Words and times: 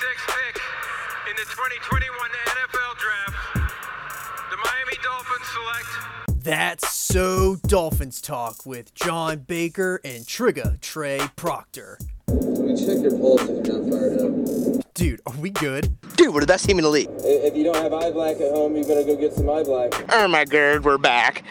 pick 0.00 0.60
in 1.28 1.36
the 1.36 1.42
2021 1.42 2.30
NFL 2.46 2.98
Draft, 2.98 3.36
the 4.50 4.56
Miami 4.56 4.96
Dolphins 5.02 5.46
select 5.48 6.44
That's 6.44 6.92
so 6.92 7.56
Dolphins 7.66 8.20
talk 8.20 8.64
with 8.64 8.94
John 8.94 9.40
Baker 9.40 10.00
and 10.04 10.24
Trigga 10.24 10.80
Trey 10.80 11.20
Proctor. 11.34 11.98
We 12.28 12.76
check 12.76 13.02
your 13.02 13.18
pulse 13.18 13.42
if 13.42 13.66
you're 13.66 13.80
not 13.80 13.90
fired 13.90 14.20
up. 14.20 14.94
Dude, 14.94 15.20
are 15.26 15.34
we 15.34 15.50
good? 15.50 15.96
Dude, 16.16 16.32
we're 16.32 16.40
the 16.42 16.46
best 16.46 16.66
team 16.66 16.78
in 16.78 16.84
the 16.84 16.90
league. 16.90 17.10
If 17.18 17.56
you 17.56 17.64
don't 17.64 17.76
have 17.76 17.92
eye 17.92 18.10
black 18.10 18.36
at 18.36 18.52
home, 18.52 18.76
you 18.76 18.84
better 18.84 19.04
go 19.04 19.16
get 19.16 19.32
some 19.32 19.50
eye 19.50 19.64
black. 19.64 19.92
Oh 20.12 20.28
my 20.28 20.44
god, 20.44 20.84
we're 20.84 20.98
back. 20.98 21.42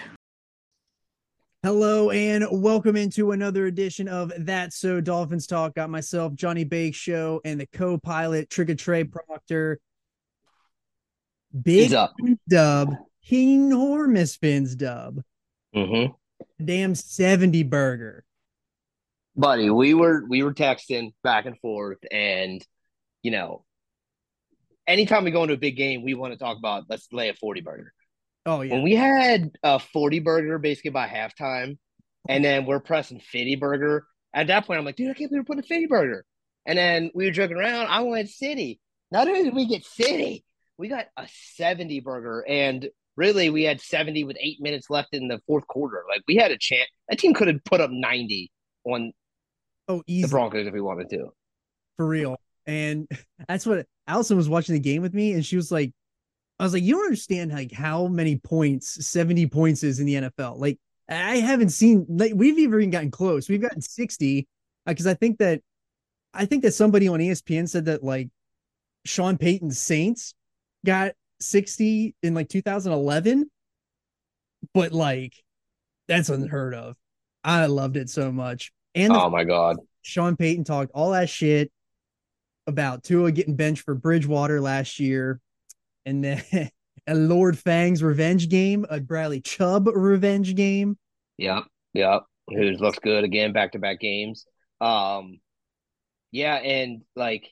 Hello 1.64 2.12
and 2.12 2.46
welcome 2.52 2.96
into 2.96 3.32
another 3.32 3.66
edition 3.66 4.08
of 4.08 4.32
That's 4.38 4.78
So 4.78 5.02
Dolphins 5.02 5.48
Talk. 5.48 5.74
Got 5.76 5.90
myself, 5.90 6.34
Johnny 6.36 6.64
Bake 6.64 6.96
Show, 6.96 7.42
and 7.44 7.60
the 7.60 7.66
co-pilot 7.66 8.50
Trigga 8.50 8.78
Trey 8.78 9.04
Proctor. 9.04 9.80
Big 11.60 11.94
dub, 12.48 12.94
enormous 13.32 14.36
fins 14.36 14.76
dub, 14.76 15.22
Mm-hmm. 15.76 16.14
damn 16.64 16.96
70 16.96 17.64
burger. 17.64 18.24
Buddy, 19.36 19.70
we 19.70 19.94
were 19.94 20.26
we 20.28 20.44
were 20.44 20.54
texting 20.54 21.14
back 21.24 21.46
and 21.46 21.58
forth, 21.60 22.00
and 22.12 22.66
you 23.22 23.32
know, 23.32 23.64
anytime 24.88 25.24
we 25.26 25.32
go 25.32 25.44
into 25.44 25.54
a 25.56 25.58
big 25.58 25.76
game, 25.78 26.04
we 26.04 26.14
want 26.16 26.34
to 26.34 26.40
talk 26.40 26.58
about 26.58 26.86
let's 26.90 27.08
lay 27.12 27.30
a 27.30 27.34
forty 27.36 27.62
burger. 27.62 27.94
Oh 28.48 28.62
yeah. 28.62 28.74
When 28.74 28.84
we 28.84 28.96
had 28.96 29.52
a 29.62 29.78
forty 29.78 30.20
burger 30.20 30.58
basically 30.58 30.92
by 30.92 31.08
halftime, 31.08 31.78
and 32.30 32.44
then 32.44 32.66
we're 32.66 32.80
pressing 32.80 33.20
fifty 33.20 33.58
burger. 33.58 34.08
At 34.34 34.48
that 34.48 34.66
point, 34.66 34.80
I'm 34.80 34.86
like, 34.86 34.96
dude, 34.96 35.12
I 35.12 35.14
can't 35.14 35.30
believe 35.30 35.42
we're 35.42 35.46
putting 35.46 35.66
a 35.66 35.68
fifty 35.68 35.86
burger. 35.86 36.26
And 36.66 36.78
then 36.78 37.12
we 37.14 37.26
were 37.26 37.32
joking 37.32 37.58
around. 37.58 37.88
I 37.88 38.00
wanted 38.02 38.30
city. 38.30 38.80
Not 39.12 39.28
only 39.28 39.44
did 39.44 39.54
we 39.54 39.68
get 39.68 39.86
city, 39.86 40.46
we 40.78 40.88
got 40.88 41.08
a 41.18 41.28
seventy 41.56 42.00
burger, 42.00 42.46
and 42.48 42.88
really, 43.18 43.50
we 43.50 43.64
had 43.64 43.82
seventy 43.82 44.24
with 44.24 44.38
eight 44.40 44.62
minutes 44.62 44.90
left 44.90 45.10
in 45.14 45.28
the 45.28 45.42
fourth 45.46 45.68
quarter. 45.68 46.04
Like 46.10 46.22
we 46.26 46.38
had 46.38 46.52
a 46.52 46.58
chance. 46.58 46.90
That 47.10 47.20
team 47.20 47.34
could 47.34 47.50
have 47.50 47.64
put 47.66 47.82
up 47.82 47.92
ninety 47.92 48.50
on 48.86 49.12
oh, 49.90 50.04
easy. 50.08 50.22
the 50.22 50.30
Broncos 50.30 50.66
if 50.66 50.74
we 50.74 50.82
wanted 50.82 51.10
to. 51.10 51.28
for 51.98 52.08
real. 52.08 52.38
And 52.66 53.10
that's 53.48 53.66
what 53.66 53.86
Allison 54.08 54.38
was 54.38 54.48
watching 54.48 54.74
the 54.74 54.80
game 54.80 55.02
with 55.02 55.14
me, 55.14 55.34
and 55.34 55.46
she 55.46 55.58
was 55.58 55.70
like, 55.70 55.92
I 56.60 56.64
was 56.64 56.74
like, 56.74 56.84
you 56.84 56.96
don't 56.96 57.06
understand 57.06 57.52
like 57.52 57.72
how 57.72 58.08
many 58.08 58.38
points 58.38 59.06
70 59.06 59.48
points 59.48 59.84
is 59.84 60.00
in 60.00 60.06
the 60.06 60.16
NFL. 60.16 60.58
Like, 60.58 60.80
I 61.10 61.38
haven't 61.38 61.70
seen 61.70 62.06
like 62.10 62.34
we've 62.36 62.58
even 62.60 62.90
gotten 62.90 63.12
close. 63.12 63.48
We've 63.48 63.62
gotten 63.62 63.82
60. 63.82 64.48
Uh, 64.86 64.92
because 64.92 65.08
I 65.08 65.14
think 65.14 65.38
that 65.40 65.62
I 66.34 66.46
think 66.46 66.64
that 66.64 66.74
somebody 66.74 67.08
on 67.08 67.20
ESPN 67.20 67.70
said 67.70 67.86
that 67.86 68.04
like 68.04 68.30
Sean 69.06 69.38
Payton's 69.38 69.80
Saints 69.80 70.34
got 70.86 71.14
60 71.40 72.16
in 72.24 72.34
like 72.34 72.50
2011. 72.50 73.50
But 74.74 74.92
like 74.92 75.34
that's 76.08 76.30
unheard 76.30 76.74
of. 76.74 76.96
I 77.44 77.68
loved 77.68 77.98
it 77.98 78.10
so 78.10 78.32
much. 78.32 78.72
And 78.96 79.14
Oh 79.14 79.30
my 79.30 79.44
god. 79.44 79.78
Sean 80.02 80.36
Payton 80.36 80.64
talked 80.64 80.92
all 80.94 81.12
that 81.12 81.30
shit 81.30 81.72
about 82.66 83.04
Tua 83.04 83.32
getting 83.32 83.56
benched 83.56 83.84
for 83.84 83.96
Bridgewater 83.96 84.60
last 84.60 85.00
year, 85.00 85.40
and 86.08 86.24
then 86.24 86.42
a 87.08 87.14
Lord 87.14 87.60
Fang's 87.60 88.02
revenge 88.02 88.50
game, 88.50 88.86
a 88.90 89.00
Bradley 89.00 89.42
Chubb 89.42 89.88
revenge 89.88 90.56
game. 90.56 90.98
Yep, 91.38 91.66
yep. 91.94 92.24
Who 92.48 92.72
looks 92.72 92.98
good 93.00 93.24
again, 93.24 93.52
back 93.54 93.74
to 93.74 93.80
back 93.80 94.00
games. 94.00 94.46
Um, 94.80 95.40
yeah, 96.32 96.56
and 96.56 97.02
like, 97.16 97.46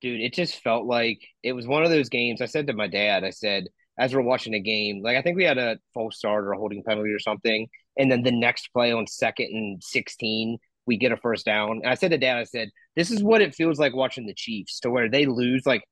dude, 0.00 0.20
it 0.20 0.32
just 0.32 0.62
felt 0.62 0.86
like 0.86 1.18
it 1.42 1.52
was 1.52 1.66
one 1.66 1.82
of 1.82 1.90
those 1.90 2.08
games. 2.08 2.40
I 2.40 2.46
said 2.46 2.68
to 2.68 2.72
my 2.72 2.86
dad, 2.86 3.24
I 3.24 3.30
said, 3.30 3.64
as 3.98 4.14
we're 4.14 4.22
watching 4.22 4.52
the 4.52 4.60
game, 4.60 5.02
like 5.02 5.16
I 5.16 5.22
think 5.22 5.36
we 5.36 5.44
had 5.44 5.58
a 5.58 5.78
false 5.92 6.16
start 6.16 6.44
or 6.44 6.52
a 6.52 6.58
holding 6.58 6.84
penalty 6.84 7.10
or 7.10 7.18
something, 7.18 7.66
and 7.98 8.10
then 8.10 8.22
the 8.22 8.30
next 8.30 8.68
play 8.72 8.92
on 8.92 9.06
second 9.08 9.46
and 9.46 9.82
sixteen, 9.82 10.58
we 10.86 10.96
get 10.96 11.12
a 11.12 11.16
first 11.16 11.44
down. 11.44 11.80
And 11.82 11.86
I 11.86 11.94
said 11.94 12.12
to 12.12 12.18
dad, 12.18 12.38
I 12.38 12.44
said, 12.44 12.70
this 12.94 13.10
is 13.10 13.22
what 13.22 13.42
it 13.42 13.54
feels 13.54 13.80
like 13.80 13.94
watching 13.94 14.26
the 14.26 14.34
Chiefs, 14.34 14.78
to 14.80 14.90
where 14.90 15.10
they 15.10 15.26
lose 15.26 15.66
like 15.66 15.82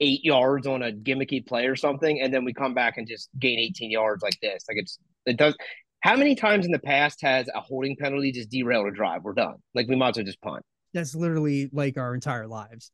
eight 0.00 0.24
yards 0.24 0.66
on 0.66 0.82
a 0.82 0.92
gimmicky 0.92 1.44
play 1.46 1.66
or 1.66 1.76
something, 1.76 2.20
and 2.20 2.32
then 2.32 2.44
we 2.44 2.52
come 2.54 2.74
back 2.74 2.96
and 2.96 3.06
just 3.06 3.28
gain 3.38 3.58
18 3.58 3.90
yards 3.90 4.22
like 4.22 4.38
this. 4.42 4.64
Like 4.68 4.78
it's 4.78 4.98
it 5.26 5.36
does. 5.36 5.54
How 6.00 6.16
many 6.16 6.34
times 6.34 6.64
in 6.64 6.72
the 6.72 6.78
past 6.78 7.20
has 7.22 7.48
a 7.54 7.60
holding 7.60 7.94
penalty 7.96 8.32
just 8.32 8.48
derailed 8.50 8.86
a 8.86 8.90
drive? 8.90 9.22
We're 9.22 9.34
done. 9.34 9.56
Like 9.74 9.86
we 9.88 9.96
might 9.96 10.10
as 10.10 10.16
well 10.16 10.24
just 10.24 10.40
punt. 10.40 10.62
That's 10.94 11.14
literally 11.14 11.68
like 11.72 11.98
our 11.98 12.14
entire 12.14 12.46
lives, 12.46 12.90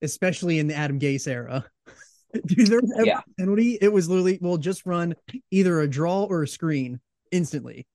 especially 0.00 0.58
in 0.58 0.68
the 0.68 0.74
Adam 0.76 0.98
Gase 0.98 1.26
era. 1.28 1.64
Dude, 2.46 2.68
there 2.68 2.80
was 2.80 2.92
Yeah. 3.04 3.20
penalty. 3.38 3.76
It 3.80 3.92
was 3.92 4.08
literally 4.08 4.38
well, 4.40 4.56
just 4.56 4.86
run 4.86 5.14
either 5.50 5.80
a 5.80 5.88
draw 5.88 6.22
or 6.24 6.44
a 6.44 6.48
screen 6.48 7.00
instantly. 7.30 7.86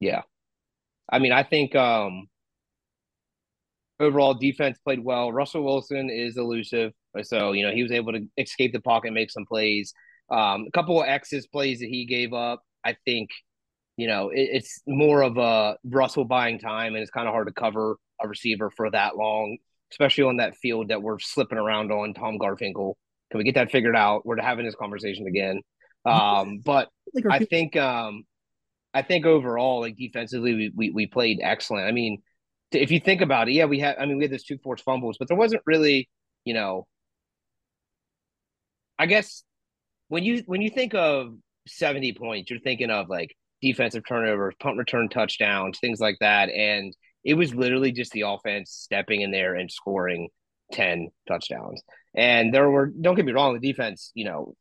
Yeah. 0.00 0.22
I 1.10 1.18
mean, 1.20 1.32
I 1.32 1.42
think 1.42 1.74
um 1.76 2.26
overall 4.00 4.34
defense 4.34 4.78
played 4.84 5.02
well. 5.02 5.32
Russell 5.32 5.62
Wilson 5.64 6.10
is 6.10 6.36
elusive. 6.36 6.92
So, 7.22 7.52
you 7.52 7.66
know, 7.66 7.72
he 7.72 7.82
was 7.82 7.92
able 7.92 8.12
to 8.12 8.26
escape 8.38 8.72
the 8.72 8.80
pocket, 8.80 9.12
make 9.12 9.30
some 9.30 9.46
plays. 9.46 9.92
Um, 10.30 10.66
a 10.66 10.70
couple 10.72 11.02
of 11.02 11.08
X's 11.08 11.46
plays 11.46 11.80
that 11.80 11.88
he 11.88 12.06
gave 12.06 12.32
up. 12.32 12.62
I 12.84 12.96
think, 13.04 13.30
you 13.96 14.06
know, 14.06 14.30
it, 14.30 14.48
it's 14.52 14.80
more 14.86 15.22
of 15.22 15.36
a 15.36 15.76
Russell 15.84 16.24
buying 16.24 16.58
time, 16.58 16.94
and 16.94 17.02
it's 17.02 17.10
kind 17.10 17.28
of 17.28 17.32
hard 17.32 17.48
to 17.48 17.52
cover 17.52 17.96
a 18.22 18.28
receiver 18.28 18.70
for 18.70 18.90
that 18.90 19.16
long, 19.16 19.58
especially 19.90 20.24
on 20.24 20.38
that 20.38 20.56
field 20.56 20.88
that 20.88 21.02
we're 21.02 21.18
slipping 21.18 21.58
around 21.58 21.92
on. 21.92 22.14
Tom 22.14 22.38
Garfinkel, 22.38 22.94
can 23.30 23.38
we 23.38 23.44
get 23.44 23.56
that 23.56 23.70
figured 23.70 23.96
out? 23.96 24.24
We're 24.24 24.40
having 24.40 24.64
this 24.64 24.74
conversation 24.74 25.26
again. 25.26 25.60
Um, 26.04 26.58
but 26.64 26.88
I 27.28 27.40
think 27.44 27.76
um 27.76 28.24
I 28.94 29.02
think 29.02 29.24
overall, 29.24 29.80
like 29.80 29.96
defensively, 29.96 30.54
we 30.54 30.72
we, 30.74 30.90
we 30.90 31.06
played 31.06 31.40
excellent. 31.42 31.86
I 31.86 31.92
mean, 31.92 32.22
if 32.72 32.90
you 32.90 33.00
think 33.00 33.20
about 33.20 33.48
it, 33.48 33.52
yeah, 33.52 33.64
we 33.64 33.78
had 33.78 33.96
I 33.98 34.06
mean 34.06 34.18
we 34.18 34.24
had 34.24 34.32
those 34.32 34.44
two 34.44 34.58
forced 34.58 34.84
fumbles, 34.84 35.16
but 35.18 35.28
there 35.28 35.36
wasn't 35.36 35.62
really, 35.66 36.08
you 36.44 36.54
know, 36.54 36.86
I 39.02 39.06
guess 39.06 39.42
when 40.06 40.22
you 40.22 40.44
when 40.46 40.62
you 40.62 40.70
think 40.70 40.94
of 40.94 41.34
70 41.66 42.12
points, 42.12 42.50
you're 42.50 42.60
thinking 42.60 42.88
of 42.88 43.08
like 43.08 43.34
defensive 43.60 44.04
turnovers, 44.08 44.54
punt 44.60 44.78
return 44.78 45.08
touchdowns, 45.08 45.80
things 45.80 45.98
like 45.98 46.18
that. 46.20 46.50
And 46.50 46.94
it 47.24 47.34
was 47.34 47.52
literally 47.52 47.90
just 47.90 48.12
the 48.12 48.20
offense 48.20 48.70
stepping 48.70 49.22
in 49.22 49.32
there 49.32 49.56
and 49.56 49.68
scoring 49.68 50.28
10 50.70 51.08
touchdowns. 51.26 51.82
And 52.14 52.54
there 52.54 52.70
were, 52.70 52.86
don't 52.86 53.16
get 53.16 53.24
me 53.24 53.32
wrong, 53.32 53.58
the 53.58 53.72
defense, 53.72 54.12
you 54.14 54.24
know, 54.24 54.54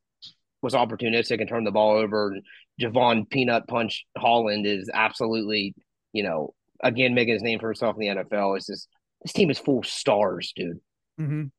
was 0.63 0.73
opportunistic 0.73 1.39
and 1.39 1.47
turned 1.47 1.67
the 1.67 1.71
ball 1.71 1.97
over. 1.97 2.35
Jevon 2.81 3.29
Peanut 3.29 3.67
Punch 3.67 4.05
Holland 4.17 4.65
is 4.65 4.89
absolutely, 4.91 5.75
you 6.13 6.23
know, 6.23 6.55
again 6.83 7.13
making 7.13 7.35
his 7.35 7.43
name 7.43 7.59
for 7.59 7.67
himself 7.67 7.95
in 7.99 8.15
the 8.15 8.23
NFL. 8.23 8.57
It's 8.57 8.65
just 8.65 8.87
this 9.21 9.33
team 9.33 9.51
is 9.51 9.59
full 9.59 9.83
stars, 9.83 10.51
dude. 10.55 10.79
Mhm. 11.19 11.51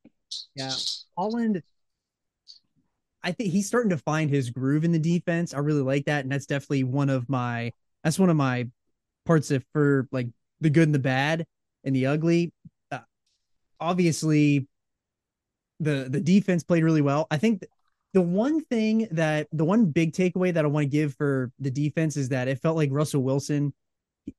Yeah, 0.56 0.72
Holland. 1.16 1.62
I 3.25 3.33
think 3.33 3.53
he's 3.53 3.66
starting 3.66 3.91
to 3.91 3.99
find 3.99 4.31
his 4.31 4.50
groove 4.50 4.84
in 4.84 4.93
the 4.93 4.99
defense. 4.99 5.55
I 5.55 5.59
really 5.59 5.83
like 5.83 6.06
that, 6.06 6.25
and 6.25 6.33
that's 6.33 6.47
definitely 6.47 6.84
one 6.84 7.10
of 7.10 7.28
my 7.28 7.72
that's 8.03 8.19
one 8.19 8.31
of 8.31 8.37
my 8.37 8.69
parts 9.25 9.50
of 9.50 9.65
for 9.72 10.09
like 10.10 10.28
the 10.60 10.71
good 10.71 10.88
and 10.88 10.94
the 10.94 10.99
bad 10.99 11.47
and 11.84 11.94
the 11.94 12.06
ugly. 12.06 12.53
Uh, 12.91 12.99
obviously, 13.81 14.66
the 15.81 16.09
the 16.09 16.21
defense 16.21 16.62
played 16.65 16.84
really 16.84 17.03
well. 17.03 17.27
I 17.31 17.38
think 17.38 17.65
the 18.12 18.22
one 18.22 18.61
thing 18.65 19.09
that 19.12 19.49
the 19.53 19.65
one 19.65 19.87
big 19.87 20.12
takeaway 20.12 20.53
that 20.53 20.65
I 20.65 20.69
want 20.69 20.84
to 20.84 20.91
give 20.91 21.15
for 21.15 21.50
the 21.59 21.71
defense 21.71 22.16
is 22.16 22.28
that 22.31 22.49
it 22.49 22.59
felt 22.59 22.77
like 22.77 22.91
Russell 22.93 23.22
Wilson, 23.22 23.72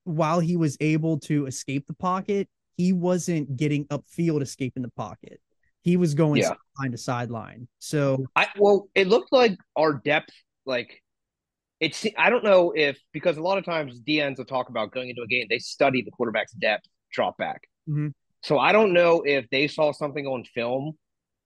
while 0.04 0.40
he 0.40 0.58
was 0.58 0.78
able 0.80 1.20
to 1.22 1.46
escape 1.48 1.88
the 1.88 1.94
pocket, 1.94 2.48
he 2.78 2.94
wasn't 2.94 3.56
getting 3.58 3.86
upfield 3.88 4.42
escaping 4.42 4.84
the 4.84 4.92
pocket. 4.92 5.40
He 5.84 5.98
was 5.98 6.14
going 6.14 6.42
Yeah. 6.42 6.54
sideline 6.78 6.92
to 6.92 6.98
sideline. 6.98 7.68
So 7.80 8.26
I 8.36 8.48
well, 8.58 8.90
it 8.96 9.08
looked 9.08 9.32
like 9.32 9.58
our 9.76 9.94
depth, 9.94 10.34
like 10.66 11.02
it's. 11.80 12.06
I 12.18 12.30
don't 12.30 12.44
know 12.44 12.72
if 12.76 12.98
because 13.12 13.38
a 13.38 13.42
lot 13.42 13.58
of 13.58 13.66
times 13.66 14.00
DNs 14.00 14.38
will 14.38 14.46
talk 14.46 14.70
about 14.70 14.92
going 14.92 15.10
into 15.10 15.22
a 15.22 15.28
game, 15.28 15.48
they 15.50 15.60
study 15.60 16.02
the 16.02 16.12
quarterback's 16.12 16.54
depth 16.54 16.86
drop 17.12 17.38
back. 17.38 17.62
Mhm. 17.88 18.14
So 18.42 18.58
I 18.60 18.72
don't 18.72 18.94
know 18.94 19.22
if 19.22 19.50
they 19.50 19.68
saw 19.68 19.92
something 19.92 20.26
on 20.26 20.46
film 20.46 20.98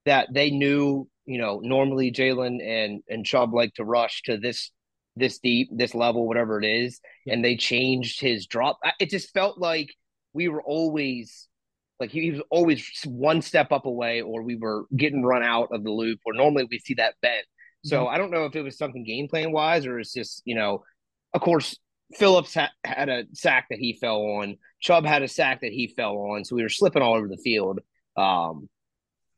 that 0.06 0.30
they 0.34 0.52
knew. 0.52 1.10
You 1.26 1.40
know, 1.40 1.60
normally 1.62 2.12
Jaelan 2.12 2.64
and 2.66 3.04
and 3.10 3.26
Chubb 3.26 3.54
like 3.54 3.74
to 3.74 3.84
rush 3.84 4.22
to 4.24 4.38
this 4.38 4.72
this 5.16 5.40
deep, 5.40 5.68
this 5.72 5.96
level, 5.96 6.28
whatever 6.28 6.62
it 6.62 6.66
is, 6.66 7.02
and 7.26 7.44
they 7.44 7.58
changed 7.58 8.22
his 8.22 8.46
drop. 8.46 8.78
It 9.00 9.10
just 9.10 9.34
felt 9.34 9.58
like 9.58 9.90
we 10.34 10.48
were 10.48 10.62
always 10.62 11.50
like 12.00 12.12
he, 12.12 12.22
he 12.22 12.32
was 12.32 12.42
always 12.50 12.88
one 13.06 13.42
step 13.42 13.72
up 13.72 13.86
away, 13.86 14.22
or 14.22 14.44
we 14.44 14.56
were 14.56 14.86
getting 14.96 15.24
run 15.24 15.44
out 15.44 15.70
of 15.72 15.84
the 15.84 15.92
loop, 15.92 16.20
or 16.26 16.34
normally 16.34 16.68
we 16.70 16.80
see 16.80 16.96
that 16.96 17.16
bent. 17.22 17.46
So 17.86 18.08
I 18.08 18.18
don't 18.18 18.32
know 18.32 18.46
if 18.46 18.56
it 18.56 18.64
was 18.64 18.78
something 18.78 19.06
game 19.06 19.30
plan 19.30 19.52
wise, 19.52 19.86
or 19.86 20.00
it's 20.00 20.14
just 20.14 20.42
you 20.46 20.56
know, 20.56 20.84
of 21.34 21.42
course 21.42 21.78
Phillips 22.16 22.54
ha- 22.54 22.72
had 22.84 23.10
a 23.10 23.24
sack 23.34 23.68
that 23.70 23.80
he 23.80 23.98
fell 24.00 24.22
on. 24.22 24.58
Chubb 24.80 25.06
had 25.06 25.24
a 25.24 25.28
sack 25.28 25.62
that 25.62 25.72
he 25.72 25.88
fell 25.88 26.16
on, 26.18 26.46
so 26.46 26.56
we 26.56 26.64
were 26.64 26.70
slipping 26.70 27.02
all 27.02 27.16
over 27.16 27.28
the 27.28 27.38
field. 27.38 27.80
Um, 28.16 28.70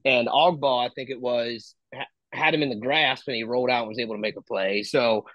and 0.06 0.28
Ogbah, 0.28 0.88
I 0.88 0.94
think 0.94 1.10
it 1.10 1.20
was, 1.20 1.76
ha- 1.94 2.06
had 2.32 2.54
him 2.54 2.64
in 2.64 2.70
the 2.70 2.76
grasp 2.76 3.28
and 3.28 3.36
he 3.36 3.44
rolled 3.44 3.70
out 3.70 3.82
and 3.82 3.90
was 3.90 4.00
able 4.00 4.16
to 4.16 4.22
make 4.22 4.38
a 4.38 4.42
play. 4.42 4.84
So 4.84 5.26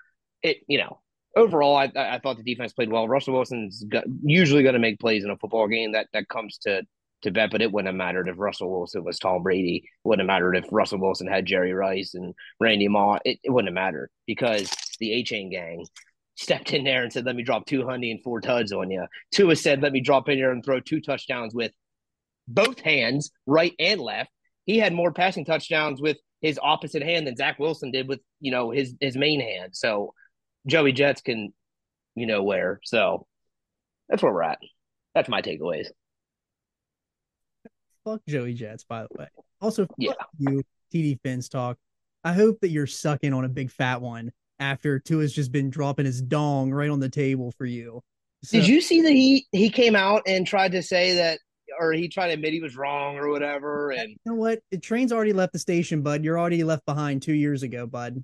it, 0.42 0.58
you 0.68 0.78
know, 0.78 1.00
overall, 1.36 1.76
I, 1.76 1.90
I 1.94 2.20
thought 2.22 2.36
the 2.36 2.42
defense 2.42 2.72
played 2.72 2.90
well. 2.90 3.08
Russell 3.08 3.34
Wilson's 3.34 3.82
got, 3.84 4.04
usually 4.22 4.62
going 4.62 4.74
to 4.74 4.78
make 4.80 5.00
plays 5.00 5.24
in 5.24 5.30
a 5.30 5.36
football 5.36 5.68
game. 5.68 5.92
That 5.92 6.06
that 6.12 6.28
comes 6.28 6.58
to 6.58 6.82
to 7.24 7.30
bet, 7.30 7.50
but 7.50 7.60
it 7.60 7.72
wouldn't 7.72 7.88
have 7.88 7.96
mattered 7.96 8.28
if 8.28 8.38
Russell 8.38 8.70
Wilson 8.70 9.04
was 9.04 9.18
Tom 9.18 9.42
Brady. 9.42 9.82
It 9.84 10.08
wouldn't 10.08 10.28
have 10.28 10.34
mattered 10.34 10.56
if 10.56 10.66
Russell 10.70 11.00
Wilson 11.00 11.26
had 11.26 11.46
Jerry 11.46 11.72
Rice 11.72 12.14
and 12.14 12.34
Randy 12.60 12.88
Moss. 12.88 13.20
It, 13.24 13.38
it 13.42 13.50
wouldn't 13.50 13.68
have 13.68 13.74
mattered 13.74 14.10
because 14.26 14.70
the 15.00 15.10
Achane 15.10 15.50
gang 15.50 15.84
stepped 16.36 16.72
in 16.72 16.84
there 16.84 17.02
and 17.02 17.12
said, 17.12 17.26
"Let 17.26 17.36
me 17.36 17.42
drop 17.42 17.66
two 17.66 17.84
hundred 17.84 18.10
and 18.10 18.22
four 18.22 18.40
tuds 18.40 18.72
on 18.72 18.90
you." 18.90 19.04
Tua 19.32 19.56
said, 19.56 19.82
"Let 19.82 19.92
me 19.92 20.00
drop 20.00 20.28
in 20.28 20.38
here 20.38 20.50
and 20.50 20.64
throw 20.64 20.80
two 20.80 21.00
touchdowns 21.00 21.54
with 21.54 21.72
both 22.48 22.80
hands, 22.80 23.30
right 23.46 23.74
and 23.78 24.00
left." 24.00 24.30
He 24.66 24.78
had 24.78 24.94
more 24.94 25.12
passing 25.12 25.44
touchdowns 25.44 26.00
with 26.00 26.16
his 26.40 26.58
opposite 26.62 27.02
hand 27.02 27.26
than 27.26 27.36
Zach 27.36 27.58
Wilson 27.58 27.90
did 27.90 28.08
with 28.08 28.20
you 28.40 28.50
know 28.50 28.70
his 28.70 28.94
his 29.00 29.16
main 29.16 29.40
hand. 29.40 29.74
So 29.74 30.14
Joey 30.66 30.92
Jets 30.92 31.20
can, 31.20 31.52
you 32.14 32.26
know, 32.26 32.42
where. 32.42 32.80
So 32.84 33.26
that's 34.08 34.22
where 34.22 34.32
we're 34.32 34.42
at. 34.42 34.58
That's 35.14 35.28
my 35.28 35.42
takeaways. 35.42 35.86
Fuck 38.04 38.20
Joey 38.28 38.54
Jets, 38.54 38.84
by 38.84 39.02
the 39.02 39.08
way. 39.18 39.28
Also, 39.60 39.86
fuck 39.86 39.96
Yeah. 39.98 40.12
you, 40.38 40.62
TD 40.92 41.18
Fins 41.22 41.48
talk. 41.48 41.78
I 42.22 42.32
hope 42.32 42.60
that 42.60 42.68
you're 42.70 42.86
sucking 42.86 43.32
on 43.32 43.44
a 43.44 43.48
big 43.48 43.70
fat 43.70 44.00
one 44.00 44.32
after 44.58 44.98
Tua's 44.98 45.32
just 45.32 45.52
been 45.52 45.70
dropping 45.70 46.06
his 46.06 46.20
dong 46.22 46.70
right 46.72 46.90
on 46.90 47.00
the 47.00 47.08
table 47.08 47.52
for 47.58 47.66
you. 47.66 48.00
So- 48.42 48.58
Did 48.58 48.68
you 48.68 48.80
see 48.80 49.00
that 49.02 49.12
he 49.12 49.46
he 49.52 49.70
came 49.70 49.96
out 49.96 50.22
and 50.26 50.46
tried 50.46 50.72
to 50.72 50.82
say 50.82 51.14
that, 51.14 51.38
or 51.80 51.92
he 51.92 52.08
tried 52.08 52.28
to 52.28 52.34
admit 52.34 52.52
he 52.52 52.60
was 52.60 52.76
wrong 52.76 53.16
or 53.16 53.28
whatever? 53.30 53.90
And 53.90 54.10
You 54.10 54.16
know 54.26 54.34
what? 54.34 54.60
The 54.70 54.78
train's 54.78 55.12
already 55.12 55.32
left 55.32 55.52
the 55.54 55.58
station, 55.58 56.02
bud. 56.02 56.24
You're 56.24 56.38
already 56.38 56.62
left 56.62 56.84
behind 56.86 57.22
two 57.22 57.32
years 57.32 57.62
ago, 57.62 57.86
bud. 57.86 58.22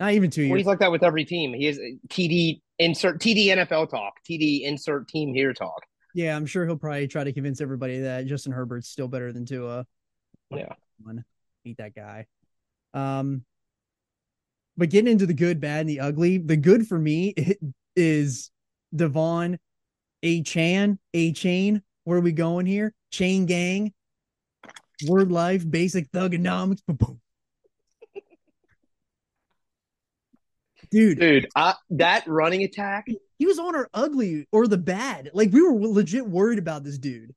Not 0.00 0.12
even 0.12 0.30
two 0.30 0.42
well, 0.42 0.48
years. 0.50 0.58
he's 0.60 0.66
like 0.66 0.78
that 0.80 0.92
with 0.92 1.02
every 1.02 1.24
team. 1.24 1.52
He 1.54 1.66
is 1.66 1.80
TD 2.08 2.60
insert 2.78 3.20
TD 3.20 3.46
NFL 3.46 3.90
talk, 3.90 4.14
TD 4.28 4.62
insert 4.62 5.08
team 5.08 5.32
here 5.34 5.52
talk. 5.52 5.82
Yeah, 6.14 6.36
I'm 6.36 6.46
sure 6.46 6.66
he'll 6.66 6.76
probably 6.76 7.06
try 7.08 7.24
to 7.24 7.32
convince 7.32 7.60
everybody 7.60 8.00
that 8.00 8.26
Justin 8.26 8.52
Herbert's 8.52 8.88
still 8.88 9.08
better 9.08 9.32
than 9.32 9.44
Tua. 9.44 9.86
Yeah. 10.50 10.74
Beat 11.64 11.76
that 11.78 11.94
guy. 11.94 12.26
Um, 12.94 13.44
but 14.76 14.90
getting 14.90 15.12
into 15.12 15.26
the 15.26 15.34
good, 15.34 15.60
bad, 15.60 15.80
and 15.80 15.88
the 15.88 16.00
ugly. 16.00 16.38
The 16.38 16.56
good 16.56 16.86
for 16.86 16.98
me 16.98 17.34
is 17.96 18.50
Devon, 18.94 19.58
A 20.22 20.42
Chan, 20.42 20.98
Achane. 21.14 21.82
Where 22.04 22.18
are 22.18 22.22
we 22.22 22.32
going 22.32 22.64
here? 22.64 22.94
Chain 23.10 23.46
Gang, 23.46 23.92
Word 25.06 25.30
Life, 25.30 25.68
Basic 25.68 26.10
Thugonomics. 26.10 26.80
Dude, 30.90 31.20
Dude, 31.20 31.48
I, 31.54 31.74
that 31.90 32.26
running 32.26 32.62
attack, 32.62 33.08
he 33.38 33.46
was 33.46 33.58
on 33.58 33.74
our 33.74 33.88
ugly 33.94 34.46
or 34.52 34.66
the 34.66 34.78
bad. 34.78 35.30
Like 35.32 35.52
we 35.52 35.62
were 35.62 35.72
legit 35.72 36.26
worried 36.26 36.58
about 36.58 36.84
this 36.84 36.98
dude. 36.98 37.34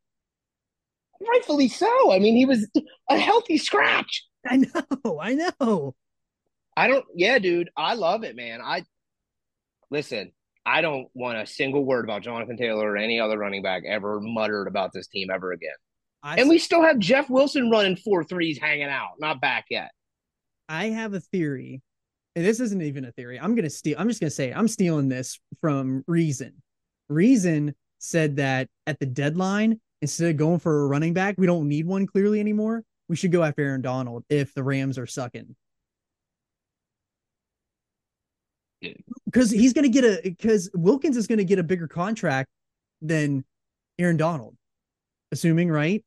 rightfully 1.32 1.68
so. 1.68 2.12
I 2.12 2.20
mean, 2.20 2.36
he 2.36 2.46
was 2.46 2.68
a 3.10 3.18
healthy 3.18 3.58
scratch. 3.58 4.26
I 4.48 4.58
know, 4.58 5.20
I 5.22 5.36
know. 5.36 5.96
I 6.76 6.88
don't. 6.88 7.06
Yeah, 7.16 7.38
dude, 7.40 7.70
I 7.78 7.94
love 7.94 8.24
it, 8.24 8.36
man. 8.36 8.62
I 8.62 8.84
listen. 9.90 10.32
I 10.66 10.82
don't 10.82 11.08
want 11.16 11.40
a 11.40 11.46
single 11.46 11.84
word 11.84 12.06
about 12.06 12.22
Jonathan 12.22 12.56
Taylor 12.56 12.92
or 12.92 12.98
any 12.98 13.20
other 13.20 13.38
running 13.38 13.64
back 13.64 13.84
ever 13.88 14.20
muttered 14.22 14.68
about 14.68 14.94
this 14.94 15.08
team 15.08 15.30
ever 15.32 15.52
again. 15.52 15.74
I, 16.24 16.36
And 16.36 16.50
we 16.50 16.60
still 16.60 16.84
have 16.84 17.00
Jeff 17.00 17.30
Wilson 17.32 17.72
running 17.72 17.96
four 17.96 18.24
threes, 18.24 18.60
hanging 18.60 18.84
out, 18.84 19.14
not 19.20 19.42
back 19.42 19.66
yet. 19.72 19.90
I 20.70 20.90
have 20.90 21.16
a 21.16 21.20
theory, 21.20 21.82
and 22.36 22.46
this 22.46 22.60
isn't 22.60 22.82
even 22.82 23.06
a 23.06 23.12
theory. 23.12 23.40
I'm 23.40 23.56
gonna 23.56 23.70
steal. 23.70 23.96
I'm 24.00 24.08
just 24.08 24.20
gonna 24.22 24.30
say 24.32 24.52
I'm 24.54 24.68
stealing 24.68 25.10
this 25.10 25.40
from 25.60 26.04
Reason. 26.08 26.54
Reason 27.10 27.76
said 28.00 28.38
that 28.38 28.70
at 28.88 29.00
the 29.00 29.06
deadline, 29.06 29.80
instead 30.02 30.30
of 30.32 30.38
going 30.38 30.60
for 30.60 30.84
a 30.84 30.88
running 30.88 31.14
back, 31.14 31.36
we 31.38 31.46
don't 31.46 31.68
need 31.68 31.86
one 31.86 32.06
clearly 32.08 32.40
anymore. 32.40 32.84
We 33.10 33.16
should 33.16 33.32
go 33.32 33.44
after 33.44 33.62
Aaron 33.64 33.82
Donald 33.82 34.24
if 34.30 34.54
the 34.54 34.64
Rams 34.64 34.98
are 34.98 35.06
sucking. 35.06 35.56
Because 39.26 39.52
he's 39.52 39.74
gonna 39.74 39.90
get 39.90 40.04
a 40.04 40.20
because 40.24 40.70
Wilkins 40.74 41.16
is 41.16 41.28
gonna 41.28 41.44
get 41.44 41.60
a 41.60 41.64
bigger 41.64 41.88
contract 41.88 42.50
than 43.02 43.44
Aaron 44.00 44.18
Donald, 44.18 44.56
assuming 45.32 45.70
right. 45.70 46.04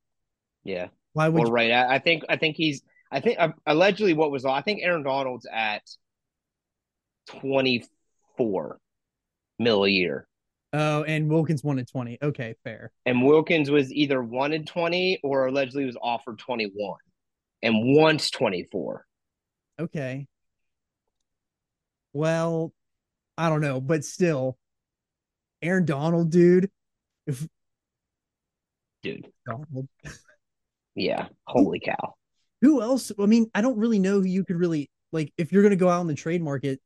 Yeah. 0.65 0.89
Why 1.13 1.29
would 1.29 1.39
Well, 1.39 1.49
you- 1.49 1.55
right. 1.55 1.71
I, 1.71 1.97
I 1.97 1.99
think. 2.01 2.25
I 2.29 2.37
think 2.37 2.57
he's. 2.57 2.83
I 3.13 3.21
think 3.21 3.39
uh, 3.39 3.51
allegedly 3.67 4.15
what 4.15 4.33
was. 4.33 4.45
I 4.45 4.63
think 4.63 4.81
Aaron 4.83 5.05
Donald's 5.05 5.47
at 5.53 5.83
twenty 7.27 7.85
four 8.37 8.79
mil 9.59 9.85
a 9.85 9.89
year, 9.89 10.27
Oh, 10.73 11.05
and 11.05 11.31
Wilkins 11.31 11.63
wanted 11.63 11.87
20. 11.89 12.19
Okay, 12.21 12.57
fair. 12.65 12.91
and 13.07 13.25
Wilkins 13.25 13.71
was 13.71 13.93
either 13.93 14.23
wanted 14.23 14.67
twenty 14.67 15.21
or 15.23 15.47
allegedly 15.47 15.85
was 15.85 15.97
offered 16.03 16.39
twenty 16.39 16.71
one, 16.75 16.99
and 17.63 17.75
wants 17.97 18.31
twenty 18.31 18.67
four. 18.71 19.05
Okay. 19.81 20.27
Well, 22.13 22.73
I 23.37 23.49
don't 23.49 23.61
know, 23.61 23.81
but 23.81 24.05
still, 24.05 24.57
Aaron 25.63 25.85
Donald, 25.85 26.31
dude. 26.31 26.71
If 27.27 27.47
Dude. 29.03 29.27
Donald, 29.47 29.89
Yeah. 30.95 31.29
Holy 31.47 31.81
cow. 31.81 32.15
who 32.63 32.81
else? 32.81 33.13
I 33.19 33.27
mean, 33.27 33.51
I 33.55 33.61
don't 33.61 33.77
really 33.79 33.99
know 33.99 34.21
who 34.21 34.27
you 34.27 34.45
could 34.45 34.57
really 34.57 34.91
like 35.13 35.33
if 35.37 35.53
you're 35.53 35.63
gonna 35.63 35.77
go 35.77 35.89
out 35.89 36.01
on 36.01 36.07
the 36.07 36.15
trade 36.15 36.43
market. 36.43 36.81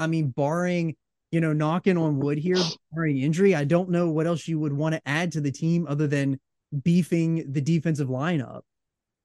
I 0.00 0.06
mean, 0.06 0.28
barring 0.30 0.96
you 1.30 1.40
know, 1.40 1.52
knocking 1.52 1.96
on 1.96 2.18
wood 2.18 2.38
here, 2.38 2.56
barring 2.92 3.18
injury, 3.18 3.54
I 3.54 3.64
don't 3.64 3.90
know 3.90 4.10
what 4.10 4.26
else 4.26 4.48
you 4.48 4.58
would 4.58 4.72
want 4.72 4.94
to 4.96 5.00
add 5.06 5.32
to 5.32 5.40
the 5.40 5.52
team 5.52 5.86
other 5.88 6.06
than 6.06 6.40
beefing 6.82 7.52
the 7.52 7.60
defensive 7.60 8.08
lineup. 8.08 8.62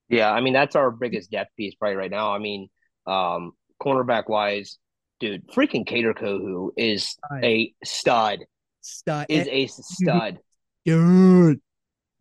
Yeah, 0.10 0.32
I 0.32 0.42
mean 0.42 0.54
that's 0.54 0.76
our 0.76 0.92
biggest 0.92 1.32
depth 1.32 1.56
piece 1.58 1.74
probably 1.74 1.96
right 1.96 2.12
now. 2.12 2.34
I 2.34 2.38
mean, 2.38 2.70
um, 3.08 3.54
cornerback 3.82 4.30
wise, 4.30 4.78
dude, 5.20 5.48
freaking 5.50 5.86
Kader 5.86 6.14
Kohou 6.14 6.70
is 6.78 7.10
Stud. 7.10 7.44
a 7.44 7.74
stud. 7.84 8.40
Stud, 8.82 9.26
Is 9.30 9.48
a 9.48 9.66
stud. 9.68 10.40
dude. 10.86 11.60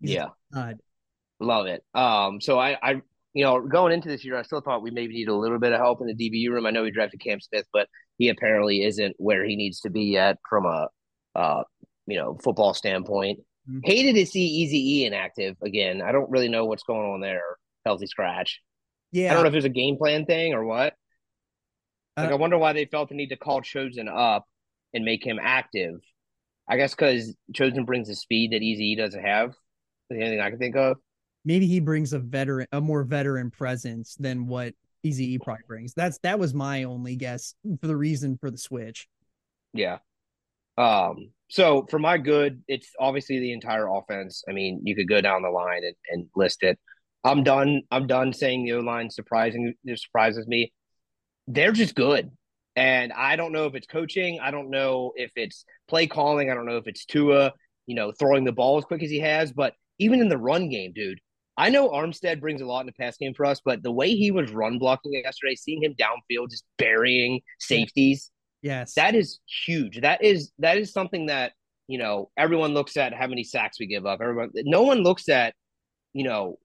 He's 0.01 0.11
a 0.13 0.15
Yeah, 0.15 0.29
stud. 0.51 0.79
love 1.41 1.67
it. 1.67 1.85
Um, 1.95 2.41
so 2.41 2.59
I, 2.59 2.79
I, 2.83 3.03
you 3.35 3.45
know, 3.45 3.61
going 3.61 3.93
into 3.93 4.09
this 4.09 4.25
year, 4.25 4.37
I 4.39 4.43
still 4.43 4.61
thought 4.61 4.83
we 4.83 4.91
maybe 4.91 5.15
need 5.15 5.29
a 5.29 5.35
little 5.35 5.59
bit 5.59 5.73
of 5.73 5.81
help 5.81 6.01
in 6.01 6.07
the 6.07 6.15
DBU 6.15 6.51
room. 6.51 6.67
I 6.67 6.71
know 6.71 6.83
we 6.85 6.91
drafted 6.91 7.21
Cam 7.21 7.41
Smith, 7.41 7.67
but 7.73 7.89
he 8.17 8.29
apparently 8.29 8.85
isn't 8.85 9.17
where 9.19 9.45
he 9.45 9.57
needs 9.57 9.81
to 9.81 9.91
be 9.91 10.05
yet 10.05 10.39
from 10.49 10.65
a, 10.67 10.89
uh, 11.35 11.65
you 12.07 12.17
know, 12.17 12.39
football 12.43 12.75
standpoint. 12.75 13.41
Mhm. 13.69 13.81
Hated 13.85 14.15
to 14.15 14.27
see 14.27 14.47
Easy 14.47 15.01
E 15.01 15.07
inactive 15.07 15.57
again. 15.63 16.01
I 16.01 16.13
don't 16.13 16.31
really 16.31 16.49
know 16.49 16.65
what's 16.67 16.85
going 16.85 17.11
on 17.11 17.21
there. 17.21 17.43
Healthy 17.85 18.07
scratch. 18.07 18.61
Yeah, 19.11 19.31
I 19.31 19.35
don't 19.35 19.43
know 19.43 19.49
if 19.49 19.55
it's 19.55 19.65
a 19.67 19.69
game 19.69 19.97
plan 19.97 20.27
thing 20.27 20.55
or 20.55 20.65
what. 20.65 20.95
Like, 22.17 22.31
Uh, 22.31 22.35
I 22.35 22.37
wonder 22.37 22.57
why 22.59 22.73
they 22.73 22.85
felt 22.85 23.09
the 23.09 23.15
need 23.17 23.31
to 23.31 23.37
call 23.37 23.61
Chosen 23.63 24.09
up 24.09 24.47
and 24.93 25.05
make 25.05 25.27
him 25.27 25.41
active. 25.43 26.01
I 26.69 26.77
guess 26.77 26.95
because 26.95 27.37
Chosen 27.53 27.85
brings 27.85 28.09
the 28.09 28.15
speed 28.15 28.53
that 28.53 28.63
Easy 28.63 28.95
doesn't 28.95 29.23
have. 29.23 29.51
Is 30.11 30.19
anything 30.21 30.41
I 30.41 30.51
can 30.51 30.59
think 30.59 30.77
of? 30.77 30.99
Maybe 31.45 31.67
he 31.67 31.81
brings 31.81 32.13
a 32.13 32.19
veteran, 32.19 32.67
a 32.73 32.81
more 32.81 33.05
veteran 33.05 33.51
presence 33.51 34.17
than 34.17 34.47
what 34.47 34.75
Easy 35.03 35.39
probably 35.39 35.65
brings. 35.69 35.93
That's 35.93 36.19
that 36.19 36.39
was 36.39 36.55
my 36.55 36.85
only 36.85 37.17
guess 37.17 37.55
for 37.81 37.87
the 37.87 37.97
reason 37.97 38.39
for 38.39 38.51
the 38.51 38.59
switch. 38.59 39.07
Yeah. 39.75 39.99
Um. 40.79 41.31
So 41.49 41.87
for 41.91 41.99
my 41.99 42.17
good, 42.17 42.63
it's 42.67 42.91
obviously 42.99 43.39
the 43.39 43.53
entire 43.53 43.87
offense. 43.87 44.43
I 44.49 44.53
mean, 44.53 44.81
you 44.83 44.97
could 44.97 45.09
go 45.09 45.21
down 45.21 45.43
the 45.43 45.51
line 45.51 45.85
and, 45.85 45.95
and 46.09 46.27
list 46.35 46.63
it. 46.63 46.79
I'm 47.23 47.45
done. 47.45 47.83
I'm 47.91 48.07
done 48.07 48.33
saying 48.33 48.65
the 48.65 48.73
O 48.73 48.81
line 48.81 49.11
surprising 49.11 49.75
it 49.85 50.01
surprises 50.01 50.47
me. 50.47 50.73
They're 51.47 51.73
just 51.73 51.95
good. 51.95 52.31
And 52.77 53.13
I 53.13 53.37
don't 53.37 53.53
know 53.53 53.67
if 53.67 53.75
it's 53.75 53.87
coaching. 53.87 54.41
I 54.41 54.51
don't 54.51 54.71
know 54.71 55.13
if 55.17 55.33
it's 55.37 55.65
play 55.87 56.07
calling. 56.07 56.51
I 56.51 56.55
don't 56.55 56.67
know 56.67 56.79
if 56.79 56.87
it's 56.87 57.05
Tua, 57.05 57.53
you 57.87 57.95
know, 57.95 58.11
throwing 58.11 58.45
the 58.45 58.53
ball 58.53 58.79
as 58.79 58.85
quick 58.85 59.03
as 59.03 59.11
he 59.11 59.21
has. 59.21 59.53
But 59.53 59.75
even 59.99 60.21
in 60.21 60.29
the 60.29 60.39
run 60.39 60.69
game, 60.71 60.93
dude, 60.93 61.21
I 61.57 61.71
know 61.71 61.89
Armstead 61.89 62.41
brings 62.41 62.61
a 62.61 62.67
lot 62.67 62.81
in 62.81 62.87
the 62.87 62.93
pass 62.93 63.17
game 63.17 63.33
for 63.35 63.47
us, 63.47 63.61
but 63.65 63.83
the 63.83 63.93
way 63.93 64.15
he 64.15 64.31
was 64.31 64.51
run 64.51 64.79
blocking 64.79 65.13
yesterday, 65.13 65.55
seeing 65.55 65.83
him 65.83 65.95
downfield 65.95 66.51
just 66.51 66.65
burying 66.79 67.41
safeties, 67.61 68.33
Yes, 68.65 68.95
that 68.95 69.15
is 69.15 69.41
huge. 69.67 70.01
That 70.01 70.25
is 70.25 70.51
that 70.59 70.79
is 70.79 70.91
something 70.91 71.27
that 71.27 71.53
you 71.87 71.99
know 71.99 72.31
everyone 72.35 72.73
looks 72.73 72.97
at 72.97 73.13
how 73.13 73.27
many 73.27 73.45
sacks 73.45 73.79
we 73.79 73.87
give 73.87 74.07
up. 74.07 74.21
Everyone, 74.23 74.51
no 74.55 74.81
one 74.81 75.03
looks 75.03 75.29
at 75.29 75.55
you 76.15 76.25
know 76.25 76.59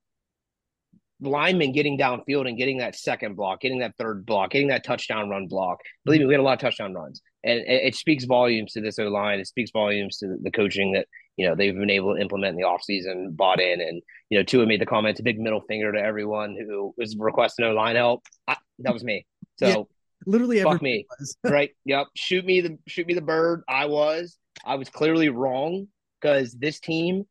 linemen 1.19 1.73
getting 1.73 1.97
downfield 1.97 2.47
and 2.47 2.57
getting 2.57 2.77
that 2.77 2.95
second 2.95 3.35
block, 3.35 3.59
getting 3.59 3.79
that 3.79 3.95
third 3.99 4.25
block, 4.25 4.51
getting 4.51 4.69
that 4.69 4.85
touchdown 4.85 5.27
run 5.27 5.47
block. 5.47 5.79
Believe 6.05 6.21
me, 6.21 6.27
we 6.27 6.33
had 6.33 6.39
a 6.39 6.43
lot 6.43 6.53
of 6.53 6.59
touchdown 6.59 6.93
runs, 6.93 7.21
and 7.43 7.59
it, 7.59 7.87
it 7.87 7.95
speaks 7.95 8.23
volumes 8.23 8.71
to 8.71 8.81
this 8.81 8.97
O 8.97 9.09
line. 9.09 9.41
It 9.41 9.47
speaks 9.47 9.71
volumes 9.71 10.19
to 10.19 10.37
the 10.41 10.51
coaching 10.51 10.93
that 10.93 11.05
you 11.39 11.47
know 11.47 11.55
they've 11.55 11.73
been 11.73 11.89
able 11.89 12.15
to 12.15 12.21
implement 12.21 12.57
in 12.57 12.61
the 12.61 12.67
offseason, 12.67 13.35
bought 13.35 13.61
in, 13.61 13.79
and 13.79 14.01
you 14.29 14.37
know 14.37 14.43
Tua 14.43 14.65
made 14.65 14.81
the 14.81 14.85
comment, 14.85 15.19
a 15.19 15.23
big 15.23 15.39
middle 15.39 15.61
finger 15.61 15.91
to 15.93 15.99
everyone 15.99 16.57
who 16.59 16.93
was 16.97 17.15
requesting 17.17 17.65
no 17.65 17.71
line 17.71 17.95
help. 17.95 18.23
I, 18.45 18.57
that 18.79 18.93
was 18.93 19.05
me. 19.05 19.25
So 19.57 19.67
Yeah, 19.67 19.83
Literally 20.25 20.61
fuck 20.61 20.81
me, 20.81 21.05
right? 21.45 21.71
Yep. 21.85 22.07
Shoot 22.15 22.45
me 22.45 22.59
the 22.59 22.77
shoot 22.87 23.07
me 23.07 23.13
the 23.13 23.21
bird. 23.21 23.63
I 23.69 23.85
was 23.85 24.37
I 24.65 24.75
was 24.75 24.89
clearly 24.89 25.29
wrong 25.29 25.87
because 26.19 26.51
this 26.51 26.79
team, 26.81 27.25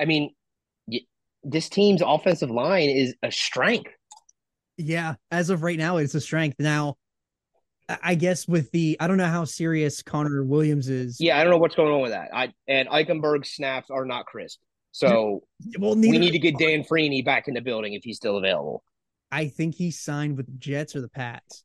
I 0.00 0.04
mean, 0.04 0.32
this 1.42 1.68
team's 1.68 2.00
offensive 2.00 2.50
line 2.50 2.90
is 2.90 3.14
a 3.22 3.32
strength. 3.32 3.90
Yeah, 4.78 5.14
as 5.30 5.50
of 5.50 5.62
right 5.62 5.78
now, 5.78 5.96
it's 5.96 6.14
a 6.14 6.20
strength. 6.20 6.56
Now, 6.60 6.96
I 8.02 8.14
guess 8.14 8.46
with 8.46 8.70
the 8.72 8.96
I 9.00 9.06
don't 9.06 9.16
know 9.16 9.26
how 9.26 9.44
serious 9.44 10.02
Connor 10.02 10.44
Williams 10.44 10.88
is. 10.88 11.18
Yeah, 11.20 11.38
I 11.38 11.42
don't 11.42 11.50
know 11.50 11.58
what's 11.58 11.74
going 11.74 11.92
on 11.92 12.02
with 12.02 12.12
that. 12.12 12.30
I 12.32 12.52
and 12.68 12.88
Eichenberg's 12.88 13.50
snaps 13.50 13.90
are 13.90 14.04
not 14.04 14.26
crisp. 14.26 14.60
So 14.92 15.42
Well, 15.78 15.94
we 15.96 16.18
need 16.18 16.32
to 16.32 16.38
get 16.38 16.58
Dan 16.58 16.84
Feeney 16.84 17.22
back 17.22 17.48
in 17.48 17.54
the 17.54 17.60
building 17.60 17.94
if 17.94 18.04
he's 18.04 18.16
still 18.16 18.36
available. 18.36 18.84
I 19.30 19.48
think 19.48 19.74
he 19.74 19.90
signed 19.90 20.36
with 20.36 20.46
the 20.46 20.58
Jets 20.58 20.94
or 20.94 21.00
the 21.00 21.08
Pats. 21.08 21.64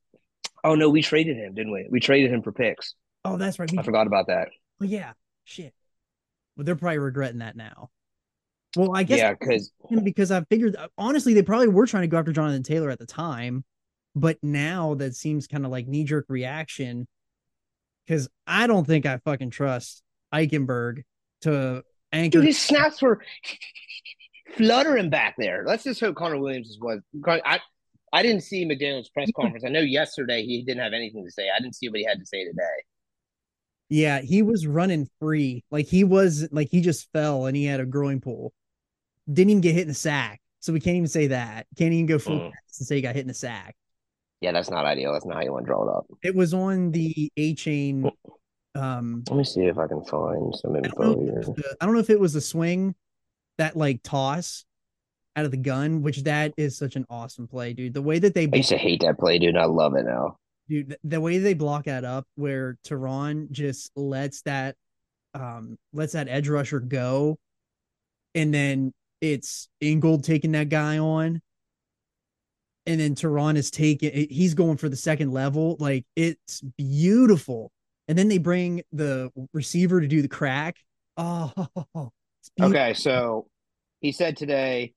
Oh 0.64 0.74
no, 0.74 0.88
we 0.88 1.02
traded 1.02 1.36
him, 1.36 1.54
didn't 1.54 1.72
we? 1.72 1.86
We 1.90 2.00
traded 2.00 2.32
him 2.32 2.42
for 2.42 2.52
picks. 2.52 2.94
Oh, 3.24 3.36
that's 3.36 3.58
right. 3.58 3.70
We, 3.70 3.78
I 3.78 3.82
forgot 3.82 4.06
about 4.06 4.26
that. 4.28 4.48
oh, 4.80 4.84
yeah. 4.84 5.12
Shit. 5.44 5.74
Well, 6.56 6.64
they're 6.64 6.76
probably 6.76 6.98
regretting 6.98 7.38
that 7.38 7.56
now. 7.56 7.90
Well, 8.76 8.94
I 8.94 9.02
guess 9.02 9.18
Yeah, 9.18 9.34
because 9.38 9.72
because 10.02 10.30
I 10.30 10.42
figured 10.44 10.76
uh, 10.76 10.88
honestly 10.96 11.34
they 11.34 11.42
probably 11.42 11.68
were 11.68 11.86
trying 11.86 12.02
to 12.02 12.08
go 12.08 12.18
after 12.18 12.32
Jonathan 12.32 12.62
Taylor 12.62 12.90
at 12.90 12.98
the 12.98 13.06
time, 13.06 13.64
but 14.20 14.38
now 14.42 14.94
that 14.94 15.14
seems 15.14 15.46
kind 15.46 15.64
of 15.64 15.70
like 15.70 15.86
knee 15.86 16.04
jerk 16.04 16.26
reaction 16.28 17.06
because 18.06 18.28
I 18.46 18.66
don't 18.66 18.86
think 18.86 19.06
I 19.06 19.18
fucking 19.18 19.50
trust 19.50 20.02
Eichenberg 20.34 21.02
to 21.42 21.82
anchor. 22.12 22.38
dude, 22.38 22.46
his 22.46 22.58
snaps 22.60 23.02
were 23.02 23.20
fluttering 24.56 25.10
back 25.10 25.34
there. 25.38 25.64
Let's 25.66 25.84
just 25.84 26.00
hope 26.00 26.16
Connor 26.16 26.38
Williams 26.38 26.68
is 26.70 26.78
was. 26.80 27.00
I 27.26 27.60
I 28.12 28.22
didn't 28.22 28.42
see 28.42 28.64
McDaniel's 28.64 29.10
press 29.10 29.28
conference. 29.36 29.64
I 29.64 29.68
know 29.68 29.80
yesterday 29.80 30.42
he 30.44 30.62
didn't 30.62 30.82
have 30.82 30.94
anything 30.94 31.24
to 31.24 31.30
say. 31.30 31.48
I 31.54 31.60
didn't 31.60 31.74
see 31.76 31.88
what 31.88 31.98
he 31.98 32.04
had 32.06 32.18
to 32.18 32.26
say 32.26 32.44
today. 32.44 32.62
Yeah, 33.90 34.20
he 34.20 34.42
was 34.42 34.66
running 34.66 35.08
free. 35.20 35.64
Like 35.70 35.86
he 35.86 36.04
was 36.04 36.48
like 36.50 36.68
he 36.70 36.80
just 36.80 37.10
fell 37.12 37.46
and 37.46 37.56
he 37.56 37.64
had 37.66 37.80
a 37.80 37.86
growing 37.86 38.20
pull. 38.20 38.52
Didn't 39.30 39.50
even 39.50 39.60
get 39.60 39.74
hit 39.74 39.82
in 39.82 39.88
the 39.88 39.94
sack. 39.94 40.40
So 40.60 40.72
we 40.72 40.80
can't 40.80 40.96
even 40.96 41.08
say 41.08 41.28
that. 41.28 41.66
Can't 41.76 41.92
even 41.92 42.06
go 42.06 42.18
full 42.18 42.38
Mm. 42.40 42.44
and 42.46 42.52
say 42.70 42.96
he 42.96 43.02
got 43.02 43.14
hit 43.14 43.22
in 43.22 43.28
the 43.28 43.34
sack. 43.34 43.76
Yeah, 44.40 44.52
that's 44.52 44.70
not 44.70 44.86
ideal. 44.86 45.12
That's 45.12 45.26
not 45.26 45.36
how 45.36 45.42
you 45.42 45.52
want 45.52 45.64
to 45.64 45.66
draw 45.66 45.82
it 45.88 45.96
up. 45.96 46.06
It 46.22 46.34
was 46.34 46.54
on 46.54 46.92
the 46.92 47.30
Achane. 47.38 48.10
Um 48.74 49.24
Let 49.28 49.36
me 49.36 49.44
see 49.44 49.62
if 49.62 49.78
I 49.78 49.86
can 49.88 50.04
find 50.04 50.54
some 50.54 50.74
I 50.76 50.78
info 50.78 51.14
know 51.14 51.20
here. 51.20 51.42
the- 51.42 51.76
I 51.80 51.84
don't 51.84 51.94
know 51.94 52.00
if 52.00 52.10
it 52.10 52.20
was 52.20 52.34
a 52.34 52.40
swing, 52.40 52.94
that 53.58 53.76
like 53.76 54.02
toss 54.04 54.64
out 55.34 55.44
of 55.44 55.50
the 55.50 55.56
gun, 55.56 56.02
which 56.02 56.22
that 56.24 56.52
is 56.56 56.76
such 56.76 56.94
an 56.96 57.04
awesome 57.10 57.48
play, 57.48 57.72
dude. 57.72 57.94
The 57.94 58.02
way 58.02 58.18
that 58.20 58.34
they 58.34 58.44
I 58.52 58.56
used 58.56 58.68
to 58.68 58.76
hate 58.78 59.00
that 59.00 59.18
play, 59.18 59.38
dude. 59.38 59.56
I 59.56 59.64
love 59.64 59.94
it 59.96 60.04
now. 60.04 60.36
dude, 60.68 60.88
th- 60.90 61.00
the 61.04 61.20
way 61.20 61.38
they 61.38 61.54
block 61.54 61.84
that 61.84 62.04
up, 62.04 62.26
where 62.36 62.76
Terron 62.86 63.50
just 63.50 63.90
lets 63.96 64.42
that 64.42 64.76
um 65.34 65.76
lets 65.92 66.12
that 66.12 66.28
edge 66.28 66.48
rusher 66.48 66.78
go, 66.80 67.38
and 68.34 68.52
then 68.54 68.92
it's 69.20 69.68
Ingold 69.80 70.22
taking 70.24 70.52
that 70.52 70.68
guy 70.68 70.98
on, 70.98 71.40
and 72.88 72.98
then 72.98 73.14
Terron 73.14 73.56
is 73.56 73.70
taking 73.70 74.28
he's 74.30 74.54
going 74.54 74.78
for 74.78 74.88
the 74.88 74.96
second 74.96 75.30
level. 75.30 75.76
Like 75.78 76.06
it's 76.16 76.62
beautiful. 76.76 77.70
And 78.08 78.16
then 78.16 78.28
they 78.28 78.38
bring 78.38 78.82
the 78.90 79.30
receiver 79.52 80.00
to 80.00 80.08
do 80.08 80.22
the 80.22 80.28
crack. 80.28 80.76
Oh. 81.16 81.52
Okay, 82.60 82.94
so 82.94 83.46
he 84.00 84.10
said 84.10 84.36
today, 84.36 84.94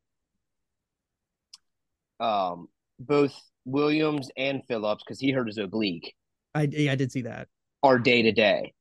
um, 2.19 2.69
both 2.97 3.37
Williams 3.65 4.29
and 4.37 4.63
Phillips, 4.67 5.03
because 5.03 5.19
he 5.19 5.31
hurt 5.31 5.47
his 5.47 5.57
oblique, 5.57 6.15
I 6.55 6.63
yeah, 6.71 6.93
I 6.93 6.95
did 6.95 7.11
see 7.11 7.23
that. 7.23 7.49
are 7.83 7.99
day 7.99 8.21
to 8.23 8.31
day. 8.31 8.73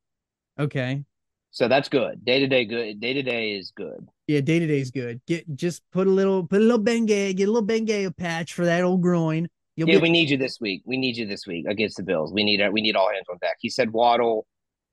Okay. 0.59 1.05
So 1.51 1.69
that's 1.69 1.89
good. 1.89 2.25
Day 2.25 2.39
to 2.41 2.47
day, 2.47 2.65
good. 2.65 3.01
Day 3.01 3.13
to 3.15 3.23
day 3.23 3.53
is 3.53 3.73
good. 3.77 4.09
Yeah, 4.31 4.41
day 4.43 4.61
to 4.61 4.67
day 4.69 4.79
is 4.79 4.93
good. 4.93 5.21
Get 5.27 5.57
just 5.57 5.83
put 5.91 6.07
a 6.07 6.11
little 6.11 6.47
put 6.47 6.61
a 6.61 6.65
little 6.65 6.79
Bengay, 6.85 7.35
get 7.35 7.49
a 7.49 7.53
little 7.53 7.67
Bengay 7.67 8.17
patch 8.17 8.55
for 8.55 8.65
that 8.65 8.85
old 8.85 9.03
groin. 9.03 9.49
You'll 9.75 9.89
Yeah, 9.89 9.97
be 9.97 10.03
we 10.03 10.11
need 10.11 10.31
you 10.31 10.37
this 10.37 10.59
week. 10.61 10.83
We 10.87 10.99
need 10.99 11.17
you 11.17 11.27
this 11.27 11.49
week 11.49 11.67
against 11.67 11.97
the 11.97 12.05
Bills. 12.05 12.33
We 12.33 12.45
need 12.45 12.61
it. 12.61 12.73
we 12.73 12.81
need 12.81 12.95
all 12.95 13.11
hands 13.11 13.27
on 13.29 13.39
deck. 13.41 13.57
He 13.59 13.69
said 13.69 13.93
Waddle. 13.93 14.47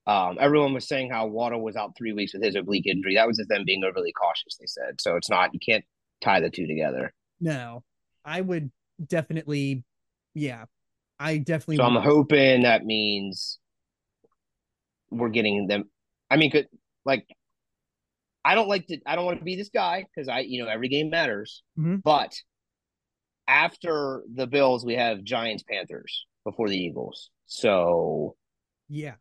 Um, 0.08 0.38
everyone 0.40 0.74
was 0.74 0.88
saying 0.88 1.10
how 1.10 1.28
Waddle 1.28 1.62
was 1.62 1.76
out 1.76 1.92
three 1.96 2.12
weeks 2.12 2.34
with 2.34 2.42
his 2.42 2.56
oblique 2.56 2.88
injury. 2.88 3.14
That 3.14 3.28
was 3.28 3.36
just 3.36 3.48
them 3.48 3.62
being 3.64 3.84
overly 3.84 4.10
cautious. 4.10 4.56
They 4.58 4.66
said 4.66 5.00
so. 5.00 5.14
It's 5.14 5.30
not. 5.30 5.54
You 5.54 5.60
can't 5.64 5.84
tie 6.20 6.40
the 6.40 6.50
two 6.50 6.66
together. 6.66 7.14
no. 7.40 7.84
I 8.24 8.40
would 8.40 8.72
definitely, 9.06 9.84
yeah, 10.34 10.64
I 11.20 11.38
definitely. 11.38 11.76
So 11.76 11.84
I'm 11.84 12.02
hoping 12.02 12.62
that 12.64 12.84
means 12.84 13.60
we're 15.10 15.28
getting 15.28 15.68
them. 15.68 15.84
I 16.28 16.36
mean, 16.36 16.50
could 16.50 16.66
like 17.04 17.24
I 18.48 18.54
don't 18.54 18.68
like 18.68 18.86
to. 18.86 18.98
I 19.04 19.14
don't 19.14 19.26
want 19.26 19.38
to 19.40 19.44
be 19.44 19.56
this 19.56 19.68
guy 19.68 20.06
because 20.08 20.26
I, 20.26 20.40
you 20.40 20.64
know, 20.64 20.70
every 20.70 20.88
game 20.88 21.10
matters. 21.10 21.62
Mhm. 21.78 22.02
But 22.02 22.34
after 23.46 24.22
the 24.32 24.46
Bills, 24.46 24.86
we 24.86 24.94
have 24.94 25.22
Giants, 25.22 25.62
Panthers 25.70 26.24
before 26.44 26.70
the 26.70 26.78
Eagles. 26.78 27.28
So 27.44 28.36
yeah, 28.88 29.16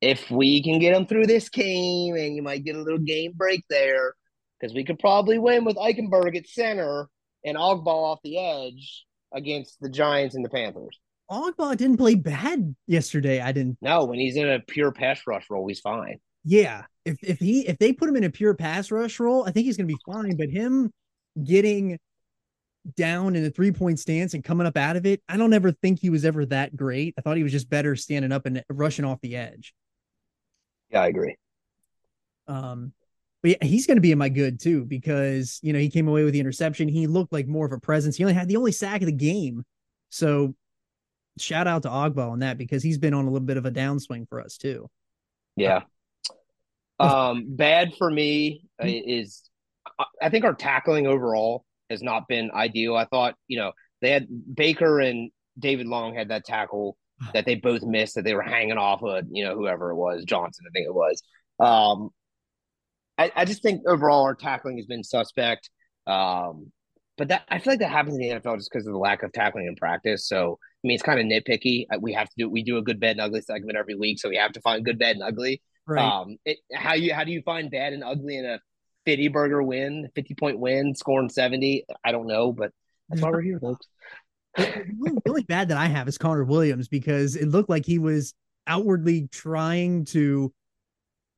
if 0.00 0.30
we 0.30 0.62
can 0.62 0.78
get 0.78 0.94
them 0.94 1.04
through 1.06 1.26
this 1.26 1.50
game, 1.50 2.16
and 2.16 2.34
you 2.34 2.42
might 2.42 2.64
get 2.64 2.76
a 2.76 2.82
little 2.82 2.98
game 2.98 3.32
break 3.36 3.62
there, 3.68 4.14
because 4.58 4.74
we 4.74 4.84
could 4.84 4.98
probably 4.98 5.38
win 5.38 5.66
with 5.66 5.76
Eichenberg 5.76 6.34
at 6.34 6.48
center 6.48 7.08
and 7.44 7.58
Ogbah 7.58 7.86
off 7.86 8.20
the 8.24 8.38
edge 8.38 9.04
against 9.34 9.78
the 9.82 9.90
Giants 9.90 10.34
and 10.34 10.44
the 10.44 10.48
Panthers. 10.50 10.98
Ogbah 11.30 11.76
didn't 11.76 11.98
play 11.98 12.14
bad 12.14 12.74
yesterday. 12.86 13.40
I 13.40 13.52
didn't. 13.52 13.76
No, 13.82 14.06
when 14.06 14.18
he's 14.18 14.36
in 14.36 14.48
a 14.48 14.60
pure 14.60 14.92
pass 14.92 15.20
rush 15.26 15.44
role, 15.50 15.68
he's 15.68 15.80
fine. 15.80 16.20
Yeah, 16.44 16.84
if 17.04 17.18
if 17.22 17.38
he 17.38 17.66
if 17.66 17.78
they 17.78 17.92
put 17.92 18.08
him 18.08 18.16
in 18.16 18.24
a 18.24 18.30
pure 18.30 18.54
pass 18.54 18.90
rush 18.90 19.20
role, 19.20 19.44
I 19.46 19.50
think 19.50 19.66
he's 19.66 19.76
gonna 19.76 19.86
be 19.86 19.98
fine. 20.06 20.36
But 20.36 20.50
him 20.50 20.90
getting 21.42 21.98
down 22.96 23.36
in 23.36 23.44
a 23.44 23.50
three 23.50 23.72
point 23.72 23.98
stance 23.98 24.34
and 24.34 24.42
coming 24.42 24.66
up 24.66 24.76
out 24.76 24.96
of 24.96 25.06
it, 25.06 25.22
I 25.28 25.36
don't 25.36 25.52
ever 25.52 25.72
think 25.72 26.00
he 26.00 26.10
was 26.10 26.24
ever 26.24 26.46
that 26.46 26.76
great. 26.76 27.14
I 27.18 27.20
thought 27.20 27.36
he 27.36 27.42
was 27.42 27.52
just 27.52 27.68
better 27.68 27.94
standing 27.96 28.32
up 28.32 28.46
and 28.46 28.62
rushing 28.70 29.04
off 29.04 29.20
the 29.20 29.36
edge. 29.36 29.74
Yeah, 30.90 31.02
I 31.02 31.06
agree. 31.08 31.36
Um, 32.48 32.92
but 33.42 33.50
yeah, 33.52 33.66
he's 33.66 33.86
going 33.86 33.96
to 33.96 34.02
be 34.02 34.12
in 34.12 34.18
my 34.18 34.28
good 34.28 34.60
too 34.60 34.84
because 34.84 35.60
you 35.62 35.72
know 35.72 35.78
he 35.78 35.90
came 35.90 36.08
away 36.08 36.24
with 36.24 36.32
the 36.32 36.40
interception. 36.40 36.88
He 36.88 37.06
looked 37.06 37.32
like 37.32 37.46
more 37.46 37.66
of 37.66 37.72
a 37.72 37.78
presence. 37.78 38.16
He 38.16 38.24
only 38.24 38.34
had 38.34 38.48
the 38.48 38.56
only 38.56 38.72
sack 38.72 39.02
of 39.02 39.06
the 39.06 39.12
game, 39.12 39.64
so 40.08 40.54
shout 41.38 41.66
out 41.66 41.82
to 41.82 41.88
Ogbah 41.88 42.30
on 42.30 42.40
that 42.40 42.58
because 42.58 42.82
he's 42.82 42.98
been 42.98 43.14
on 43.14 43.24
a 43.26 43.30
little 43.30 43.46
bit 43.46 43.56
of 43.56 43.66
a 43.66 43.70
downswing 43.70 44.28
for 44.28 44.40
us 44.40 44.56
too. 44.56 44.88
Yeah. 45.56 45.82
Um, 47.00 47.44
bad 47.48 47.94
for 47.96 48.10
me 48.10 48.62
uh, 48.82 48.86
is 48.86 49.42
I- 49.98 50.04
I 50.22 50.28
think 50.30 50.44
our 50.44 50.54
tackling 50.54 51.06
overall 51.06 51.64
has 51.88 52.02
not 52.02 52.28
been 52.28 52.50
ideal. 52.52 52.96
I 52.96 53.04
thought, 53.06 53.34
you 53.48 53.58
know, 53.58 53.72
they 54.02 54.10
had 54.10 54.28
Baker 54.54 55.00
and 55.00 55.30
David 55.58 55.86
Long 55.86 56.14
had 56.14 56.28
that 56.28 56.44
tackle 56.44 56.96
that 57.34 57.44
they 57.46 57.54
both 57.56 57.82
missed 57.82 58.14
that 58.14 58.24
they 58.24 58.34
were 58.34 58.42
hanging 58.42 58.78
off 58.78 59.02
of, 59.02 59.24
you 59.30 59.44
know, 59.44 59.54
whoever 59.54 59.90
it 59.90 59.96
was, 59.96 60.24
Johnson, 60.24 60.64
I 60.68 60.72
think 60.72 60.86
it 60.86 60.94
was. 60.94 61.22
Um, 61.58 62.10
I, 63.18 63.30
I 63.36 63.44
just 63.44 63.62
think 63.62 63.82
overall 63.86 64.22
our 64.24 64.34
tackling 64.34 64.76
has 64.78 64.86
been 64.86 65.04
suspect. 65.04 65.68
Um, 66.06 66.72
but 67.18 67.28
that 67.28 67.42
I 67.50 67.58
feel 67.58 67.74
like 67.74 67.80
that 67.80 67.90
happens 67.90 68.14
in 68.16 68.20
the 68.22 68.28
NFL 68.40 68.56
just 68.56 68.70
because 68.72 68.86
of 68.86 68.92
the 68.94 68.98
lack 68.98 69.22
of 69.22 69.32
tackling 69.32 69.66
in 69.66 69.76
practice. 69.76 70.26
So 70.26 70.58
I 70.62 70.88
mean, 70.88 70.94
it's 70.94 71.02
kind 71.02 71.20
of 71.20 71.26
nitpicky. 71.26 71.84
Uh, 71.92 71.98
We 72.00 72.14
have 72.14 72.28
to 72.30 72.34
do 72.38 72.48
we 72.48 72.62
do 72.62 72.78
a 72.78 72.82
good, 72.82 72.98
bad, 72.98 73.12
and 73.12 73.20
ugly 73.20 73.42
segment 73.42 73.76
every 73.76 73.94
week, 73.94 74.18
so 74.18 74.30
we 74.30 74.36
have 74.36 74.52
to 74.52 74.60
find 74.62 74.82
good, 74.84 74.98
bad, 74.98 75.16
and 75.16 75.22
ugly. 75.22 75.60
Right. 75.86 76.04
Um, 76.04 76.36
it, 76.44 76.58
how 76.72 76.94
you 76.94 77.12
how 77.14 77.24
do 77.24 77.32
you 77.32 77.42
find 77.42 77.70
bad 77.70 77.92
and 77.92 78.04
ugly 78.04 78.36
in 78.36 78.44
a 78.44 78.60
fifty 79.04 79.28
burger 79.28 79.62
win, 79.62 80.08
fifty 80.14 80.34
point 80.34 80.58
win, 80.58 80.94
scoring 80.94 81.28
seventy? 81.28 81.84
I 82.04 82.12
don't 82.12 82.26
know, 82.26 82.52
but 82.52 82.72
that's 83.08 83.22
why 83.22 83.30
we're 83.30 83.40
here, 83.42 83.58
folks. 83.60 83.86
the 84.56 84.84
only- 85.26 85.42
the 85.42 85.44
bad 85.46 85.68
that 85.68 85.78
I 85.78 85.86
have 85.86 86.06
is 86.08 86.18
Connor 86.18 86.44
Williams 86.44 86.88
because 86.88 87.36
it 87.36 87.48
looked 87.48 87.70
like 87.70 87.86
he 87.86 87.98
was 87.98 88.34
outwardly 88.66 89.28
trying 89.32 90.04
to 90.06 90.52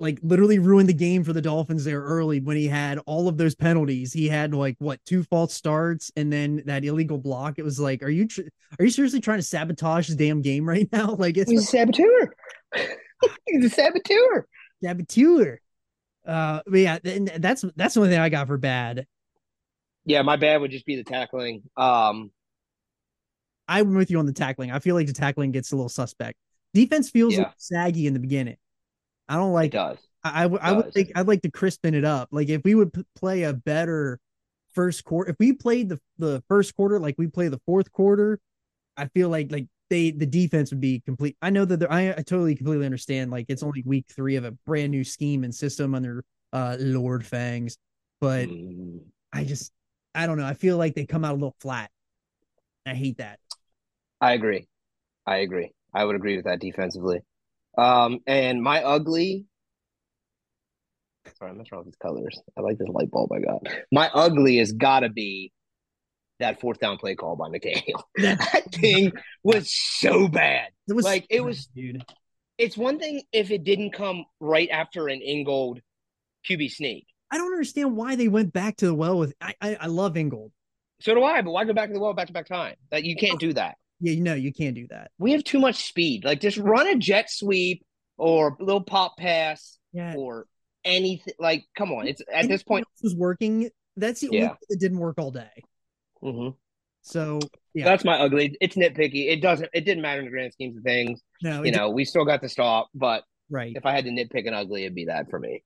like 0.00 0.18
literally 0.22 0.58
ruin 0.58 0.87
the 0.87 0.92
game 0.92 1.22
for 1.22 1.32
the 1.32 1.40
Dolphins 1.40 1.84
there 1.84 2.00
early 2.02 2.40
when 2.40 2.56
he 2.56 2.66
had 2.66 2.99
all 3.06 3.28
of 3.28 3.37
those 3.37 3.54
penalties. 3.54 4.12
He 4.12 4.28
had 4.28 4.52
like 4.52 4.75
what 4.80 4.99
two 5.06 5.22
false 5.22 5.54
starts 5.54 6.11
and 6.16 6.32
then 6.32 6.62
that 6.66 6.84
illegal 6.84 7.18
block. 7.18 7.58
It 7.58 7.62
was 7.62 7.78
like, 7.78 8.02
are 8.02 8.08
you 8.11 8.26
tr- 8.26 8.40
are 8.78 8.84
you 8.84 8.90
seriously 8.90 9.20
trying 9.20 9.38
to 9.38 9.44
sabotage 9.44 10.08
the 10.08 10.16
damn 10.16 10.42
game 10.42 10.68
right 10.68 10.88
now? 10.92 11.14
Like 11.18 11.37
it's 11.37 11.50
He's 11.50 11.61
a 11.62 11.64
saboteur. 11.66 12.34
He's 13.46 13.64
a 13.64 13.70
saboteur. 13.70 14.46
saboteur. 14.82 15.60
Uh, 16.26 16.60
but 16.66 16.78
yeah, 16.80 16.98
and 17.04 17.28
that's 17.38 17.64
that's 17.76 17.94
the 17.94 18.00
only 18.00 18.10
thing 18.12 18.20
I 18.20 18.28
got 18.28 18.46
for 18.46 18.58
bad. 18.58 19.06
Yeah, 20.04 20.22
my 20.22 20.36
bad 20.36 20.60
would 20.60 20.70
just 20.70 20.86
be 20.86 20.96
the 20.96 21.04
tackling. 21.04 21.62
Um, 21.76 22.30
I'm 23.68 23.94
with 23.94 24.10
you 24.10 24.18
on 24.18 24.26
the 24.26 24.32
tackling. 24.32 24.70
I 24.70 24.78
feel 24.78 24.94
like 24.94 25.06
the 25.06 25.12
tackling 25.12 25.52
gets 25.52 25.72
a 25.72 25.76
little 25.76 25.88
suspect. 25.88 26.38
Defense 26.74 27.10
feels 27.10 27.34
Yeah. 27.34 27.38
little 27.38 27.54
saggy 27.58 28.06
in 28.06 28.12
the 28.14 28.20
beginning. 28.20 28.56
I 29.28 29.36
don't 29.36 29.52
it 29.54 29.54
like 29.54 29.72
does. 29.72 29.98
I, 30.24 30.44
I 30.44 30.46
would 30.46 30.60
I 30.60 30.72
would 30.72 30.86
does. 30.86 30.94
think 30.94 31.12
I'd 31.14 31.28
like 31.28 31.42
to 31.42 31.50
crispen 31.50 31.94
it 31.94 32.04
up. 32.04 32.28
Like 32.32 32.48
if 32.48 32.62
we 32.64 32.74
would 32.74 32.92
p- 32.92 33.04
play 33.16 33.44
a 33.44 33.52
better 33.52 34.20
first 34.74 35.04
quarter, 35.04 35.30
if 35.30 35.36
we 35.38 35.52
played 35.52 35.88
the 35.88 36.00
the 36.18 36.42
first 36.48 36.74
quarter 36.76 36.98
like 36.98 37.16
we 37.18 37.26
play 37.28 37.48
the 37.48 37.60
fourth 37.66 37.92
quarter, 37.92 38.38
I 38.96 39.06
feel 39.08 39.28
like 39.28 39.52
like 39.52 39.66
they 39.92 40.11
the 40.11 40.26
defense 40.26 40.70
would 40.70 40.80
be 40.80 41.00
complete. 41.00 41.37
I 41.42 41.50
know 41.50 41.66
that 41.66 41.92
I, 41.92 42.11
I 42.12 42.14
totally 42.22 42.56
completely 42.56 42.87
understand. 42.87 43.30
Like 43.30 43.46
it's 43.50 43.62
only 43.62 43.82
week 43.87 44.06
three 44.11 44.37
of 44.37 44.44
a 44.44 44.52
brand 44.66 44.90
new 44.90 45.04
scheme 45.04 45.44
and 45.44 45.54
system 45.54 45.94
under 45.94 46.25
uh 46.52 46.76
Lord 46.80 47.26
Fangs, 47.26 47.76
but 48.20 48.49
Mm, 48.49 49.00
I 49.32 49.44
just 49.44 49.72
I 50.14 50.26
don't 50.26 50.38
know. 50.38 50.46
I 50.46 50.54
feel 50.54 50.78
like 50.78 50.94
they 50.94 51.06
come 51.06 51.25
out 51.25 51.32
a 51.32 51.34
little 51.34 51.56
flat. 51.61 51.90
I 52.87 52.94
hate 52.94 53.18
that. 53.18 53.38
I 54.20 54.32
agree. 54.32 54.66
I 55.26 55.38
agree. 55.38 55.72
I 55.94 56.04
would 56.04 56.16
agree 56.16 56.37
with 56.37 56.46
that 56.46 56.61
defensively. 56.61 57.20
Um, 57.78 58.20
and 58.26 58.62
my 58.62 58.82
ugly. 58.82 59.46
Sorry, 61.38 61.50
I'm 61.50 61.58
not 61.58 61.70
wrong 61.70 61.80
with 61.84 61.94
these 61.94 61.96
colors. 62.02 62.40
I 62.56 62.62
like 62.62 62.78
this 62.78 62.88
light 62.88 63.11
bulb 63.11 63.32
I 63.32 63.40
got. 63.40 63.62
My 63.92 64.11
ugly 64.14 64.58
has 64.58 64.72
got 64.72 65.00
to 65.00 65.08
be 65.08 65.52
that 66.42 66.61
fourth 66.61 66.78
down 66.78 66.99
play 66.99 67.14
call 67.14 67.34
by 67.37 67.49
McDaniel. 67.49 68.02
that 68.16 68.64
thing 68.72 69.12
was 69.42 69.72
so 69.75 70.28
bad. 70.28 70.68
It 70.88 70.92
was 70.94 71.04
Like, 71.04 71.26
it 71.30 71.42
was- 71.42 71.66
dude. 71.66 72.04
It's 72.58 72.76
one 72.76 72.99
thing 72.99 73.22
if 73.32 73.50
it 73.50 73.64
didn't 73.64 73.92
come 73.92 74.25
right 74.38 74.68
after 74.70 75.08
an 75.08 75.20
Ingold 75.22 75.80
QB 76.49 76.70
sneak. 76.70 77.06
I 77.30 77.38
don't 77.38 77.50
understand 77.52 77.96
why 77.96 78.14
they 78.14 78.28
went 78.28 78.52
back 78.52 78.76
to 78.76 78.87
the 78.87 78.94
well 78.94 79.18
with. 79.18 79.32
I 79.40 79.54
I, 79.61 79.75
I 79.80 79.87
love 79.87 80.16
Ingold. 80.16 80.52
So 81.00 81.14
do 81.14 81.25
I, 81.25 81.40
but 81.42 81.50
why 81.50 81.64
go 81.64 81.72
back 81.72 81.88
to 81.88 81.94
the 81.94 81.99
well 82.00 82.12
back 82.12 82.26
to 82.28 82.32
back 82.32 82.46
time? 82.46 82.76
That 82.90 83.04
you 83.04 83.16
can't 83.16 83.40
do 83.40 83.54
that. 83.54 83.76
Yeah, 84.00 84.12
you 84.12 84.20
know 84.20 84.34
you 84.34 84.52
can't 84.52 84.75
do 84.75 84.87
that. 84.90 85.11
We 85.18 85.32
have 85.32 85.42
too 85.42 85.58
much 85.58 85.87
speed. 85.88 86.25
Like 86.25 86.40
just 86.40 86.58
run 86.58 86.87
a 86.87 86.96
jet 86.96 87.30
sweep 87.30 87.84
or 88.18 88.56
a 88.61 88.62
little 88.62 88.82
pop 88.84 89.16
pass 89.16 89.78
Yeah, 89.92 90.14
or 90.16 90.46
anything. 90.84 91.34
Like, 91.40 91.64
come 91.76 91.90
on. 91.90 92.06
It's 92.06 92.20
at 92.32 92.49
this 92.49 92.62
point. 92.62 92.87
was 93.02 93.16
working. 93.16 93.70
That's 93.96 94.20
the 94.20 94.28
only 94.28 94.38
Yeah. 94.40 94.49
thing 94.49 94.56
that 94.68 94.78
didn't 94.78 94.99
work 94.99 95.18
all 95.18 95.30
day. 95.30 95.64
Mhm. 96.22 96.56
So 97.02 97.40
yeah, 97.74 97.84
That's 97.84 98.04
my 98.04 98.18
ugly. 98.18 98.56
It's 98.60 98.76
nitpicky. 98.76 99.28
It 99.30 99.40
doesn't. 99.42 99.70
It 99.72 99.84
didn't 99.84 100.02
matter 100.02 100.20
in 100.20 100.26
the 100.26 100.30
grand 100.30 100.52
schemes 100.52 100.76
of 100.76 100.82
things. 100.84 101.20
no, 101.42 101.62
You 101.64 101.72
know, 101.72 101.90
we 101.90 102.04
still 102.04 102.24
got 102.24 102.40
the 102.40 102.48
stop. 102.48 102.88
But 102.94 103.24
right, 103.50 103.72
if 103.74 103.84
I 103.86 103.92
had 103.92 104.04
to 104.04 104.10
nitpick 104.10 104.46
an 104.46 104.54
ugly, 104.54 104.82
it'd 104.84 104.94
be 104.94 105.06
that 105.06 105.28
for 105.30 105.38
me. 105.40 105.64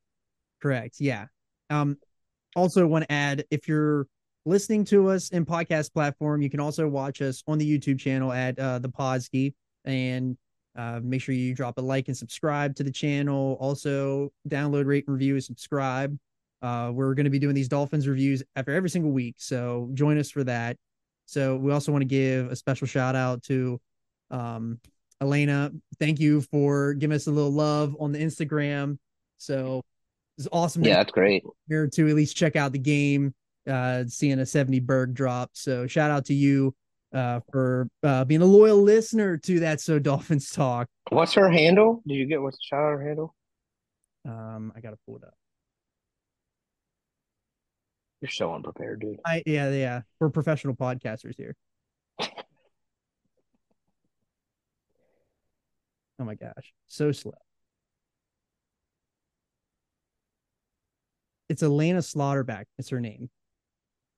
correct, 0.62 0.96
yeah. 0.98 1.26
Um, 1.68 1.98
also 2.54 2.86
want 2.86 3.04
to 3.04 3.12
add 3.12 3.44
if 3.50 3.68
you're 3.68 4.06
listening 4.46 4.84
to 4.86 5.08
us 5.08 5.28
in 5.30 5.44
podcast 5.44 5.92
platform, 5.92 6.40
you 6.40 6.48
can 6.48 6.60
also 6.60 6.88
watch 6.88 7.20
us 7.20 7.42
on 7.46 7.58
the 7.58 7.78
YouTube 7.78 7.98
channel 7.98 8.32
at 8.32 8.58
uh, 8.58 8.78
the 8.78 8.88
Podski, 8.88 9.52
and 9.84 10.38
uh, 10.76 11.00
make 11.02 11.20
sure 11.20 11.34
you 11.34 11.54
drop 11.54 11.76
a 11.76 11.80
like 11.82 12.08
and 12.08 12.16
subscribe 12.16 12.74
to 12.76 12.82
the 12.82 12.90
channel. 12.90 13.58
Also, 13.60 14.32
download, 14.48 14.86
rate, 14.86 15.04
and 15.06 15.14
review, 15.14 15.34
and 15.34 15.44
subscribe. 15.44 16.16
Uh, 16.62 16.90
we're 16.92 17.14
going 17.14 17.24
to 17.24 17.30
be 17.30 17.38
doing 17.38 17.54
these 17.54 17.68
Dolphins 17.68 18.08
reviews 18.08 18.42
after 18.56 18.72
every 18.74 18.90
single 18.90 19.10
week, 19.12 19.36
so 19.38 19.90
join 19.94 20.18
us 20.18 20.30
for 20.30 20.42
that. 20.44 20.76
So 21.26 21.56
we 21.56 21.72
also 21.72 21.92
want 21.92 22.02
to 22.02 22.06
give 22.06 22.50
a 22.50 22.56
special 22.56 22.86
shout 22.86 23.14
out 23.16 23.42
to 23.44 23.80
um, 24.30 24.80
Elena. 25.20 25.72
Thank 25.98 26.20
you 26.20 26.40
for 26.40 26.94
giving 26.94 27.14
us 27.16 27.26
a 27.26 27.30
little 27.30 27.52
love 27.52 27.96
on 27.98 28.12
the 28.12 28.18
Instagram. 28.18 28.98
So 29.38 29.82
it's 30.38 30.48
awesome 30.52 30.84
Yeah, 30.84 30.96
that's 30.96 31.12
great. 31.12 31.44
here 31.68 31.88
to 31.88 32.08
at 32.08 32.14
least 32.14 32.36
check 32.36 32.56
out 32.56 32.72
the 32.72 32.78
game, 32.78 33.34
uh, 33.68 34.04
seeing 34.06 34.38
a 34.38 34.46
70 34.46 34.80
Berg 34.80 35.14
drop. 35.14 35.50
So 35.54 35.86
shout 35.86 36.10
out 36.10 36.26
to 36.26 36.34
you 36.34 36.74
uh, 37.12 37.40
for 37.50 37.88
uh, 38.02 38.24
being 38.24 38.42
a 38.42 38.46
loyal 38.46 38.82
listener 38.82 39.36
to 39.38 39.60
that 39.60 39.80
So 39.80 39.98
Dolphins 39.98 40.50
talk. 40.50 40.88
What's 41.10 41.34
her 41.34 41.50
handle? 41.50 42.02
Did 42.06 42.14
you 42.14 42.26
get 42.26 42.40
what's 42.42 42.56
the 42.58 42.62
shout 42.64 42.80
out 42.80 42.98
her 42.98 43.06
handle? 43.06 43.34
Um, 44.26 44.72
I 44.76 44.80
gotta 44.80 44.98
pull 45.06 45.16
it 45.16 45.24
up. 45.24 45.34
You're 48.26 48.32
so 48.32 48.52
unprepared, 48.56 49.02
dude. 49.02 49.20
I 49.24 49.40
yeah 49.46 49.70
yeah 49.70 50.00
we're 50.18 50.30
professional 50.30 50.74
podcasters 50.74 51.36
here. 51.36 51.54
Oh 56.18 56.24
my 56.24 56.34
gosh, 56.34 56.72
so 56.86 57.12
slow. 57.12 57.34
It's 61.50 61.62
Elena 61.62 61.98
Slaughterback. 61.98 62.64
It's 62.78 62.88
her 62.88 63.00
name. 63.00 63.28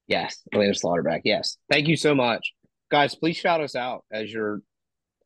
Yes, 0.06 0.40
Elena 0.52 0.74
Slaughterback. 0.74 1.22
Yes, 1.24 1.58
thank 1.68 1.88
you 1.88 1.96
so 1.96 2.14
much, 2.14 2.52
guys. 2.88 3.16
Please 3.16 3.36
shout 3.36 3.60
us 3.60 3.74
out 3.74 4.04
as 4.12 4.32
you're 4.32 4.62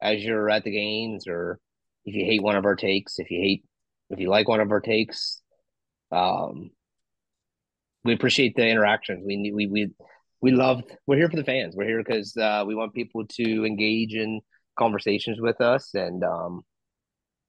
as 0.01 0.25
you're 0.25 0.49
at 0.49 0.65
the 0.65 0.71
games, 0.71 1.27
or 1.29 1.61
if 2.07 2.15
you 2.15 2.25
hate 2.25 2.43
one 2.43 2.57
of 2.57 2.65
our 2.65 2.75
takes, 2.75 3.19
if 3.19 3.31
you 3.31 3.39
hate 3.39 3.65
if 4.09 4.19
you 4.19 4.31
like 4.31 4.49
one 4.49 4.61
of 4.61 4.71
our 4.71 4.81
takes. 4.81 5.43
Um, 6.11 6.71
we 8.05 8.13
appreciate 8.15 8.57
the 8.57 8.67
interactions. 8.67 9.25
We 9.25 9.53
we 9.55 9.67
we 9.67 9.91
we 10.41 10.51
love. 10.53 10.83
We're 11.07 11.17
here 11.17 11.31
for 11.31 11.37
the 11.37 11.45
fans. 11.45 11.75
We're 11.77 11.87
here 11.87 12.03
because 12.03 12.37
uh, 12.37 12.65
we 12.67 12.75
want 12.75 12.95
people 12.95 13.27
to 13.27 13.65
engage 13.65 14.15
in 14.15 14.41
conversations 14.79 15.41
with 15.41 15.61
us, 15.61 15.95
and 15.95 16.25
um, 16.25 16.63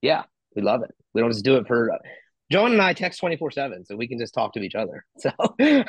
yeah, 0.02 0.24
we 0.56 0.62
love 0.62 0.84
it. 0.84 0.92
We 1.14 1.22
don't 1.22 1.32
just 1.32 1.46
do 1.46 1.58
it 1.58 1.68
for. 1.68 1.92
John 2.52 2.74
and 2.74 2.82
I 2.82 2.94
text 2.94 3.20
twenty 3.20 3.38
four 3.38 3.52
seven, 3.52 3.86
so 3.86 3.96
we 3.96 4.08
can 4.08 4.20
just 4.20 4.34
talk 4.34 4.54
to 4.54 4.62
each 4.62 4.76
other. 4.76 5.06
So. 5.20 5.32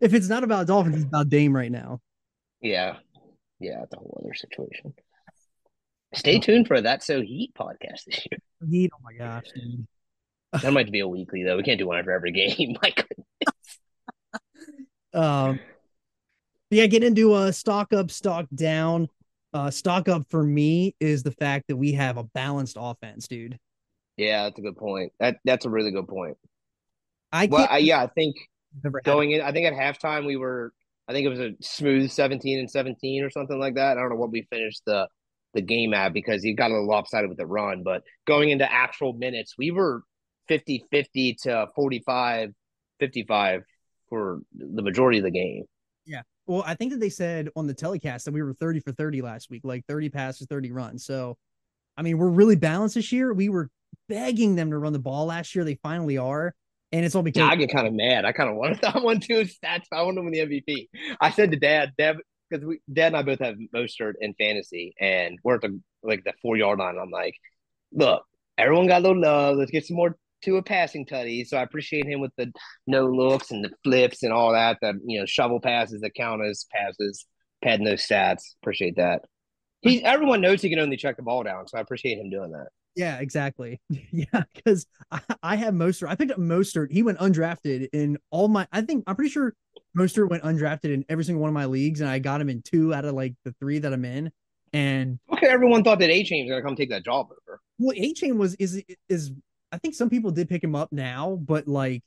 If 0.00 0.14
it's 0.14 0.28
not 0.28 0.44
about 0.44 0.66
Dolphins, 0.66 0.96
it's 0.96 1.04
about 1.04 1.28
Dame 1.28 1.54
right 1.54 1.72
now. 1.72 2.00
Yeah. 2.60 2.96
Yeah, 3.60 3.82
it's 3.82 3.92
a 3.92 3.96
whole 3.96 4.20
other 4.22 4.34
situation. 4.34 4.94
Stay 6.14 6.38
tuned 6.38 6.68
for 6.68 6.80
that 6.80 7.02
So 7.02 7.20
Heat 7.20 7.52
podcast 7.58 8.04
this 8.06 8.26
year. 8.30 8.38
Heat, 8.70 8.90
oh 8.94 9.00
my 9.02 9.12
gosh, 9.12 9.46
dude. 9.54 9.86
That 10.62 10.72
might 10.72 10.90
be 10.90 11.00
a 11.00 11.08
weekly 11.08 11.44
though. 11.44 11.56
We 11.56 11.62
can't 11.62 11.78
do 11.78 11.86
one 11.86 12.02
for 12.04 12.12
every 12.12 12.32
game. 12.32 12.76
Like 12.82 13.06
Um, 15.14 15.58
yeah, 16.70 16.86
get 16.86 17.02
into 17.02 17.34
a 17.34 17.52
stock 17.52 17.92
up, 17.92 18.10
stock 18.10 18.46
down. 18.54 19.08
Uh, 19.54 19.70
stock 19.70 20.08
up 20.08 20.26
for 20.28 20.42
me 20.42 20.94
is 21.00 21.22
the 21.22 21.30
fact 21.30 21.68
that 21.68 21.76
we 21.76 21.92
have 21.92 22.18
a 22.18 22.24
balanced 22.24 22.76
offense, 22.78 23.26
dude. 23.26 23.58
Yeah, 24.16 24.44
that's 24.44 24.58
a 24.58 24.62
good 24.62 24.76
point. 24.76 25.12
That 25.20 25.38
that's 25.44 25.64
a 25.64 25.70
really 25.70 25.90
good 25.90 26.06
point. 26.06 26.36
I 27.32 27.46
Well, 27.46 27.66
I, 27.70 27.78
yeah, 27.78 28.02
I 28.02 28.08
think 28.08 28.36
going 29.04 29.32
in, 29.32 29.40
I 29.40 29.52
think 29.52 29.66
at 29.66 29.72
halftime 29.72 30.26
we 30.26 30.36
were, 30.36 30.72
I 31.06 31.12
think 31.12 31.24
it 31.24 31.30
was 31.30 31.40
a 31.40 31.52
smooth 31.62 32.10
seventeen 32.10 32.58
and 32.58 32.70
seventeen 32.70 33.24
or 33.24 33.30
something 33.30 33.58
like 33.58 33.76
that. 33.76 33.96
I 33.96 34.00
don't 34.00 34.10
know 34.10 34.16
what 34.16 34.30
we 34.30 34.46
finished 34.50 34.82
the 34.86 35.08
the 35.54 35.62
game 35.62 35.94
at 35.94 36.12
because 36.12 36.42
he 36.42 36.52
got 36.52 36.70
a 36.70 36.74
little 36.74 36.88
lopsided 36.88 37.30
with 37.30 37.38
the 37.38 37.46
run, 37.46 37.82
but 37.82 38.02
going 38.26 38.50
into 38.50 38.70
actual 38.70 39.14
minutes, 39.14 39.54
we 39.56 39.70
were 39.70 40.02
50-50 40.48 41.42
to 41.42 41.68
45 41.74 42.52
55 42.98 43.62
for 44.08 44.40
the 44.56 44.82
majority 44.82 45.18
of 45.18 45.24
the 45.24 45.30
game. 45.30 45.64
Yeah. 46.06 46.22
Well, 46.46 46.64
I 46.66 46.74
think 46.74 46.92
that 46.92 47.00
they 47.00 47.10
said 47.10 47.50
on 47.56 47.66
the 47.66 47.74
telecast 47.74 48.24
that 48.24 48.32
we 48.32 48.42
were 48.42 48.54
30 48.54 48.80
for 48.80 48.92
30 48.92 49.22
last 49.22 49.50
week, 49.50 49.62
like 49.64 49.84
30 49.86 50.08
passes, 50.08 50.46
30 50.48 50.72
runs. 50.72 51.04
So, 51.04 51.36
I 51.96 52.02
mean, 52.02 52.18
we're 52.18 52.28
really 52.28 52.56
balanced 52.56 52.94
this 52.94 53.12
year. 53.12 53.32
We 53.32 53.48
were 53.48 53.70
begging 54.08 54.56
them 54.56 54.70
to 54.70 54.78
run 54.78 54.92
the 54.92 54.98
ball 54.98 55.26
last 55.26 55.54
year. 55.54 55.64
They 55.64 55.78
finally 55.82 56.16
are. 56.16 56.54
And 56.90 57.04
it's 57.04 57.14
all 57.14 57.22
because 57.22 57.40
Yeah, 57.40 57.48
I 57.48 57.56
get 57.56 57.70
kind 57.70 57.86
of 57.86 57.92
mad. 57.92 58.24
I 58.24 58.32
kind 58.32 58.48
of 58.48 58.56
wanted 58.56 58.80
that 58.82 59.02
one 59.02 59.20
too. 59.20 59.44
Stats. 59.44 59.84
I 59.92 60.02
want 60.02 60.16
to 60.16 60.22
win 60.22 60.32
the 60.32 60.38
MVP. 60.38 60.88
I 61.20 61.30
said 61.30 61.50
to 61.50 61.58
Dad, 61.58 61.92
Dad, 61.98 62.16
because 62.48 62.64
we 62.64 62.80
Dad 62.90 63.08
and 63.08 63.16
I 63.16 63.22
both 63.22 63.40
have 63.40 63.56
Mostert 63.74 64.14
in 64.20 64.32
fantasy, 64.34 64.94
and 64.98 65.38
we're 65.44 65.56
at 65.56 65.60
the 65.60 65.78
like 66.02 66.24
the 66.24 66.32
four 66.40 66.56
yard 66.56 66.78
line. 66.78 66.96
I'm 66.98 67.10
like, 67.10 67.34
look, 67.92 68.24
everyone 68.56 68.86
got 68.86 69.00
a 69.00 69.04
little 69.06 69.20
love. 69.20 69.58
Let's 69.58 69.70
get 69.70 69.84
some 69.84 69.96
more 69.96 70.16
to 70.42 70.56
a 70.56 70.62
passing 70.62 71.04
tutty. 71.06 71.46
So 71.46 71.56
I 71.56 71.62
appreciate 71.62 72.06
him 72.06 72.20
with 72.20 72.32
the 72.36 72.52
no 72.86 73.06
looks 73.06 73.50
and 73.50 73.64
the 73.64 73.70
flips 73.84 74.22
and 74.22 74.32
all 74.32 74.52
that. 74.52 74.78
The 74.80 74.98
you 75.06 75.20
know 75.20 75.26
shovel 75.26 75.60
passes 75.60 76.00
that 76.02 76.14
count 76.14 76.42
as 76.44 76.66
passes, 76.72 77.26
padding 77.62 77.86
those 77.86 78.06
stats. 78.06 78.42
Appreciate 78.62 78.96
that. 78.96 79.22
He's 79.82 80.02
everyone 80.02 80.40
knows 80.40 80.60
he 80.62 80.70
can 80.70 80.78
only 80.80 80.96
check 80.96 81.16
the 81.16 81.22
ball 81.22 81.42
down, 81.44 81.68
so 81.68 81.78
I 81.78 81.80
appreciate 81.80 82.18
him 82.18 82.30
doing 82.30 82.52
that. 82.52 82.68
Yeah, 82.96 83.18
exactly. 83.18 83.80
yeah, 83.88 84.42
because 84.54 84.86
I, 85.12 85.20
I 85.42 85.56
have 85.56 85.72
Mostert. 85.72 86.08
I 86.08 86.16
picked 86.16 86.32
up 86.32 86.38
Mostert. 86.38 86.90
He 86.90 87.04
went 87.04 87.18
undrafted 87.18 87.88
in 87.92 88.18
all 88.30 88.48
my. 88.48 88.66
I 88.72 88.80
think 88.80 89.04
I'm 89.06 89.14
pretty 89.14 89.30
sure 89.30 89.54
Mostert 89.96 90.28
went 90.30 90.42
undrafted 90.42 90.92
in 90.92 91.04
every 91.08 91.22
single 91.24 91.40
one 91.40 91.48
of 91.48 91.54
my 91.54 91.66
leagues, 91.66 92.00
and 92.00 92.10
I 92.10 92.18
got 92.18 92.40
him 92.40 92.48
in 92.48 92.60
two 92.62 92.92
out 92.92 93.04
of 93.04 93.14
like 93.14 93.34
the 93.44 93.52
three 93.60 93.78
that 93.78 93.92
I'm 93.92 94.04
in. 94.04 94.32
And 94.72 95.18
Okay, 95.32 95.46
everyone 95.46 95.84
thought 95.84 96.00
that 96.00 96.10
Achane 96.10 96.44
was 96.44 96.50
gonna 96.50 96.62
come 96.62 96.74
take 96.76 96.90
that 96.90 97.04
job 97.04 97.28
over. 97.30 97.60
well, 97.78 97.96
Achane 97.96 98.36
was 98.36 98.54
is 98.56 98.82
is 99.08 99.30
I 99.70 99.78
think 99.78 99.94
some 99.94 100.10
people 100.10 100.30
did 100.30 100.48
pick 100.48 100.64
him 100.64 100.74
up 100.74 100.92
now, 100.92 101.36
but 101.36 101.68
like, 101.68 102.02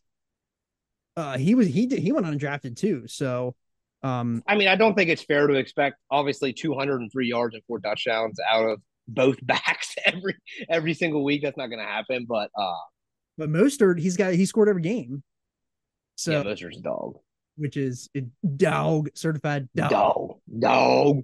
uh, 1.15 1.37
he 1.37 1.55
was 1.55 1.67
he 1.67 1.87
did 1.87 1.99
he 1.99 2.11
went 2.11 2.25
undrafted 2.25 2.75
too. 2.75 3.03
So, 3.07 3.55
um, 4.01 4.43
I 4.47 4.55
mean, 4.55 4.67
I 4.67 4.75
don't 4.75 4.95
think 4.95 5.09
it's 5.09 5.23
fair 5.23 5.47
to 5.47 5.55
expect 5.55 5.97
obviously 6.09 6.53
203 6.53 7.27
yards 7.27 7.53
and 7.53 7.63
four 7.65 7.79
touchdowns 7.79 8.39
out 8.49 8.65
of 8.65 8.81
both 9.07 9.37
backs 9.45 9.95
every 10.05 10.35
every 10.69 10.93
single 10.93 11.23
week. 11.23 11.41
That's 11.43 11.57
not 11.57 11.67
going 11.67 11.79
to 11.79 11.85
happen. 11.85 12.25
But 12.27 12.49
uh, 12.57 12.73
but 13.37 13.49
Mostert 13.49 13.99
he's 13.99 14.17
got 14.17 14.33
he 14.33 14.45
scored 14.45 14.69
every 14.69 14.81
game. 14.81 15.23
So 16.15 16.31
yeah, 16.31 16.43
Mostert's 16.43 16.77
a 16.77 16.81
dog, 16.81 17.17
which 17.57 17.77
is 17.77 18.09
a 18.15 18.21
dog 18.55 19.09
certified 19.15 19.69
dog. 19.75 19.89
dog, 19.89 20.37
dog. 20.59 21.23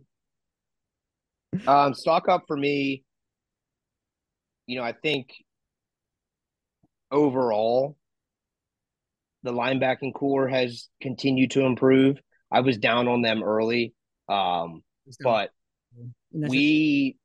Um, 1.65 1.93
stock 1.93 2.27
up 2.27 2.43
for 2.47 2.57
me. 2.57 3.03
You 4.65 4.77
know, 4.77 4.83
I 4.83 4.91
think 4.91 5.29
overall, 7.11 7.97
the 9.43 9.51
linebacking 9.51 10.13
core 10.13 10.47
has 10.47 10.89
continued 11.01 11.51
to 11.51 11.61
improve. 11.61 12.17
I 12.51 12.61
was 12.61 12.77
down 12.77 13.07
on 13.07 13.21
them 13.21 13.43
early, 13.43 13.93
um, 14.29 14.83
but 15.21 15.51
we 16.31 17.17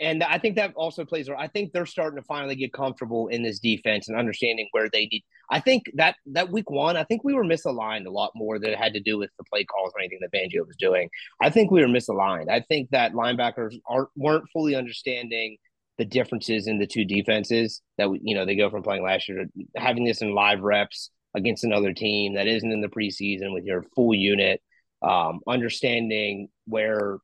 and 0.00 0.24
I 0.24 0.38
think 0.38 0.56
that 0.56 0.74
also 0.74 1.04
plays. 1.04 1.28
I 1.28 1.46
think 1.46 1.72
they're 1.72 1.86
starting 1.86 2.18
to 2.18 2.24
finally 2.24 2.56
get 2.56 2.72
comfortable 2.72 3.28
in 3.28 3.42
this 3.42 3.60
defense 3.60 4.08
and 4.08 4.18
understanding 4.18 4.68
where 4.72 4.88
they 4.90 5.06
need. 5.06 5.22
I 5.50 5.60
think 5.60 5.84
that 5.94 6.16
that 6.26 6.50
week 6.50 6.68
one, 6.70 6.96
I 6.96 7.04
think 7.04 7.22
we 7.22 7.34
were 7.34 7.44
misaligned 7.44 8.06
a 8.06 8.10
lot 8.10 8.32
more 8.34 8.58
than 8.58 8.70
it 8.70 8.78
had 8.78 8.92
to 8.94 9.00
do 9.00 9.18
with 9.18 9.30
the 9.38 9.44
play 9.44 9.64
calls 9.64 9.92
or 9.94 10.00
anything 10.00 10.18
that 10.22 10.32
Banjo 10.32 10.64
was 10.64 10.76
doing. 10.76 11.08
I 11.40 11.50
think 11.50 11.70
we 11.70 11.80
were 11.80 11.88
misaligned. 11.88 12.50
I 12.50 12.60
think 12.60 12.90
that 12.90 13.12
linebackers 13.12 13.78
aren't 13.88 14.08
weren't 14.16 14.50
fully 14.52 14.74
understanding 14.74 15.56
the 16.02 16.08
differences 16.08 16.66
in 16.66 16.78
the 16.78 16.86
two 16.86 17.04
defenses 17.04 17.80
that 17.96 18.10
we, 18.10 18.20
you 18.24 18.34
know 18.34 18.44
they 18.44 18.56
go 18.56 18.68
from 18.68 18.82
playing 18.82 19.04
last 19.04 19.28
year 19.28 19.44
to 19.44 19.64
having 19.76 20.04
this 20.04 20.20
in 20.20 20.34
live 20.34 20.60
reps 20.60 21.10
against 21.36 21.62
another 21.62 21.92
team 21.92 22.34
that 22.34 22.48
isn't 22.48 22.72
in 22.72 22.80
the 22.80 22.88
preseason 22.88 23.54
with 23.54 23.64
your 23.64 23.84
full 23.94 24.12
unit. 24.12 24.60
Um, 25.00 25.40
understanding 25.48 26.48
where 26.66 27.18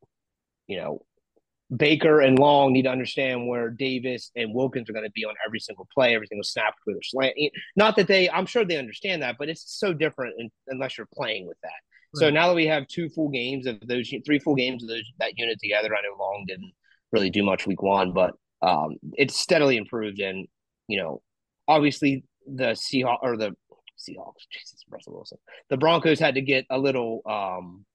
you 0.67 0.77
know 0.77 1.01
Baker 1.75 2.21
and 2.21 2.39
Long 2.39 2.71
need 2.71 2.83
to 2.83 2.89
understand 2.89 3.49
where 3.49 3.69
Davis 3.69 4.31
and 4.33 4.53
Wilkins 4.53 4.89
are 4.89 4.93
going 4.93 5.05
to 5.05 5.11
be 5.11 5.25
on 5.25 5.35
every 5.45 5.59
single 5.59 5.87
play, 5.93 6.15
every 6.15 6.27
single 6.27 6.45
snap 6.45 6.75
with 6.87 6.95
their 6.95 7.03
slant. 7.03 7.35
Not 7.75 7.97
that 7.97 8.07
they, 8.07 8.29
I'm 8.29 8.45
sure 8.45 8.63
they 8.63 8.77
understand 8.77 9.21
that, 9.21 9.35
but 9.37 9.49
it's 9.49 9.77
so 9.77 9.93
different 9.93 10.35
in, 10.39 10.49
unless 10.67 10.97
you're 10.97 11.07
playing 11.13 11.47
with 11.47 11.57
that. 11.61 11.69
So 12.15 12.31
now 12.31 12.47
that 12.47 12.55
we 12.55 12.65
have 12.65 12.87
two 12.87 13.07
full 13.09 13.29
games 13.29 13.67
of 13.67 13.79
those, 13.87 14.11
three 14.25 14.39
full 14.39 14.55
games 14.55 14.81
of 14.81 14.89
those 14.89 15.03
that 15.19 15.37
unit 15.37 15.59
together, 15.61 15.89
I 15.95 16.01
know 16.01 16.17
Long 16.19 16.43
didn't 16.47 16.71
really 17.11 17.29
do 17.29 17.43
much 17.43 17.67
week 17.67 17.83
one, 17.83 18.13
but 18.13 18.33
um, 18.61 18.97
it's 19.13 19.39
steadily 19.39 19.77
improved. 19.77 20.19
And 20.19 20.47
you 20.87 20.97
know, 20.97 21.21
obviously 21.67 22.23
the 22.47 22.71
Seahawks 22.71 23.19
or 23.21 23.37
the 23.37 23.55
Seahawks, 23.99 24.47
Jesus, 24.51 24.83
Russell 24.89 25.13
Wilson, 25.13 25.37
the 25.69 25.77
Broncos 25.77 26.19
had 26.19 26.35
to 26.35 26.41
get 26.41 26.65
a 26.69 26.77
little 26.77 27.21
um, 27.25 27.85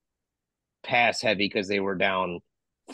pass 0.84 1.20
heavy 1.20 1.48
because 1.52 1.68
they 1.68 1.80
were 1.80 1.94
down 1.94 2.40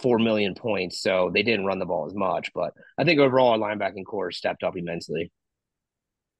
four 0.00 0.18
million 0.18 0.54
points, 0.54 1.02
so 1.02 1.30
they 1.32 1.42
didn't 1.42 1.66
run 1.66 1.78
the 1.78 1.86
ball 1.86 2.06
as 2.06 2.14
much. 2.14 2.50
But 2.54 2.72
I 2.98 3.04
think 3.04 3.20
overall, 3.20 3.50
our 3.50 3.58
linebacking 3.58 4.06
core 4.06 4.30
stepped 4.30 4.62
up 4.62 4.76
immensely. 4.76 5.30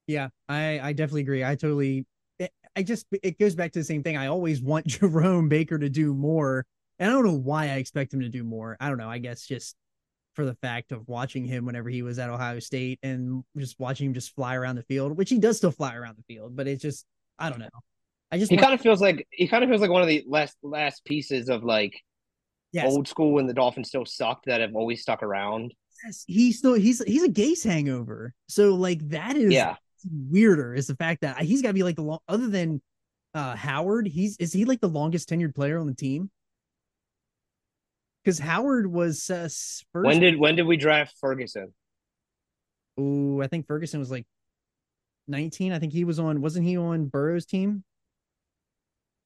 Yeah, 0.07 0.29
I 0.49 0.79
I 0.79 0.93
definitely 0.93 1.21
agree. 1.21 1.43
I 1.43 1.55
totally. 1.55 2.05
It, 2.39 2.51
I 2.75 2.83
just 2.83 3.05
it 3.21 3.37
goes 3.37 3.55
back 3.55 3.73
to 3.73 3.79
the 3.79 3.85
same 3.85 4.03
thing. 4.03 4.17
I 4.17 4.27
always 4.27 4.61
want 4.61 4.87
Jerome 4.87 5.49
Baker 5.49 5.77
to 5.77 5.89
do 5.89 6.13
more, 6.13 6.65
and 6.99 7.09
I 7.09 7.13
don't 7.13 7.25
know 7.25 7.37
why 7.37 7.65
I 7.65 7.75
expect 7.75 8.13
him 8.13 8.21
to 8.21 8.29
do 8.29 8.43
more. 8.43 8.77
I 8.79 8.89
don't 8.89 8.97
know. 8.97 9.09
I 9.09 9.19
guess 9.19 9.45
just 9.45 9.75
for 10.35 10.45
the 10.45 10.55
fact 10.55 10.91
of 10.91 11.07
watching 11.07 11.45
him 11.45 11.65
whenever 11.65 11.89
he 11.89 12.01
was 12.01 12.19
at 12.19 12.29
Ohio 12.29 12.59
State 12.59 12.99
and 13.03 13.43
just 13.57 13.79
watching 13.79 14.07
him 14.07 14.13
just 14.13 14.33
fly 14.35 14.55
around 14.55 14.75
the 14.75 14.83
field, 14.83 15.17
which 15.17 15.29
he 15.29 15.37
does 15.39 15.57
still 15.57 15.71
fly 15.71 15.95
around 15.95 16.17
the 16.17 16.23
field, 16.33 16.55
but 16.55 16.67
it's 16.67 16.81
just 16.81 17.05
I 17.37 17.49
don't 17.49 17.59
know. 17.59 17.69
I 18.31 18.37
just 18.37 18.49
He 18.49 18.55
want- 18.55 18.63
kind 18.63 18.73
of 18.73 18.81
feels 18.81 19.01
like 19.01 19.27
he 19.31 19.47
kind 19.47 19.63
of 19.63 19.69
feels 19.69 19.81
like 19.81 19.89
one 19.89 20.01
of 20.01 20.07
the 20.07 20.23
last 20.27 20.55
last 20.63 21.03
pieces 21.05 21.49
of 21.49 21.63
like 21.63 21.93
yes, 22.71 22.85
old 22.85 23.07
school 23.07 23.33
when 23.33 23.47
the 23.47 23.53
Dolphins 23.53 23.89
still 23.89 24.05
sucked 24.05 24.45
that 24.45 24.61
have 24.61 24.75
always 24.75 25.01
stuck 25.01 25.21
around. 25.23 25.73
yes, 26.05 26.23
he's 26.27 26.57
still 26.59 26.73
he's 26.75 27.03
he's 27.03 27.23
a 27.23 27.29
Gase 27.29 27.63
hangover. 27.65 28.33
So 28.47 28.75
like 28.75 29.07
that 29.09 29.35
is 29.35 29.51
Yeah, 29.51 29.75
weirder 30.29 30.73
is 30.75 30.87
the 30.87 30.95
fact 30.95 31.21
that 31.21 31.39
he's 31.41 31.61
got 31.61 31.69
to 31.69 31.73
be 31.73 31.83
like 31.83 31.95
the 31.97 32.03
long 32.03 32.19
other 32.27 32.47
than 32.47 32.81
uh 33.33 33.55
Howard, 33.55 34.07
he's 34.07 34.37
is 34.37 34.53
he 34.53 34.63
like 34.65 34.79
the 34.81 34.87
longest 34.89 35.29
tenured 35.29 35.53
player 35.55 35.77
on 35.77 35.87
the 35.87 35.93
team? 35.93 36.29
Because 38.23 38.39
Howard 38.39 38.87
was 38.87 39.29
uh, 39.29 39.49
first. 39.93 40.05
when 40.05 40.19
did 40.19 40.37
when 40.39 40.55
did 40.55 40.67
we 40.67 40.77
draft 40.77 41.15
Ferguson? 41.19 41.73
Ooh, 42.99 43.41
I 43.41 43.47
think 43.47 43.67
Ferguson 43.67 43.99
was 43.99 44.11
like 44.11 44.25
nineteen. 45.27 45.71
I 45.73 45.79
think 45.79 45.93
he 45.93 46.03
was 46.03 46.19
on. 46.19 46.41
Wasn't 46.41 46.65
he 46.65 46.77
on 46.77 47.07
Burrow's 47.07 47.45
team? 47.45 47.83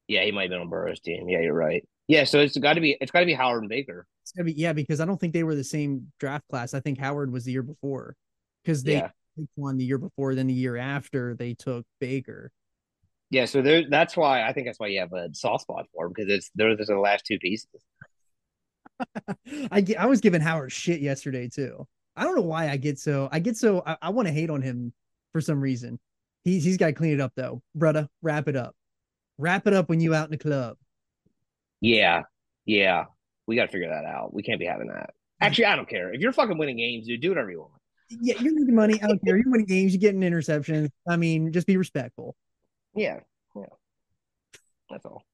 Yeah, 0.08 0.22
he 0.24 0.30
might 0.30 0.42
have 0.42 0.50
been 0.50 0.60
on 0.60 0.68
Burrow's 0.68 1.00
team. 1.00 1.28
Yeah, 1.28 1.40
you're 1.40 1.52
right. 1.54 1.86
Yeah, 2.08 2.24
so 2.24 2.38
it's 2.40 2.56
got 2.56 2.74
to 2.74 2.80
be 2.80 2.96
it's 3.00 3.10
got 3.10 3.20
to 3.20 3.26
be 3.26 3.34
Howard 3.34 3.62
and 3.62 3.68
Baker. 3.68 4.06
It's 4.22 4.32
gotta 4.32 4.44
be 4.44 4.52
yeah, 4.52 4.72
because 4.72 5.00
I 5.00 5.04
don't 5.04 5.18
think 5.18 5.32
they 5.32 5.44
were 5.44 5.54
the 5.54 5.64
same 5.64 6.12
draft 6.20 6.44
class. 6.48 6.74
I 6.74 6.80
think 6.80 6.98
Howard 6.98 7.32
was 7.32 7.44
the 7.44 7.52
year 7.52 7.62
before, 7.62 8.16
because 8.64 8.82
they 8.84 9.02
Yeah, 9.02 9.10
picked 9.36 9.48
one 9.56 9.76
the 9.76 9.84
year 9.84 9.98
before. 9.98 10.34
Then 10.34 10.46
the 10.48 10.54
year 10.54 10.76
after 10.76 11.34
they 11.34 11.54
took 11.54 11.86
Baker. 12.00 12.52
yeah. 13.30 13.44
So 13.44 13.62
there, 13.62 13.88
that's 13.88 14.16
why 14.16 14.42
I 14.46 14.52
think 14.52 14.66
that's 14.66 14.78
why 14.78 14.88
you 14.88 15.00
have 15.00 15.12
a 15.12 15.28
soft 15.34 15.62
spot 15.62 15.86
for 15.94 16.06
him 16.06 16.12
because 16.14 16.30
it's 16.32 16.50
those 16.54 16.78
are 16.80 16.94
the 16.94 16.98
last 17.00 17.24
two 17.26 17.38
pieces. 17.38 17.68
I 19.70 19.80
get, 19.80 20.00
I 20.00 20.06
was 20.06 20.20
giving 20.20 20.40
Howard 20.40 20.72
shit 20.72 21.00
yesterday 21.00 21.48
too. 21.48 21.86
I 22.16 22.24
don't 22.24 22.34
know 22.34 22.42
why 22.42 22.70
I 22.70 22.76
get 22.76 22.98
so 22.98 23.28
I 23.30 23.38
get 23.40 23.56
so 23.56 23.82
I, 23.86 23.96
I 24.02 24.10
want 24.10 24.26
to 24.28 24.32
hate 24.32 24.50
on 24.50 24.62
him 24.62 24.92
for 25.32 25.40
some 25.40 25.60
reason. 25.60 25.98
He's 26.44 26.64
he's 26.64 26.76
got 26.76 26.86
to 26.86 26.92
clean 26.92 27.12
it 27.12 27.20
up 27.20 27.32
though, 27.36 27.62
brother. 27.74 28.08
Wrap 28.22 28.48
it 28.48 28.56
up, 28.56 28.74
wrap 29.38 29.66
it 29.66 29.74
up 29.74 29.88
when 29.88 30.00
you 30.00 30.14
out 30.14 30.26
in 30.26 30.30
the 30.30 30.38
club. 30.38 30.76
Yeah, 31.80 32.22
yeah. 32.64 33.04
We 33.46 33.56
got 33.56 33.66
to 33.66 33.72
figure 33.72 33.88
that 33.88 34.04
out. 34.04 34.34
We 34.34 34.42
can't 34.42 34.58
be 34.58 34.66
having 34.66 34.88
that. 34.88 35.10
Actually, 35.40 35.66
I 35.66 35.76
don't 35.76 35.88
care. 35.88 36.12
If 36.12 36.20
you're 36.20 36.32
fucking 36.32 36.56
winning 36.56 36.78
games, 36.78 37.06
dude, 37.06 37.20
do 37.20 37.28
whatever 37.28 37.50
you 37.50 37.60
want. 37.60 37.72
Yeah, 38.08 38.40
you're 38.40 38.54
making 38.54 38.74
money 38.74 39.00
out 39.02 39.18
there. 39.22 39.36
You're 39.36 39.50
winning 39.50 39.66
games. 39.66 39.92
You're 39.92 40.00
getting 40.00 40.20
interceptions. 40.20 40.88
I 41.08 41.16
mean, 41.16 41.52
just 41.52 41.66
be 41.66 41.76
respectful. 41.76 42.34
Yeah, 42.94 43.20
yeah. 43.54 43.66
That's 44.88 45.04
all. 45.04 45.24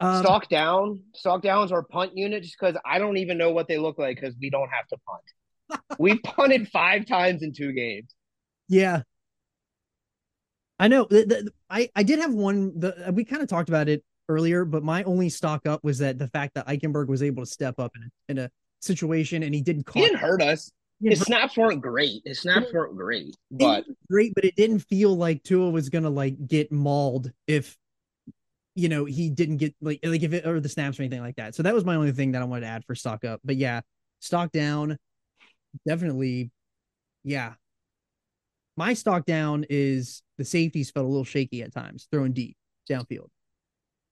Um, 0.00 0.22
stock 0.22 0.48
down. 0.48 1.00
Stock 1.14 1.42
down's 1.42 1.72
our 1.72 1.82
punt 1.82 2.16
unit 2.16 2.42
just 2.42 2.56
because 2.58 2.76
I 2.84 2.98
don't 2.98 3.16
even 3.16 3.38
know 3.38 3.52
what 3.52 3.68
they 3.68 3.78
look 3.78 3.98
like 3.98 4.20
because 4.20 4.34
we 4.40 4.50
don't 4.50 4.68
have 4.70 4.86
to 4.88 4.96
punt. 5.06 5.82
we 5.98 6.18
punted 6.18 6.68
five 6.68 7.06
times 7.06 7.42
in 7.42 7.52
two 7.52 7.72
games. 7.72 8.14
Yeah. 8.68 9.02
I 10.78 10.88
know. 10.88 11.06
The, 11.08 11.24
the, 11.24 11.52
I 11.70 11.88
I 11.94 12.02
did 12.02 12.18
have 12.18 12.34
one. 12.34 12.78
The 12.78 13.12
we 13.14 13.24
kind 13.24 13.42
of 13.42 13.48
talked 13.48 13.68
about 13.68 13.88
it 13.88 14.04
earlier, 14.28 14.64
but 14.64 14.82
my 14.82 15.04
only 15.04 15.28
stock 15.28 15.66
up 15.66 15.84
was 15.84 15.98
that 15.98 16.18
the 16.18 16.28
fact 16.28 16.54
that 16.54 16.66
Eichenberg 16.66 17.06
was 17.06 17.22
able 17.22 17.44
to 17.44 17.50
step 17.50 17.78
up 17.78 17.92
in 17.94 18.02
a, 18.02 18.32
in 18.32 18.46
a 18.46 18.50
situation 18.80 19.42
and 19.42 19.54
he 19.54 19.60
didn't 19.60 19.88
He 19.92 20.00
didn't 20.00 20.18
hurt 20.18 20.42
us. 20.42 20.70
His 21.02 21.20
snaps 21.20 21.56
weren't 21.56 21.82
great. 21.82 22.22
His 22.24 22.40
snaps 22.40 22.72
weren't 22.72 22.96
great, 22.96 23.36
but 23.50 23.84
great, 24.10 24.32
but 24.34 24.44
it 24.44 24.56
didn't 24.56 24.78
feel 24.80 25.14
like 25.14 25.42
Tua 25.42 25.70
was 25.70 25.88
gonna 25.90 26.10
like 26.10 26.46
get 26.46 26.72
mauled 26.72 27.30
if 27.46 27.76
you 28.74 28.88
know 28.88 29.04
he 29.04 29.30
didn't 29.30 29.58
get 29.58 29.74
like 29.80 30.00
like 30.04 30.22
if 30.22 30.32
it 30.32 30.46
or 30.46 30.60
the 30.60 30.68
snaps 30.68 30.98
or 30.98 31.02
anything 31.02 31.20
like 31.22 31.36
that. 31.36 31.54
So 31.54 31.62
that 31.62 31.74
was 31.74 31.84
my 31.84 31.94
only 31.96 32.12
thing 32.12 32.32
that 32.32 32.42
I 32.42 32.44
wanted 32.44 32.62
to 32.62 32.66
add 32.68 32.84
for 32.84 32.94
stock 32.94 33.24
up. 33.24 33.40
But 33.44 33.56
yeah, 33.56 33.80
stock 34.20 34.52
down, 34.52 34.98
definitely, 35.86 36.50
yeah. 37.24 37.54
My 38.76 38.94
stock 38.94 39.24
down 39.24 39.64
is 39.70 40.22
the 40.38 40.44
safeties 40.44 40.90
felt 40.90 41.06
a 41.06 41.08
little 41.08 41.24
shaky 41.24 41.62
at 41.62 41.72
times, 41.72 42.08
throwing 42.10 42.32
deep 42.32 42.56
downfield. 42.90 43.28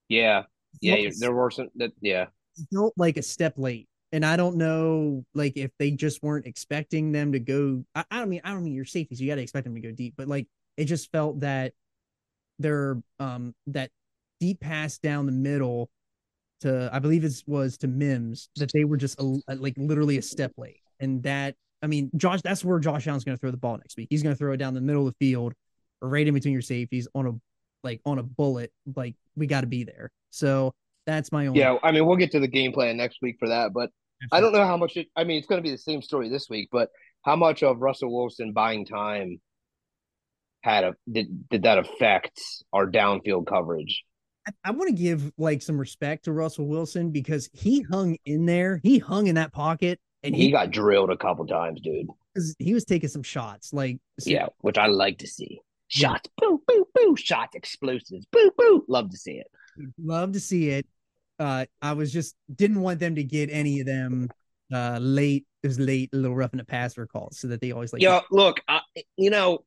yeah, 0.09 0.43
yeah. 0.81 0.95
Felt- 0.95 1.13
There 1.19 1.33
were 1.33 1.51
some 1.51 1.69
that 1.75 1.91
yeah. 2.01 2.27
felt 2.73 2.93
like 2.97 3.17
a 3.17 3.21
step 3.23 3.53
late. 3.57 3.87
And 4.13 4.23
I 4.23 4.37
don't 4.37 4.57
know, 4.57 5.25
like 5.33 5.53
if 5.57 5.71
they 5.79 5.89
just 5.91 6.21
weren't 6.21 6.45
expecting 6.45 7.11
them 7.11 7.31
to 7.31 7.39
go. 7.39 7.83
I, 7.95 8.05
I 8.11 8.19
don't 8.19 8.29
mean 8.29 8.41
I 8.43 8.51
don't 8.51 8.63
mean 8.63 8.75
your 8.75 8.85
safeties. 8.85 9.19
You 9.19 9.27
got 9.27 9.35
to 9.35 9.41
expect 9.41 9.65
them 9.65 9.73
to 9.75 9.81
go 9.81 9.91
deep, 9.91 10.13
but 10.15 10.27
like 10.27 10.47
it 10.77 10.85
just 10.85 11.11
felt 11.11 11.39
that 11.41 11.73
their 12.59 13.01
um 13.19 13.55
that 13.67 13.89
deep 14.43 14.59
pass 14.59 14.97
down 14.97 15.25
the 15.25 15.31
middle 15.31 15.89
to 16.59 16.89
I 16.91 16.99
believe 16.99 17.23
it 17.23 17.41
was 17.47 17.77
to 17.77 17.87
Mims 17.87 18.49
that 18.57 18.71
they 18.73 18.83
were 18.83 18.97
just 18.97 19.17
a, 19.21 19.39
a- 19.47 19.55
like 19.55 19.73
literally 19.77 20.17
a 20.17 20.21
step 20.21 20.51
late, 20.57 20.81
and 20.99 21.23
that 21.23 21.55
I 21.81 21.87
mean 21.87 22.11
Josh 22.17 22.41
that's 22.41 22.65
where 22.65 22.77
Josh 22.79 23.07
Allen's 23.07 23.23
going 23.23 23.37
to 23.37 23.39
throw 23.39 23.51
the 23.51 23.57
ball 23.57 23.77
next 23.77 23.95
week. 23.95 24.07
He's 24.09 24.21
going 24.21 24.35
to 24.35 24.37
throw 24.37 24.51
it 24.51 24.57
down 24.57 24.73
the 24.73 24.81
middle 24.81 25.07
of 25.07 25.13
the 25.17 25.25
field, 25.25 25.53
right 26.01 26.27
in 26.27 26.33
between 26.33 26.51
your 26.51 26.61
safeties 26.61 27.07
on 27.15 27.25
a 27.25 27.31
like 27.85 28.01
on 28.05 28.19
a 28.19 28.23
bullet. 28.23 28.73
Like 28.93 29.15
we 29.37 29.47
got 29.47 29.61
to 29.61 29.67
be 29.67 29.85
there. 29.85 30.11
So 30.29 30.73
that's 31.05 31.31
my 31.31 31.47
only. 31.47 31.61
Yeah, 31.61 31.77
I 31.81 31.93
mean, 31.93 32.05
we'll 32.05 32.17
get 32.17 32.31
to 32.31 32.41
the 32.41 32.47
game 32.49 32.73
plan 32.73 32.97
next 32.97 33.19
week 33.21 33.37
for 33.39 33.47
that, 33.47 33.71
but 33.71 33.91
I 34.31 34.41
don't 34.41 34.51
know 34.51 34.65
how 34.65 34.75
much 34.77 34.97
it. 34.97 35.07
I 35.15 35.23
mean, 35.23 35.37
it's 35.37 35.47
going 35.47 35.59
to 35.59 35.63
be 35.63 35.71
the 35.71 35.77
same 35.77 36.01
story 36.01 36.27
this 36.27 36.49
week, 36.49 36.67
but 36.69 36.89
how 37.23 37.37
much 37.37 37.63
of 37.63 37.79
Russell 37.79 38.13
Wilson 38.13 38.51
buying 38.51 38.85
time 38.85 39.39
had 40.61 40.83
a 40.83 40.95
did 41.09 41.49
did 41.49 41.63
that 41.63 41.77
affect 41.77 42.41
our 42.73 42.89
downfield 42.89 43.47
coverage? 43.47 44.03
I, 44.63 44.71
want 44.71 44.89
to 44.89 44.95
give 44.95 45.31
like 45.37 45.61
some 45.61 45.77
respect 45.77 46.25
to 46.25 46.31
Russell 46.33 46.67
Wilson 46.67 47.11
because 47.11 47.49
he 47.53 47.81
hung 47.81 48.17
in 48.25 48.45
there. 48.45 48.79
He 48.83 48.99
hung 48.99 49.27
in 49.27 49.35
that 49.35 49.53
pocket 49.53 49.99
and 50.23 50.35
He 50.35 50.43
he 50.45 50.51
got 50.51 50.71
drilled 50.71 51.09
a 51.09 51.17
couple 51.17 51.45
times, 51.45 51.81
dude. 51.81 52.07
he 52.59 52.73
was 52.73 52.85
taking 52.85 53.09
some 53.09 53.23
shots. 53.23 53.73
Like 53.73 53.99
so- 54.19 54.29
Yeah, 54.31 54.47
which 54.59 54.77
I 54.77 54.87
like 54.87 55.19
to 55.19 55.27
see. 55.27 55.61
Shots, 55.87 56.27
boo, 56.37 56.61
boo, 56.67 56.85
boo. 56.95 57.15
Shots, 57.15 57.55
explosives, 57.55 58.25
boo, 58.31 58.51
boo. 58.57 58.83
Love 58.87 59.11
to 59.11 59.17
see 59.17 59.33
it. 59.33 59.47
love 60.03 60.31
to 60.33 60.39
see 60.39 60.69
it. 60.69 60.87
Uh 61.39 61.65
I 61.81 61.93
was 61.93 62.11
just 62.11 62.35
didn't 62.55 62.81
want 62.81 62.99
them 62.99 63.15
to 63.15 63.23
get 63.23 63.49
any 63.51 63.79
of 63.79 63.85
them 63.85 64.29
uh 64.73 64.97
late. 65.01 65.45
It 65.61 65.67
was 65.67 65.79
late, 65.79 66.09
a 66.13 66.17
little 66.17 66.35
rough 66.35 66.51
in 66.53 66.57
the 66.57 66.65
passer 66.65 67.05
calls, 67.07 67.37
so 67.39 67.47
that 67.47 67.61
they 67.61 67.71
always 67.71 67.93
like 67.93 68.01
Yeah, 68.01 68.19
look, 68.31 68.59
I, 68.67 68.81
you 69.15 69.29
know, 69.29 69.63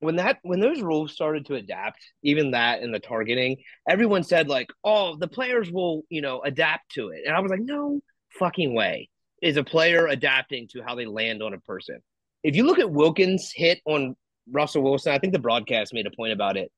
when 0.00 0.16
that 0.16 0.38
when 0.42 0.60
those 0.60 0.80
rules 0.80 1.12
started 1.12 1.46
to 1.46 1.54
adapt, 1.54 2.00
even 2.22 2.52
that 2.52 2.82
and 2.82 2.92
the 2.92 2.98
targeting, 2.98 3.58
everyone 3.88 4.24
said 4.24 4.48
like, 4.48 4.70
"Oh, 4.84 5.16
the 5.16 5.28
players 5.28 5.70
will, 5.70 6.02
you 6.08 6.22
know, 6.22 6.40
adapt 6.42 6.92
to 6.92 7.10
it," 7.10 7.22
and 7.26 7.34
I 7.34 7.40
was 7.40 7.50
like, 7.50 7.60
"No 7.60 8.00
fucking 8.38 8.74
way." 8.74 9.08
Is 9.42 9.56
a 9.56 9.64
player 9.64 10.06
adapting 10.06 10.68
to 10.72 10.82
how 10.82 10.94
they 10.94 11.06
land 11.06 11.42
on 11.42 11.54
a 11.54 11.60
person? 11.60 12.02
if 12.42 12.56
you 12.56 12.64
look 12.64 12.78
at 12.78 12.90
Wilkins' 12.90 13.52
hit 13.54 13.80
on 13.84 14.16
Russell 14.50 14.82
Wilson, 14.82 15.12
I 15.12 15.18
think 15.18 15.32
the 15.32 15.38
broadcast 15.38 15.94
made 15.94 16.06
a 16.06 16.10
point 16.10 16.32
about 16.32 16.56
it. 16.56 16.70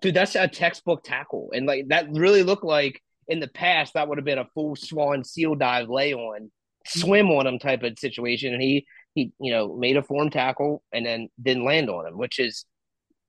Dude, 0.00 0.14
that's 0.14 0.34
a 0.34 0.48
textbook 0.48 1.04
tackle, 1.04 1.50
and 1.54 1.66
like 1.66 1.88
that 1.88 2.10
really 2.10 2.42
looked 2.42 2.64
like 2.64 3.00
in 3.28 3.40
the 3.40 3.48
past 3.48 3.94
that 3.94 4.08
would 4.08 4.18
have 4.18 4.24
been 4.24 4.38
a 4.38 4.48
full 4.54 4.74
swan 4.74 5.24
seal 5.24 5.54
dive 5.54 5.88
lay 5.88 6.12
on, 6.12 6.50
swim 6.86 7.30
on 7.30 7.46
him 7.46 7.58
type 7.58 7.82
of 7.82 7.98
situation, 7.98 8.52
and 8.52 8.62
he 8.62 8.84
he 9.14 9.32
you 9.40 9.52
know 9.52 9.74
made 9.76 9.96
a 9.96 10.02
form 10.02 10.30
tackle 10.30 10.82
and 10.92 11.04
then 11.04 11.28
didn't 11.40 11.64
land 11.64 11.90
on 11.90 12.06
him, 12.06 12.16
which 12.18 12.38
is 12.38 12.64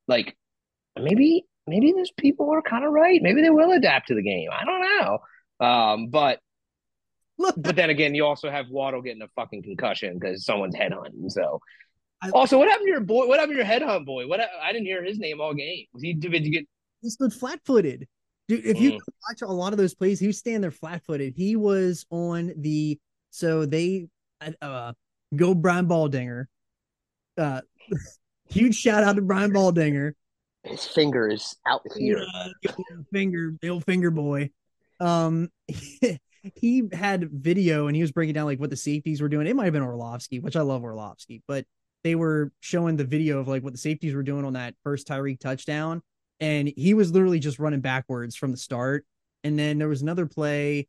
like 0.08 0.36
maybe 1.00 1.46
maybe 1.68 1.92
those 1.92 2.12
people 2.12 2.50
are 2.52 2.62
kind 2.62 2.86
of 2.86 2.92
right. 2.92 3.22
Maybe 3.22 3.42
they 3.42 3.50
will 3.50 3.72
adapt 3.72 4.08
to 4.10 4.16
the 4.16 4.22
game. 4.24 4.50
I 4.52 4.66
don't 4.66 4.82
know. 4.82 5.66
Um, 5.66 6.08
but 6.08 6.40
Look, 7.40 7.56
but 7.58 7.76
then 7.76 7.90
again, 7.90 8.14
you 8.14 8.26
also 8.26 8.50
have 8.52 8.70
Waddle 8.70 9.02
getting 9.02 9.24
a 9.24 9.28
fucking 9.36 9.64
concussion 9.64 10.20
because 10.20 10.46
someone's 10.46 10.76
headhunting. 10.76 11.30
So 11.32 11.60
I- 12.22 12.30
also, 12.30 12.60
what 12.60 12.70
happened 12.70 12.86
to 12.88 12.92
your 12.92 13.02
boy? 13.02 13.28
What 13.28 13.40
happened 13.40 13.58
to 13.58 13.66
your 13.66 13.66
headhunt 13.66 14.06
boy? 14.06 14.28
What 14.28 14.40
I 14.40 14.72
didn't 14.72 14.86
hear 14.86 15.04
his 15.04 15.18
name 15.18 15.42
all 15.42 15.54
game. 15.54 15.86
Was 15.94 16.04
he 16.04 16.14
did 16.14 16.32
he 16.34 16.50
get? 16.52 16.66
he 17.02 17.10
stood 17.10 17.34
flat 17.34 17.60
footed. 17.66 18.08
Dude, 18.48 18.66
if 18.66 18.80
you 18.80 18.92
Mm. 18.94 19.00
watch 19.30 19.42
a 19.42 19.52
lot 19.52 19.74
of 19.74 19.78
those 19.78 19.96
plays, 19.96 20.20
he 20.20 20.28
was 20.28 20.38
standing 20.38 20.62
there 20.62 20.72
flat 20.72 21.02
footed. 21.06 21.34
He 21.36 21.56
was 21.56 22.06
on 22.12 22.54
the 22.58 23.00
so 23.32 23.66
they 23.66 24.08
uh 24.62 24.94
go 25.36 25.54
Brian 25.54 25.88
Baldinger. 25.88 26.46
Uh 27.38 27.62
huge 28.50 28.76
shout 28.76 29.04
out 29.04 29.16
to 29.16 29.22
Brian 29.22 29.52
Baldinger. 29.52 30.14
His 30.64 30.86
finger 30.86 31.28
is 31.28 31.56
out 31.68 31.82
here. 31.98 32.26
Uh, 32.34 32.50
the 32.64 33.06
finger, 33.12 33.54
the 33.62 33.70
old 33.70 33.86
finger 33.86 34.12
boy. 34.12 34.50
Um 35.00 35.50
he 36.56 36.84
had 36.92 37.30
video 37.32 37.88
and 37.88 37.96
he 37.96 38.02
was 38.02 38.12
breaking 38.12 38.34
down 38.34 38.46
like 38.46 38.60
what 38.60 38.70
the 38.70 38.76
safeties 38.76 39.22
were 39.22 39.30
doing. 39.30 39.48
It 39.48 39.56
might 39.56 39.66
have 39.66 39.74
been 39.74 39.82
Orlovsky, 39.82 40.40
which 40.40 40.56
I 40.56 40.62
love 40.62 40.84
Orlovsky, 40.84 41.42
but 41.48 41.66
they 42.04 42.16
were 42.16 42.52
showing 42.60 42.98
the 42.98 43.06
video 43.06 43.40
of 43.40 43.48
like 43.48 43.64
what 43.64 43.74
the 43.74 43.80
safeties 43.80 44.14
were 44.14 44.24
doing 44.24 44.46
on 44.46 44.54
that 44.54 44.76
first 44.84 45.08
Tyreek 45.08 45.40
touchdown. 45.40 46.02
And 46.40 46.72
he 46.76 46.94
was 46.94 47.12
literally 47.12 47.40
just 47.40 47.60
running 47.60 47.80
backwards 47.80 48.36
from 48.36 48.52
the 48.52 48.58
start. 48.58 49.06
And 49.44 49.58
then 49.58 49.78
there 49.78 49.88
was 49.88 50.02
another 50.02 50.26
play. 50.26 50.88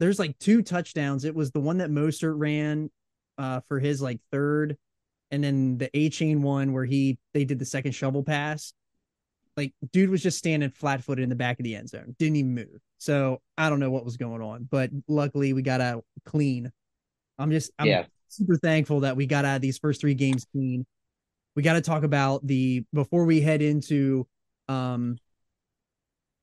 There's 0.00 0.18
like 0.18 0.38
two 0.38 0.62
touchdowns. 0.62 1.24
It 1.24 1.34
was 1.34 1.50
the 1.50 1.60
one 1.60 1.78
that 1.78 1.90
Mostert 1.90 2.34
ran 2.36 2.90
uh, 3.38 3.60
for 3.68 3.78
his 3.78 4.00
like 4.02 4.20
third, 4.30 4.76
and 5.30 5.42
then 5.42 5.78
the 5.78 5.88
Achane 5.90 6.40
one 6.40 6.72
where 6.72 6.84
he 6.84 7.18
they 7.32 7.44
did 7.44 7.58
the 7.58 7.64
second 7.64 7.92
shovel 7.92 8.22
pass. 8.22 8.72
Like 9.56 9.72
dude 9.92 10.10
was 10.10 10.22
just 10.22 10.38
standing 10.38 10.70
flat 10.70 11.02
footed 11.04 11.22
in 11.22 11.28
the 11.28 11.36
back 11.36 11.60
of 11.60 11.64
the 11.64 11.76
end 11.76 11.88
zone, 11.88 12.16
didn't 12.18 12.36
even 12.36 12.54
move. 12.54 12.80
So 12.98 13.40
I 13.56 13.70
don't 13.70 13.80
know 13.80 13.90
what 13.90 14.04
was 14.04 14.16
going 14.16 14.42
on, 14.42 14.66
but 14.70 14.90
luckily 15.06 15.52
we 15.52 15.62
got 15.62 15.80
out 15.80 16.04
clean. 16.24 16.72
I'm 17.38 17.50
just 17.50 17.70
I'm 17.78 17.86
Yeah. 17.88 18.04
super 18.28 18.56
thankful 18.56 19.00
that 19.00 19.16
we 19.16 19.26
got 19.26 19.44
out 19.44 19.56
of 19.56 19.62
these 19.62 19.78
first 19.78 20.00
three 20.00 20.14
games 20.14 20.46
clean. 20.52 20.84
We 21.54 21.62
got 21.62 21.74
to 21.74 21.80
talk 21.80 22.02
about 22.02 22.44
the 22.44 22.84
before 22.92 23.24
we 23.26 23.40
head 23.40 23.62
into 23.62 24.26
um 24.68 25.18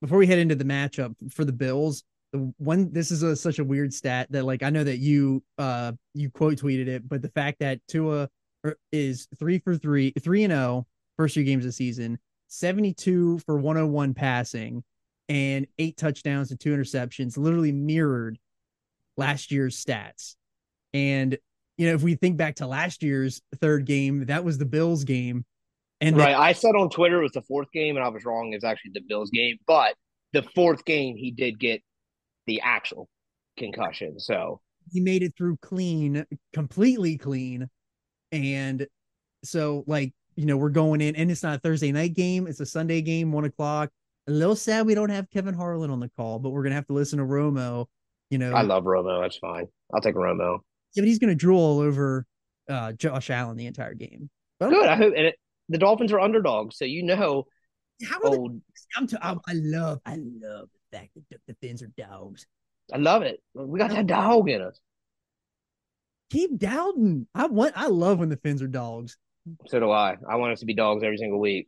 before 0.01 0.17
we 0.17 0.27
head 0.27 0.39
into 0.39 0.55
the 0.55 0.63
matchup 0.63 1.15
for 1.31 1.45
the 1.45 1.51
Bills. 1.51 2.03
The 2.33 2.53
one 2.57 2.91
this 2.93 3.11
is 3.11 3.23
a, 3.23 3.35
such 3.35 3.59
a 3.59 3.63
weird 3.63 3.93
stat 3.93 4.27
that 4.31 4.45
like 4.45 4.63
I 4.63 4.69
know 4.69 4.83
that 4.83 4.97
you 4.97 5.43
uh 5.57 5.91
you 6.13 6.29
quote 6.29 6.57
tweeted 6.57 6.87
it, 6.87 7.07
but 7.07 7.21
the 7.21 7.29
fact 7.29 7.59
that 7.59 7.79
Tua 7.87 8.29
er- 8.65 8.77
is 8.91 9.27
three 9.37 9.59
for 9.59 9.75
three, 9.75 10.13
three 10.19 10.43
and 10.43 10.53
oh 10.53 10.87
first 11.17 11.33
three 11.33 11.43
games 11.43 11.65
of 11.65 11.69
the 11.69 11.73
season, 11.73 12.17
72 12.47 13.39
for 13.39 13.57
101 13.57 14.13
passing, 14.13 14.83
and 15.29 15.67
eight 15.77 15.97
touchdowns 15.97 16.51
and 16.51 16.59
two 16.59 16.75
interceptions, 16.75 17.37
literally 17.37 17.71
mirrored 17.71 18.39
last 19.17 19.51
year's 19.51 19.83
stats. 19.83 20.35
And 20.93 21.37
you 21.77 21.87
know, 21.87 21.95
if 21.95 22.03
we 22.03 22.15
think 22.15 22.37
back 22.37 22.55
to 22.55 22.67
last 22.67 23.01
year's 23.03 23.41
third 23.59 23.85
game, 23.85 24.25
that 24.27 24.43
was 24.43 24.57
the 24.57 24.65
Bills 24.65 25.03
game. 25.03 25.45
And 25.99 26.17
Right. 26.17 26.35
I 26.35 26.53
said 26.53 26.75
on 26.75 26.89
Twitter 26.89 27.19
it 27.19 27.23
was 27.23 27.31
the 27.31 27.41
fourth 27.41 27.71
game, 27.71 27.95
and 27.95 28.05
I 28.05 28.09
was 28.09 28.23
wrong. 28.25 28.53
It's 28.53 28.63
actually 28.63 28.91
the 28.93 29.01
Bills 29.07 29.29
game, 29.31 29.57
but 29.67 29.95
the 30.33 30.43
fourth 30.43 30.85
game 30.85 31.15
he 31.15 31.31
did 31.31 31.59
get 31.59 31.81
the 32.47 32.61
actual 32.61 33.07
concussion. 33.57 34.19
So 34.19 34.61
he 34.91 34.99
made 34.99 35.23
it 35.23 35.33
through 35.37 35.57
clean, 35.57 36.25
completely 36.53 37.17
clean. 37.17 37.69
And 38.31 38.87
so, 39.43 39.83
like, 39.87 40.13
you 40.35 40.45
know, 40.45 40.57
we're 40.57 40.69
going 40.69 41.01
in, 41.01 41.15
and 41.15 41.29
it's 41.29 41.43
not 41.43 41.57
a 41.57 41.59
Thursday 41.59 41.91
night 41.91 42.13
game, 42.13 42.47
it's 42.47 42.59
a 42.59 42.65
Sunday 42.65 43.01
game, 43.01 43.31
one 43.31 43.45
o'clock. 43.45 43.89
A 44.27 44.31
little 44.31 44.55
sad 44.55 44.85
we 44.85 44.95
don't 44.95 45.09
have 45.09 45.29
Kevin 45.29 45.53
Harlan 45.53 45.89
on 45.89 45.99
the 45.99 46.09
call, 46.09 46.39
but 46.39 46.51
we're 46.51 46.63
gonna 46.63 46.75
have 46.75 46.87
to 46.87 46.93
listen 46.93 47.19
to 47.19 47.25
Romo. 47.25 47.87
You 48.29 48.37
know, 48.37 48.53
I 48.53 48.61
love 48.61 48.83
Romo. 48.83 49.21
That's 49.21 49.37
fine. 49.37 49.67
I'll 49.93 50.01
take 50.01 50.15
Romo. 50.15 50.59
yeah, 50.93 51.01
but 51.01 51.07
he's 51.07 51.19
gonna 51.19 51.35
drool 51.35 51.79
over 51.79 52.25
uh 52.69 52.93
Josh 52.93 53.29
Allen 53.29 53.57
the 53.57 53.65
entire 53.65 53.95
game. 53.95 54.29
But 54.59 54.69
Good. 54.69 54.87
I 54.87 54.95
hope. 54.95 55.13
And 55.17 55.27
it, 55.27 55.35
the 55.69 55.79
Dolphins 55.79 56.11
are 56.13 56.19
underdogs, 56.19 56.77
so 56.77 56.85
you 56.85 57.03
know. 57.03 57.45
how 58.07 58.19
they? 58.19 58.37
Oh, 58.37 58.61
I'm 58.95 59.07
t- 59.07 59.17
I, 59.21 59.35
I 59.47 59.53
love, 59.53 59.99
I 60.05 60.17
love 60.17 60.69
fact 60.91 61.09
that 61.15 61.39
the, 61.47 61.55
Fins 61.61 61.81
are 61.83 61.91
dogs. 61.97 62.45
I 62.93 62.97
love 62.97 63.21
it. 63.23 63.41
We 63.53 63.79
got 63.79 63.91
that 63.91 64.07
dog 64.07 64.49
in 64.49 64.61
us. 64.61 64.79
Keep 66.31 66.57
doubting. 66.57 67.27
I 67.35 67.47
want, 67.47 67.73
I 67.75 67.87
love 67.87 68.19
when 68.19 68.29
the 68.29 68.37
Fins 68.37 68.61
are 68.61 68.67
dogs. 68.67 69.17
So 69.67 69.79
do 69.79 69.91
I. 69.91 70.17
I 70.29 70.35
want 70.35 70.53
us 70.53 70.59
to 70.61 70.65
be 70.65 70.73
dogs 70.73 71.03
every 71.03 71.17
single 71.17 71.39
week. 71.39 71.67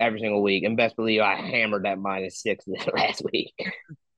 Every 0.00 0.20
single 0.20 0.42
week. 0.42 0.64
And 0.64 0.76
best 0.76 0.96
believe 0.96 1.20
I 1.20 1.36
hammered 1.36 1.84
that 1.84 1.98
minus 1.98 2.40
six 2.40 2.64
this 2.66 2.86
last 2.94 3.22
week. 3.32 3.54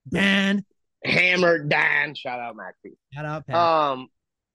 Dan, 0.09 0.65
Hammered 1.05 1.69
Dan. 1.69 2.15
Shout 2.15 2.41
out 2.41 2.57
Maxie. 2.57 2.97
shout 3.13 3.25
out 3.25 3.47
Pat. 3.47 3.57
Um 3.57 4.09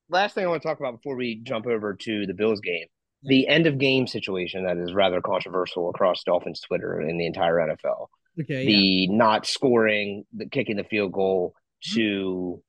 last 0.09 0.35
thing 0.35 0.45
I 0.45 0.47
want 0.47 0.61
to 0.61 0.67
talk 0.67 0.79
about 0.79 0.97
before 0.97 1.15
we 1.15 1.35
jump 1.43 1.67
over 1.67 1.93
to 1.93 2.25
the 2.25 2.33
Bills 2.33 2.59
game. 2.59 2.87
The 3.23 3.47
end 3.47 3.67
of 3.67 3.77
game 3.77 4.07
situation 4.07 4.65
that 4.65 4.77
is 4.77 4.93
rather 4.93 5.21
controversial 5.21 5.89
across 5.89 6.23
Dolphins 6.23 6.61
Twitter 6.61 6.99
and 6.99 7.19
the 7.19 7.27
entire 7.27 7.55
NFL. 7.55 8.07
Okay, 8.39 8.63
yeah. 8.63 8.65
the 8.65 9.07
not 9.07 9.45
scoring, 9.45 10.25
the 10.33 10.47
kicking 10.47 10.77
the 10.77 10.83
field 10.83 11.11
goal 11.11 11.55
Mm-hmm. 11.89 11.99
to 11.99 12.63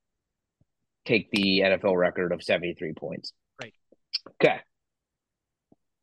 take 1.05 1.31
the 1.31 1.61
NFL 1.61 1.96
record 1.96 2.33
of 2.33 2.42
73 2.42 2.94
points. 2.94 3.33
Right. 3.61 3.75
Okay. 4.42 4.61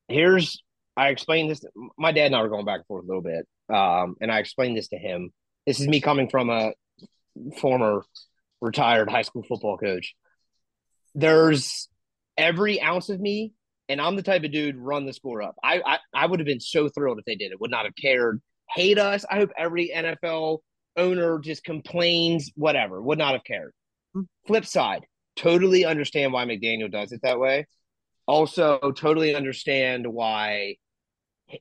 Here's 0.08 0.62
I 0.98 1.10
explained 1.10 1.50
this. 1.50 1.64
My 1.98 2.12
dad 2.12 2.28
and 2.28 2.36
I 2.36 2.42
were 2.42 2.50
going 2.50 2.66
back 2.66 2.80
and 2.80 2.86
forth 2.86 3.06
a 3.06 3.08
little 3.08 3.22
bit, 3.22 3.48
um, 3.74 4.16
and 4.22 4.32
I 4.32 4.40
explained 4.40 4.76
this 4.76 4.90
to 4.90 4.98
him. 4.98 5.32
This 5.66 5.80
is 5.80 5.88
me 5.88 6.02
coming 6.02 6.30
from 6.30 6.50
a 6.50 6.74
former 7.58 8.04
retired 8.60 9.10
high 9.10 9.22
school 9.22 9.44
football 9.44 9.78
coach. 9.78 10.14
There's 11.16 11.88
every 12.38 12.82
ounce 12.82 13.10
of 13.10 13.20
me, 13.20 13.54
and 13.88 14.02
I'm 14.02 14.18
the 14.18 14.24
type 14.24 14.44
of 14.44 14.52
dude 14.52 14.76
run 14.78 15.06
the 15.06 15.14
score 15.14 15.42
up. 15.42 15.56
I 15.64 15.82
I, 15.86 15.98
I 16.14 16.26
would 16.26 16.40
have 16.40 16.48
been 16.48 16.60
so 16.60 16.90
thrilled 16.90 17.20
if 17.20 17.26
they 17.26 17.36
did 17.36 17.52
it. 17.54 17.62
Would 17.62 17.72
not 17.72 17.86
have 17.86 17.96
cared. 17.96 18.42
Hate 18.70 19.00
us. 19.00 19.26
I 19.30 19.38
hope 19.38 19.52
every 19.58 19.92
NFL 19.96 20.60
owner 20.98 21.40
just 21.40 21.64
complains. 21.64 22.52
Whatever. 22.56 23.02
Would 23.02 23.18
not 23.18 23.34
have 23.34 23.44
cared. 23.44 23.74
Flip 24.48 24.66
side, 24.66 25.06
totally 25.36 25.86
understand 25.86 26.34
why 26.34 26.46
McDaniel 26.46 26.92
does 26.92 27.12
it 27.12 27.22
that 27.24 27.40
way. 27.40 27.68
Also, 28.28 28.92
totally 28.96 29.36
understand 29.36 30.06
why, 30.06 30.76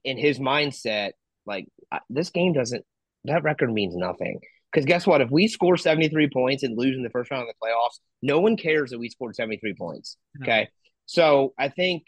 in 0.04 0.18
his 0.18 0.38
mindset, 0.38 1.12
like 1.46 1.66
this 2.10 2.30
game 2.30 2.52
doesn't. 2.52 2.84
That 3.24 3.42
record 3.42 3.72
means 3.72 3.96
nothing. 3.96 4.40
Because 4.70 4.84
guess 4.84 5.06
what? 5.06 5.22
If 5.22 5.30
we 5.30 5.48
score 5.48 5.78
73 5.78 6.28
points 6.30 6.62
and 6.62 6.76
lose 6.76 6.96
in 6.96 7.02
the 7.02 7.10
first 7.10 7.30
round 7.30 7.42
of 7.42 7.48
the 7.48 7.66
playoffs, 7.66 8.00
no 8.22 8.40
one 8.40 8.56
cares 8.56 8.90
that 8.90 8.98
we 8.98 9.08
scored 9.08 9.34
73 9.34 9.74
points. 9.74 10.18
No. 10.36 10.44
Okay. 10.44 10.68
So 11.06 11.54
I 11.58 11.70
think, 11.70 12.04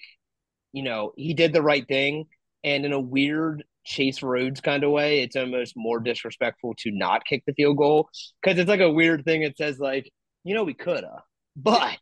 you 0.73 0.83
know, 0.83 1.13
he 1.17 1.33
did 1.33 1.55
the 1.55 1.63
right 1.63 1.87
thing. 1.89 2.27
And 2.63 2.85
in 2.85 2.93
a 2.93 3.01
weird 3.01 3.65
Chase 3.85 4.23
Rhodes 4.23 4.61
kind 4.61 4.85
of 4.85 4.91
way, 4.91 5.23
it's 5.23 5.37
almost 5.37 5.75
more 5.77 6.01
disrespectful 6.01 6.75
to 6.79 6.91
not 6.91 7.25
kick 7.25 7.43
the 7.47 7.55
field 7.55 7.77
goal. 7.77 8.09
Because 8.43 8.59
it's 8.59 8.69
like 8.69 8.81
a 8.81 8.93
weird 8.93 9.25
thing. 9.25 9.43
It 9.43 9.57
says, 9.57 9.79
like, 9.79 10.11
you 10.45 10.55
know, 10.55 10.65
we 10.65 10.75
could 10.75 11.05
have. 11.05 11.23
But 11.57 11.99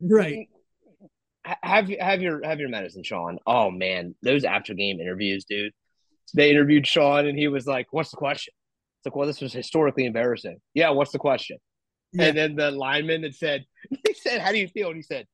right. 0.00 0.38
Mm, 0.38 1.08
ha- 1.44 1.58
have 1.62 1.88
have 1.88 2.22
your 2.22 2.44
have 2.44 2.60
your 2.60 2.68
medicine, 2.68 3.02
Sean. 3.02 3.38
Oh 3.46 3.70
man, 3.70 4.14
those 4.22 4.44
after 4.44 4.74
game 4.74 5.00
interviews, 5.00 5.44
dude. 5.44 5.72
They 6.34 6.50
interviewed 6.50 6.86
Sean 6.86 7.26
and 7.26 7.38
he 7.38 7.48
was 7.48 7.66
like, 7.66 7.86
What's 7.90 8.10
the 8.10 8.16
question? 8.16 8.52
It's 8.98 9.06
like, 9.06 9.16
well, 9.16 9.26
this 9.26 9.40
was 9.40 9.52
historically 9.52 10.06
embarrassing. 10.06 10.58
Yeah, 10.74 10.90
what's 10.90 11.12
the 11.12 11.18
question? 11.18 11.58
Yeah. 12.12 12.26
And 12.26 12.36
then 12.36 12.56
the 12.56 12.70
lineman 12.70 13.22
that 13.22 13.34
said, 13.34 13.64
he 14.06 14.14
said, 14.14 14.40
How 14.40 14.52
do 14.52 14.58
you 14.58 14.68
feel? 14.68 14.88
And 14.88 14.96
he 14.96 15.02
said, 15.02 15.26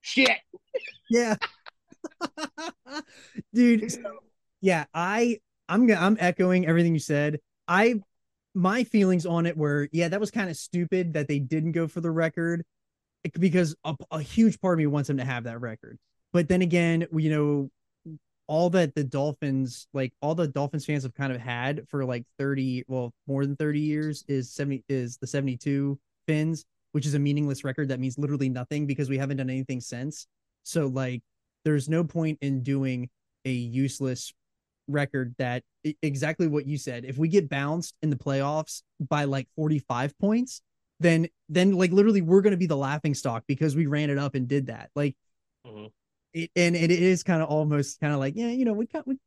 Shit. 0.00 0.38
Yeah. 1.10 1.36
Dude, 3.54 3.90
so, 3.90 4.00
yeah, 4.60 4.84
I 4.94 5.38
I'm 5.68 5.90
I'm 5.90 6.16
echoing 6.20 6.66
everything 6.66 6.94
you 6.94 7.00
said. 7.00 7.40
I 7.66 8.00
my 8.54 8.84
feelings 8.84 9.26
on 9.26 9.46
it 9.46 9.56
were, 9.56 9.88
yeah, 9.92 10.08
that 10.08 10.20
was 10.20 10.30
kind 10.30 10.50
of 10.50 10.56
stupid 10.56 11.12
that 11.12 11.28
they 11.28 11.38
didn't 11.38 11.72
go 11.72 11.86
for 11.86 12.00
the 12.00 12.10
record 12.10 12.64
eh, 13.24 13.30
because 13.38 13.76
a, 13.84 13.94
a 14.10 14.20
huge 14.20 14.60
part 14.60 14.74
of 14.74 14.78
me 14.78 14.86
wants 14.86 15.06
them 15.06 15.18
to 15.18 15.24
have 15.24 15.44
that 15.44 15.60
record. 15.60 15.98
But 16.32 16.48
then 16.48 16.62
again, 16.62 17.06
you 17.12 17.30
know, 17.30 17.70
all 18.48 18.70
that 18.70 18.94
the 18.94 19.04
Dolphins, 19.04 19.86
like 19.92 20.12
all 20.22 20.34
the 20.34 20.48
Dolphins 20.48 20.86
fans 20.86 21.02
have 21.02 21.14
kind 21.14 21.32
of 21.32 21.40
had 21.40 21.88
for 21.88 22.04
like 22.04 22.24
30, 22.38 22.84
well, 22.88 23.12
more 23.26 23.44
than 23.44 23.56
30 23.56 23.80
years 23.80 24.24
is 24.26 24.50
70 24.52 24.84
is 24.88 25.18
the 25.18 25.26
72 25.26 25.98
Fins, 26.26 26.64
which 26.92 27.06
is 27.06 27.14
a 27.14 27.18
meaningless 27.18 27.62
record 27.64 27.88
that 27.88 28.00
means 28.00 28.18
literally 28.18 28.48
nothing 28.48 28.86
because 28.86 29.08
we 29.08 29.18
haven't 29.18 29.36
done 29.36 29.50
anything 29.50 29.80
since. 29.80 30.26
So 30.62 30.86
like 30.86 31.22
there's 31.64 31.88
no 31.88 32.04
point 32.04 32.38
in 32.40 32.62
doing 32.62 33.08
a 33.44 33.50
useless 33.50 34.32
record 34.88 35.34
that 35.38 35.62
exactly 36.02 36.48
what 36.48 36.66
you 36.66 36.78
said. 36.78 37.04
If 37.04 37.18
we 37.18 37.28
get 37.28 37.48
bounced 37.48 37.94
in 38.02 38.10
the 38.10 38.16
playoffs 38.16 38.82
by 39.00 39.24
like 39.24 39.48
45 39.56 40.18
points, 40.18 40.62
then 41.00 41.28
then 41.48 41.72
like 41.72 41.92
literally 41.92 42.22
we're 42.22 42.40
going 42.40 42.52
to 42.52 42.58
be 42.58 42.66
the 42.66 42.76
laughing 42.76 43.14
stock 43.14 43.44
because 43.46 43.76
we 43.76 43.86
ran 43.86 44.10
it 44.10 44.18
up 44.18 44.34
and 44.34 44.48
did 44.48 44.66
that. 44.66 44.90
Like 44.94 45.14
mm-hmm. 45.66 45.86
it, 46.32 46.50
and 46.56 46.74
it 46.74 46.90
is 46.90 47.22
kind 47.22 47.42
of 47.42 47.48
almost 47.48 48.00
kind 48.00 48.12
of 48.12 48.18
like, 48.18 48.34
yeah, 48.36 48.48
you 48.48 48.64
know, 48.64 48.72
we 48.72 48.86
got 48.86 49.06
we 49.06 49.18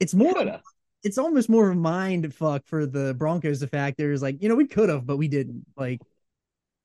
it's 0.00 0.14
more 0.14 0.60
it's 1.02 1.18
almost 1.18 1.48
more 1.48 1.70
of 1.70 1.76
a 1.76 1.80
mind 1.80 2.34
fuck 2.34 2.66
for 2.66 2.86
the 2.86 3.14
Broncos. 3.14 3.60
The 3.60 3.68
fact 3.68 3.98
there's 3.98 4.22
like, 4.22 4.42
you 4.42 4.48
know, 4.48 4.56
we 4.56 4.66
could 4.66 4.88
have, 4.88 5.06
but 5.06 5.16
we 5.16 5.28
didn't. 5.28 5.64
Like, 5.76 6.00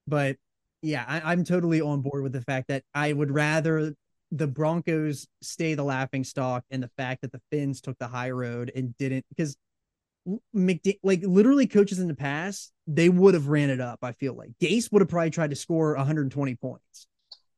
but 0.07 0.37
yeah, 0.81 1.03
I, 1.07 1.31
I'm 1.31 1.43
totally 1.43 1.81
on 1.81 2.01
board 2.01 2.23
with 2.23 2.33
the 2.33 2.41
fact 2.41 2.67
that 2.67 2.83
I 2.93 3.13
would 3.13 3.31
rather 3.31 3.95
the 4.31 4.47
Broncos 4.47 5.27
stay 5.41 5.73
the 5.73 5.83
laughing 5.83 6.23
stock 6.23 6.63
and 6.71 6.81
the 6.81 6.91
fact 6.97 7.21
that 7.21 7.31
the 7.31 7.41
Fins 7.51 7.81
took 7.81 7.97
the 7.99 8.07
high 8.07 8.31
road 8.31 8.71
and 8.73 8.95
didn't 8.97 9.25
because 9.29 9.57
McD- 10.55 10.99
like 11.03 11.21
literally 11.23 11.67
coaches 11.67 11.99
in 11.99 12.07
the 12.07 12.15
past 12.15 12.71
they 12.87 13.09
would 13.09 13.33
have 13.33 13.47
ran 13.47 13.69
it 13.69 13.81
up. 13.81 13.99
I 14.03 14.13
feel 14.13 14.33
like 14.35 14.51
Gase 14.61 14.91
would 14.91 15.01
have 15.01 15.09
probably 15.09 15.31
tried 15.31 15.49
to 15.49 15.55
score 15.55 15.95
120 15.95 16.55
points. 16.55 17.07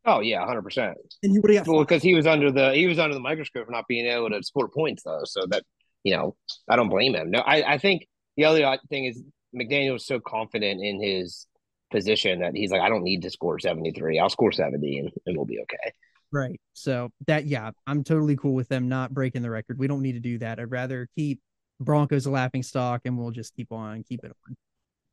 Oh 0.06 0.20
yeah, 0.20 0.40
100. 0.40 0.62
percent 0.64 0.98
And 1.22 1.32
he 1.32 1.40
would 1.40 1.54
have 1.54 1.68
well 1.68 1.82
because 1.82 2.02
he 2.02 2.16
was 2.16 2.26
under 2.26 2.52
the 2.52 2.74
he 2.74 2.88
was 2.88 3.00
under 3.00 3.14
the 3.14 3.20
microscope 3.22 3.66
for 3.66 3.72
not 3.72 3.88
being 3.88 4.06
able 4.06 4.30
to 4.30 4.42
score 4.44 4.68
points 4.68 5.04
though. 5.04 5.22
So 5.26 5.46
that 5.48 5.64
you 6.04 6.16
know 6.16 6.36
I 6.68 6.76
don't 6.76 6.90
blame 6.90 7.16
him. 7.16 7.32
No, 7.32 7.40
I 7.40 7.74
I 7.74 7.78
think 7.78 8.08
the 8.36 8.46
other 8.46 8.78
thing 8.90 9.06
is 9.06 9.22
McDaniel 9.56 9.94
was 9.94 10.06
so 10.06 10.20
confident 10.20 10.82
in 10.82 11.02
his 11.02 11.46
position 11.92 12.40
that 12.40 12.56
he's 12.56 12.72
like 12.72 12.82
I 12.82 12.90
don't 12.90 13.04
need 13.04 13.22
to 13.22 13.30
score 13.30 13.60
73. 13.60 14.20
I'll 14.20 14.30
score 14.30 14.52
70 14.52 14.98
and, 15.00 15.12
and 15.26 15.38
we'll 15.38 15.46
be 15.46 15.60
okay. 15.60 15.94
Right. 16.34 16.60
So 16.74 17.12
that 17.28 17.46
yeah, 17.46 17.70
I'm 17.86 18.04
totally 18.04 18.36
cool 18.36 18.56
with 18.56 18.68
them 18.68 18.90
not 18.90 19.14
breaking 19.14 19.44
the 19.44 19.52
record. 19.52 19.78
We 19.78 19.86
don't 19.86 20.02
need 20.02 20.14
to 20.14 20.20
do 20.20 20.40
that. 20.40 20.60
I'd 20.60 20.72
rather 20.72 21.08
keep 21.16 21.40
Broncos 21.80 22.26
a 22.26 22.32
laughing 22.32 22.64
stock 22.64 23.02
and 23.06 23.18
we'll 23.18 23.30
just 23.30 23.56
keep 23.56 23.72
on 23.72 24.04
keep 24.04 24.26
it 24.26 24.32
on. 24.48 24.56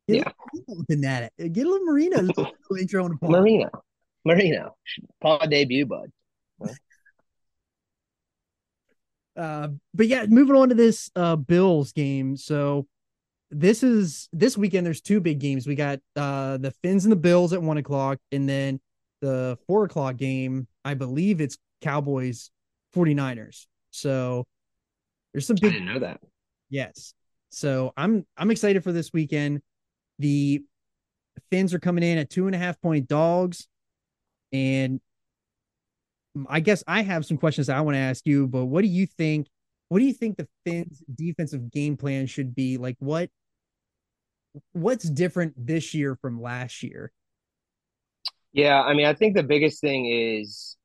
Get 0.09 0.17
yeah. 0.17 0.63
Looking 0.67 1.05
at 1.05 1.31
it. 1.39 1.53
Get 1.53 1.67
a 1.67 1.71
little 1.71 1.85
Marino 1.85 2.27
intro 2.79 3.05
on 3.05 3.11
the 3.11 3.17
pod. 3.19 3.31
Marino. 3.31 3.69
Marino. 4.25 4.77
Pod 5.21 5.51
debut, 5.51 5.85
bud. 5.85 6.11
uh 9.37 9.69
but 9.93 10.07
yeah, 10.07 10.25
moving 10.27 10.57
on 10.57 10.71
to 10.71 10.75
this 10.75 11.11
uh 11.17 11.37
Bills 11.37 11.93
game. 11.93 12.39
So 12.39 12.87
this 13.51 13.83
is 13.83 14.31
this 14.33 14.57
weekend 14.57 14.87
there's 14.87 15.03
two 15.03 15.21
big 15.21 15.39
games. 15.39 15.67
We 15.67 15.75
got 15.75 15.99
uh 16.17 16.57
the 16.57 16.71
Fins 16.83 17.05
and 17.05 17.13
the 17.13 17.17
Bills 17.17 17.53
at 17.53 17.61
one 17.61 17.77
o'clock, 17.77 18.17
and 18.33 18.49
then 18.49 18.81
the 19.21 19.59
four 19.67 19.85
o'clock 19.85 20.17
game, 20.17 20.67
I 20.85 20.95
believe 20.95 21.41
it's 21.41 21.59
Cowboys 21.81 22.51
49ers. 22.95 23.67
So 23.91 24.47
there's 25.33 25.47
some 25.47 25.57
big 25.61 25.71
I 25.71 25.73
didn't 25.75 25.93
know 25.93 25.99
that. 26.01 26.21
Yes. 26.69 27.15
So 27.51 27.93
I'm 27.97 28.27
I'm 28.37 28.51
excited 28.51 28.83
for 28.85 28.93
this 28.93 29.13
weekend. 29.13 29.61
The 30.19 30.63
Fins 31.51 31.75
are 31.75 31.81
coming 31.81 32.05
in 32.05 32.19
at 32.19 32.31
two 32.31 32.47
and 32.47 32.55
a 32.55 32.59
half 32.59 32.81
point 32.81 33.09
dogs. 33.09 33.67
And 34.53 35.01
I 36.49 36.61
guess 36.61 36.85
I 36.87 37.03
have 37.03 37.25
some 37.27 37.39
questions 37.39 37.69
I 37.69 37.81
want 37.81 37.97
to 37.97 38.01
ask 38.01 38.27
you, 38.27 38.47
but 38.47 38.67
what 38.67 38.83
do 38.83 38.89
you 38.89 39.07
think? 39.07 39.49
What 39.89 39.99
do 39.99 40.05
you 40.05 40.13
think 40.13 40.37
the 40.37 40.49
Fins 40.65 41.03
defensive 41.13 41.71
game 41.71 41.97
plan 41.97 42.27
should 42.27 42.55
be? 42.55 42.77
Like 42.77 42.97
what 42.99 43.31
what's 44.73 45.09
different 45.09 45.55
this 45.57 45.95
year 45.95 46.17
from 46.17 46.41
last 46.41 46.83
year? 46.83 47.13
Yeah, 48.53 48.81
I 48.81 48.95
mean, 48.95 49.07
I 49.07 49.15
think 49.15 49.37
the 49.37 49.43
biggest 49.43 49.81
thing 49.81 50.07
is 50.07 50.77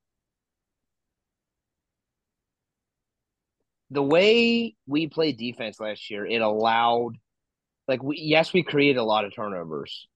the 3.89 4.04
way 4.04 4.75
we 4.88 5.08
played 5.08 5.38
defense 5.38 5.80
last 5.80 6.10
year. 6.12 6.25
It 6.25 6.41
allowed, 6.41 7.17
like, 7.88 8.04
we, 8.04 8.17
yes, 8.17 8.54
we 8.54 8.63
created 8.63 8.97
a 8.97 9.04
lot 9.04 9.25
of 9.25 9.34
turnovers, 9.36 10.08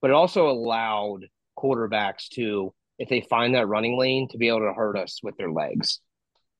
but 0.00 0.10
it 0.10 0.14
also 0.14 0.48
allowed 0.48 1.26
quarterbacks 1.58 2.28
to, 2.34 2.74
if 2.98 3.08
they 3.08 3.22
find 3.22 3.54
that 3.54 3.68
running 3.68 3.98
lane, 3.98 4.28
to 4.30 4.38
be 4.38 4.48
able 4.48 4.60
to 4.60 4.72
hurt 4.74 4.96
us 4.96 5.20
with 5.22 5.36
their 5.36 5.50
legs. 5.50 6.00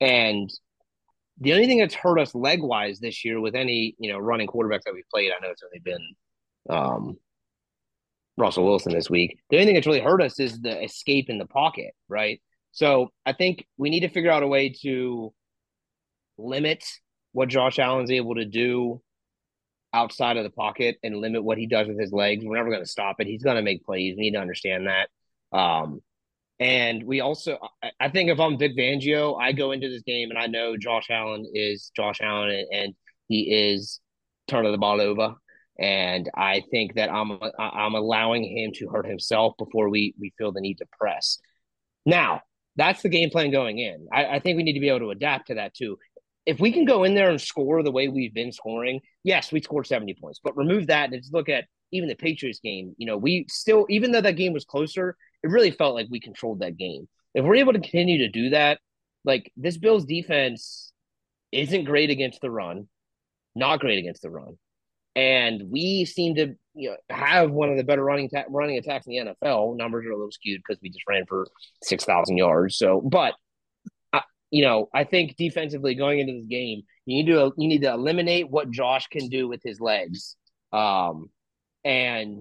And 0.00 0.50
the 1.40 1.52
only 1.52 1.66
thing 1.66 1.78
that's 1.78 1.94
hurt 1.94 2.18
us 2.18 2.34
leg 2.34 2.62
wise 2.62 3.00
this 3.00 3.24
year 3.24 3.40
with 3.40 3.54
any 3.54 3.94
you 3.98 4.10
know 4.12 4.18
running 4.18 4.48
quarterbacks 4.48 4.82
that 4.84 4.94
we've 4.94 5.08
played, 5.12 5.30
I 5.30 5.42
know 5.44 5.50
it's 5.50 5.62
only 5.62 5.80
been 5.80 6.14
um, 6.68 7.16
Russell 8.38 8.64
Wilson 8.64 8.92
this 8.92 9.10
week. 9.10 9.38
The 9.50 9.56
only 9.56 9.66
thing 9.66 9.74
that's 9.74 9.86
really 9.86 10.00
hurt 10.00 10.22
us 10.22 10.38
is 10.38 10.60
the 10.60 10.82
escape 10.82 11.28
in 11.28 11.38
the 11.38 11.46
pocket, 11.46 11.92
right? 12.08 12.40
So 12.72 13.10
I 13.26 13.32
think 13.32 13.66
we 13.76 13.90
need 13.90 14.00
to 14.00 14.08
figure 14.08 14.30
out 14.30 14.42
a 14.42 14.46
way 14.46 14.70
to 14.82 15.32
limit 16.38 16.84
what 17.32 17.48
Josh 17.48 17.78
Allen's 17.78 18.10
able 18.10 18.36
to 18.36 18.44
do 18.44 19.02
outside 19.92 20.36
of 20.36 20.44
the 20.44 20.50
pocket 20.50 20.98
and 21.02 21.16
limit 21.16 21.42
what 21.42 21.58
he 21.58 21.66
does 21.66 21.88
with 21.88 21.98
his 21.98 22.12
legs. 22.12 22.44
We're 22.44 22.56
never 22.56 22.70
going 22.70 22.82
to 22.82 22.88
stop 22.88 23.16
it. 23.20 23.26
He's 23.26 23.42
going 23.42 23.56
to 23.56 23.62
make 23.62 23.84
plays. 23.84 24.14
We 24.16 24.22
need 24.22 24.32
to 24.32 24.40
understand 24.40 24.86
that. 24.86 25.08
Um, 25.56 26.00
and 26.60 27.04
we 27.04 27.20
also, 27.20 27.58
I 28.00 28.08
think 28.10 28.30
if 28.30 28.40
I'm 28.40 28.58
Vic 28.58 28.76
Fangio, 28.76 29.40
I 29.40 29.52
go 29.52 29.72
into 29.72 29.88
this 29.88 30.02
game 30.02 30.30
and 30.30 30.38
I 30.38 30.46
know 30.46 30.76
Josh 30.76 31.06
Allen 31.10 31.46
is 31.54 31.90
Josh 31.96 32.20
Allen 32.20 32.66
and 32.72 32.94
he 33.28 33.72
is 33.72 34.00
turning 34.48 34.72
the 34.72 34.78
ball 34.78 35.00
over 35.00 35.34
and 35.78 36.28
I 36.34 36.62
think 36.70 36.94
that 36.94 37.10
I'm 37.10 37.38
I'm 37.58 37.94
allowing 37.94 38.44
him 38.44 38.72
to 38.76 38.88
hurt 38.88 39.06
himself 39.06 39.54
before 39.58 39.88
we 39.88 40.14
we 40.18 40.32
feel 40.36 40.52
the 40.52 40.60
need 40.60 40.78
to 40.78 40.86
press. 40.98 41.38
Now 42.04 42.42
that's 42.76 43.02
the 43.02 43.08
game 43.08 43.30
plan 43.30 43.50
going 43.50 43.78
in. 43.78 44.06
I, 44.12 44.26
I 44.36 44.38
think 44.40 44.56
we 44.56 44.62
need 44.62 44.74
to 44.74 44.80
be 44.80 44.88
able 44.88 45.00
to 45.00 45.10
adapt 45.10 45.48
to 45.48 45.54
that 45.54 45.74
too. 45.74 45.98
If 46.46 46.60
we 46.60 46.72
can 46.72 46.84
go 46.84 47.04
in 47.04 47.14
there 47.14 47.28
and 47.28 47.40
score 47.40 47.82
the 47.82 47.90
way 47.90 48.08
we've 48.08 48.32
been 48.32 48.52
scoring, 48.52 49.00
yes, 49.24 49.52
we 49.52 49.60
scored 49.60 49.86
70 49.86 50.14
points, 50.20 50.40
but 50.42 50.56
remove 50.56 50.86
that 50.86 51.12
and 51.12 51.20
just 51.20 51.34
look 51.34 51.48
at 51.48 51.64
even 51.92 52.08
the 52.08 52.14
Patriots 52.14 52.60
game. 52.60 52.94
You 52.96 53.06
know, 53.06 53.16
we 53.16 53.46
still, 53.50 53.84
even 53.90 54.12
though 54.12 54.20
that 54.20 54.36
game 54.36 54.52
was 54.52 54.64
closer, 54.64 55.16
it 55.42 55.50
really 55.50 55.72
felt 55.72 55.94
like 55.94 56.06
we 56.08 56.20
controlled 56.20 56.60
that 56.60 56.76
game. 56.76 57.08
If 57.34 57.44
we're 57.44 57.56
able 57.56 57.72
to 57.72 57.80
continue 57.80 58.18
to 58.18 58.28
do 58.28 58.50
that, 58.50 58.78
like 59.24 59.52
this 59.56 59.76
Bills 59.76 60.04
defense 60.04 60.92
isn't 61.52 61.84
great 61.84 62.10
against 62.10 62.40
the 62.40 62.50
run, 62.50 62.88
not 63.54 63.80
great 63.80 63.98
against 63.98 64.22
the 64.22 64.30
run 64.30 64.56
and 65.18 65.64
we 65.68 66.04
seem 66.04 66.36
to 66.36 66.54
you 66.74 66.90
know, 66.90 66.96
have 67.10 67.50
one 67.50 67.70
of 67.70 67.76
the 67.76 67.82
better 67.82 68.04
running 68.04 68.28
ta- 68.28 68.44
running 68.48 68.78
attacks 68.78 69.04
in 69.08 69.12
the 69.12 69.34
NFL. 69.44 69.76
Numbers 69.76 70.06
are 70.06 70.12
a 70.12 70.16
little 70.16 70.30
skewed 70.30 70.60
because 70.64 70.80
we 70.80 70.90
just 70.90 71.08
ran 71.08 71.26
for 71.26 71.48
six 71.82 72.04
thousand 72.04 72.36
yards. 72.36 72.78
So, 72.78 73.00
but 73.00 73.34
uh, 74.12 74.20
you 74.52 74.64
know, 74.64 74.88
I 74.94 75.02
think 75.02 75.34
defensively 75.36 75.96
going 75.96 76.20
into 76.20 76.34
this 76.34 76.46
game, 76.46 76.82
you 77.04 77.16
need 77.16 77.32
to 77.32 77.52
you 77.58 77.68
need 77.68 77.82
to 77.82 77.92
eliminate 77.92 78.48
what 78.48 78.70
Josh 78.70 79.08
can 79.08 79.28
do 79.28 79.48
with 79.48 79.60
his 79.64 79.80
legs, 79.80 80.36
um, 80.72 81.30
and 81.84 82.40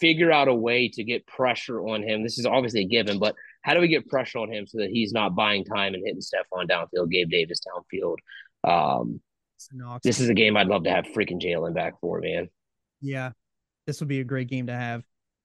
figure 0.00 0.30
out 0.30 0.48
a 0.48 0.54
way 0.54 0.90
to 0.90 1.02
get 1.02 1.26
pressure 1.26 1.80
on 1.80 2.02
him. 2.02 2.22
This 2.22 2.38
is 2.38 2.44
obviously 2.44 2.82
a 2.82 2.88
given, 2.88 3.18
but 3.18 3.34
how 3.62 3.72
do 3.72 3.80
we 3.80 3.88
get 3.88 4.06
pressure 4.06 4.40
on 4.40 4.52
him 4.52 4.66
so 4.66 4.78
that 4.78 4.90
he's 4.90 5.14
not 5.14 5.34
buying 5.34 5.64
time 5.64 5.94
and 5.94 6.02
hitting 6.04 6.20
Stefon 6.20 6.68
downfield, 6.68 7.10
Gabe 7.10 7.30
Davis 7.30 7.60
downfield? 7.66 8.16
Um, 8.64 9.22
this 10.02 10.20
is 10.20 10.28
a 10.28 10.34
game 10.34 10.56
I'd 10.56 10.68
love 10.68 10.84
to 10.84 10.90
have 10.90 11.06
freaking 11.06 11.40
Jaelan 11.40 11.74
back 11.74 12.00
for, 12.00 12.20
man. 12.20 12.48
Yeah, 13.00 13.32
this 13.86 14.00
would 14.00 14.08
be 14.08 14.20
a 14.20 14.24
great 14.24 14.48
game 14.48 14.66
to 14.66 14.74
have, 14.74 15.02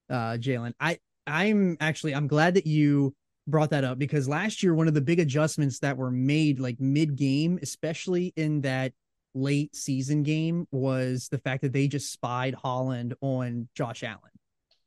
uh, 0.10 0.38
Jaelan. 0.40 0.74
I 0.80 1.00
I'm 1.26 1.78
actually 1.80 2.14
I'm 2.16 2.28
glad 2.28 2.56
that 2.56 2.68
you 2.68 3.16
brought 3.48 3.72
that 3.72 3.84
up 3.84 4.00
because 4.00 4.28
last 4.28 4.64
year 4.64 4.74
one 4.74 4.88
of 4.88 4.94
the 4.94 5.02
big 5.02 5.20
adjustments 5.20 5.80
that 5.80 5.98
were 5.98 6.12
made 6.12 6.60
like 6.60 6.80
mid 6.80 7.16
game, 7.16 7.60
especially 7.62 8.34
in 8.36 8.62
that 8.62 8.94
late 9.34 9.76
season 9.76 10.24
game, 10.24 10.68
was 10.72 11.28
the 11.30 11.38
fact 11.38 11.62
that 11.64 11.74
they 11.74 11.88
just 11.88 12.12
spied 12.12 12.54
Holland 12.54 13.16
on 13.22 13.68
Josh 13.76 14.04
Allen, 14.04 14.20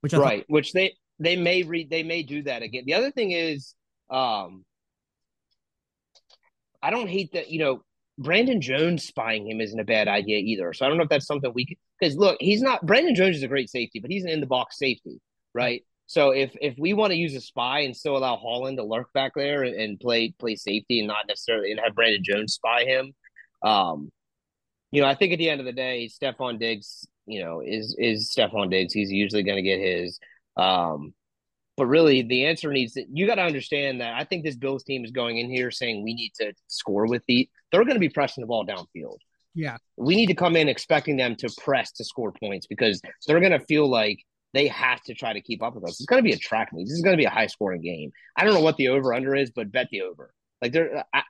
which 0.01 0.15
I 0.15 0.19
right, 0.19 0.39
thought- 0.41 0.51
which 0.51 0.73
they 0.73 0.95
they 1.19 1.37
may 1.37 1.63
read 1.63 1.91
they 1.91 2.03
may 2.03 2.23
do 2.23 2.43
that 2.43 2.63
again. 2.63 2.85
The 2.87 2.95
other 2.95 3.11
thing 3.11 3.33
is, 3.33 3.75
um, 4.11 4.65
I 6.83 6.91
don't 6.91 7.09
hate 7.09 7.33
that 7.33 7.51
you 7.51 7.59
know 7.59 7.83
Brandon 8.19 8.61
Jones 8.61 9.05
spying 9.05 9.49
him 9.49 9.61
isn't 9.61 9.79
a 9.79 9.85
bad 9.85 10.09
idea 10.09 10.39
either. 10.39 10.73
So 10.73 10.85
I 10.85 10.89
don't 10.89 10.97
know 10.97 11.05
if 11.05 11.11
that's 11.11 11.27
something 11.27 11.53
we 11.55 11.77
because 12.01 12.17
look, 12.17 12.37
he's 12.41 12.63
not 12.63 12.85
Brandon 12.85 13.15
Jones 13.15 13.37
is 13.37 13.43
a 13.43 13.49
great 13.49 13.71
safety, 13.71 14.01
but 14.01 14.11
he's 14.11 14.25
an 14.25 14.31
in 14.31 14.41
the 14.41 14.47
box 14.47 14.79
safety, 14.79 15.21
right? 15.55 15.83
So 16.07 16.31
if 16.31 16.57
if 16.61 16.77
we 16.79 16.95
want 16.95 17.11
to 17.11 17.17
use 17.17 17.35
a 17.35 17.41
spy 17.41 17.81
and 17.81 17.97
still 17.97 18.17
allow 18.17 18.37
Holland 18.37 18.79
to 18.79 18.85
lurk 18.85 19.13
back 19.13 19.33
there 19.35 19.65
and, 19.65 19.75
and 19.75 20.01
play 20.01 20.33
play 20.39 20.57
safety 20.57 21.01
and 21.01 21.09
not 21.09 21.27
necessarily 21.29 21.73
and 21.73 21.81
have 21.81 21.95
Brandon 21.95 22.23
Jones 22.25 22.55
spy 22.55 22.85
him, 22.85 23.13
um, 23.63 24.11
you 24.93 25.03
know, 25.03 25.09
I 25.09 25.15
think 25.15 25.33
at 25.33 25.39
the 25.39 25.51
end 25.51 25.61
of 25.61 25.67
the 25.67 25.73
day, 25.73 26.09
Stefon 26.09 26.59
Diggs, 26.59 27.07
you 27.27 27.45
know, 27.45 27.61
is 27.61 27.97
is 27.99 28.33
Stefon 28.35 28.71
Diggs. 28.71 28.95
He's 28.95 29.11
usually 29.13 29.43
going 29.43 29.57
to 29.57 29.63
get 29.63 29.81
his. 29.81 30.19
Um, 30.57 31.13
but 31.77 31.87
really, 31.87 32.23
the 32.23 32.47
answer 32.47 32.73
needs 32.73 32.95
to, 32.95 33.05
you 33.13 33.27
got 33.27 33.37
to 33.37 33.43
understand 33.43 34.01
that 34.01 34.15
I 34.15 34.25
think 34.25 34.45
this 34.45 34.57
Bills 34.57 34.85
team 34.85 35.05
is 35.05 35.11
going 35.11 35.39
in 35.39 35.51
here 35.51 35.71
saying 35.71 36.03
we 36.03 36.15
need 36.15 36.33
to 36.41 36.53
score 36.69 37.07
with 37.07 37.23
the, 37.29 37.49
they're 37.71 37.85
going 37.85 37.95
to 37.95 38.01
be 38.01 38.09
pressing 38.09 38.43
the 38.43 38.49
ball 38.49 38.67
downfield. 38.67 39.19
Yeah. 39.55 39.79
We 39.97 40.17
need 40.17 40.27
to 40.27 40.35
come 40.35 40.57
in 40.57 40.69
expecting 40.69 41.17
them 41.17 41.37
to 41.37 41.49
press 41.63 41.93
to 41.93 42.05
score 42.05 42.33
points 42.33 42.67
because 42.67 43.01
they're 43.27 43.41
going 43.41 43.59
to 43.59 43.65
feel 43.67 43.89
like 43.89 44.19
they 44.53 44.69
have 44.69 45.03
to 45.03 45.15
try 45.15 45.33
to 45.33 45.41
keep 45.41 45.63
up 45.63 45.75
with 45.75 45.85
us. 45.85 46.01
It's 46.01 46.07
going 46.07 46.23
to 46.23 46.29
be 46.29 46.35
a 46.35 46.39
track 46.39 46.73
meet. 46.73 46.85
This 46.85 46.95
is 46.95 47.03
going 47.03 47.17
to 47.17 47.21
be 47.21 47.27
a 47.27 47.31
high 47.31 47.47
scoring 47.47 47.83
game. 47.83 48.11
I 48.37 48.45
don't 48.45 48.55
know 48.55 48.61
what 48.61 48.77
the 48.77 48.89
over 48.89 49.13
under 49.13 49.35
is, 49.35 49.51
but 49.51 49.73
bet 49.73 49.89
the 49.91 50.03
over. 50.03 50.33
Like 50.63 50.73
there, 50.73 51.05
I, 51.13 51.23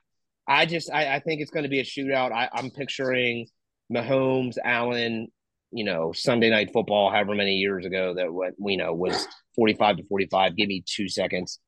I 0.47 0.65
just 0.65 0.91
I, 0.91 1.15
I 1.15 1.19
think 1.19 1.41
it's 1.41 1.51
going 1.51 1.63
to 1.63 1.69
be 1.69 1.79
a 1.79 1.83
shootout. 1.83 2.31
I, 2.31 2.49
I'm 2.53 2.69
picturing 2.69 3.47
Mahomes, 3.91 4.57
Allen, 4.63 5.27
you 5.71 5.83
know, 5.83 6.11
Sunday 6.13 6.49
night 6.49 6.71
football, 6.71 7.09
however 7.11 7.35
many 7.35 7.55
years 7.55 7.85
ago 7.85 8.13
that 8.15 8.31
what 8.33 8.53
we 8.57 8.77
know 8.77 8.93
was 8.93 9.27
45 9.55 9.97
to 9.97 10.03
45. 10.03 10.55
Give 10.55 10.67
me 10.67 10.83
two 10.85 11.09
seconds. 11.09 11.59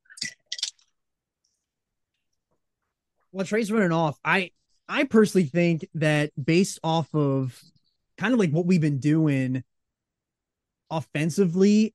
Well, 3.32 3.46
Trey's 3.46 3.70
running 3.70 3.92
off. 3.92 4.18
I 4.24 4.50
I 4.88 5.04
personally 5.04 5.46
think 5.46 5.86
that 5.94 6.32
based 6.42 6.80
off 6.82 7.14
of 7.14 7.60
kind 8.18 8.32
of 8.32 8.40
like 8.40 8.50
what 8.50 8.66
we've 8.66 8.80
been 8.80 8.98
doing 8.98 9.62
offensively 10.90 11.94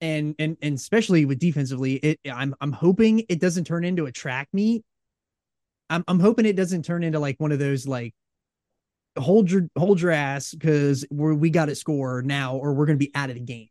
and 0.00 0.34
and 0.38 0.56
and 0.60 0.74
especially 0.74 1.24
with 1.24 1.38
defensively, 1.38 1.94
it 1.94 2.20
I'm 2.30 2.54
I'm 2.60 2.72
hoping 2.72 3.24
it 3.28 3.40
doesn't 3.40 3.64
turn 3.64 3.84
into 3.84 4.06
a 4.06 4.12
track 4.12 4.48
meet. 4.52 4.84
I'm 5.88 6.04
I'm 6.08 6.20
hoping 6.20 6.46
it 6.46 6.56
doesn't 6.56 6.84
turn 6.84 7.04
into 7.04 7.20
like 7.20 7.38
one 7.38 7.52
of 7.52 7.58
those 7.58 7.86
like 7.86 8.14
hold 9.18 9.50
your 9.50 9.68
hold 9.76 10.00
your 10.00 10.10
ass 10.10 10.52
because 10.52 11.04
we're 11.10 11.34
we 11.34 11.50
got 11.50 11.66
to 11.66 11.74
score 11.74 12.22
now 12.22 12.56
or 12.56 12.74
we're 12.74 12.86
gonna 12.86 12.98
be 12.98 13.12
out 13.14 13.30
of 13.30 13.36
the 13.36 13.40
game. 13.40 13.68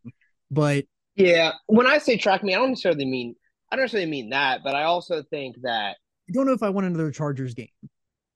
But 0.52 0.86
Yeah, 1.16 1.54
when 1.68 1.88
I 1.88 1.98
say 1.98 2.18
track 2.18 2.44
me, 2.44 2.54
I 2.54 2.60
don't 2.60 2.70
necessarily 2.70 3.06
mean 3.06 3.36
I 3.72 3.76
don't 3.76 3.84
necessarily 3.84 4.10
mean 4.10 4.30
that, 4.30 4.62
but 4.64 4.76
I 4.76 4.84
also 4.84 5.24
think 5.24 5.58
that 5.64 5.98
I 6.30 6.32
don't 6.32 6.46
know 6.46 6.54
if 6.54 6.64
I 6.64 6.70
want 6.70 6.88
another 6.88 7.12
Chargers 7.12 7.54
game, 7.54 7.68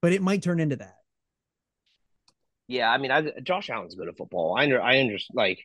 but 0.02 0.12
it 0.14 0.22
might 0.22 0.42
turn 0.42 0.60
into 0.60 0.76
that. 0.78 0.96
yeah, 2.68 2.90
I 2.90 2.98
mean, 2.98 3.12
I, 3.12 3.32
Josh 3.44 3.70
Allen's 3.70 3.96
good 3.96 4.08
at 4.10 4.18
football. 4.18 4.56
I 4.58 4.64
under, 4.64 4.82
I 4.82 5.00
understand 5.00 5.36
like 5.36 5.60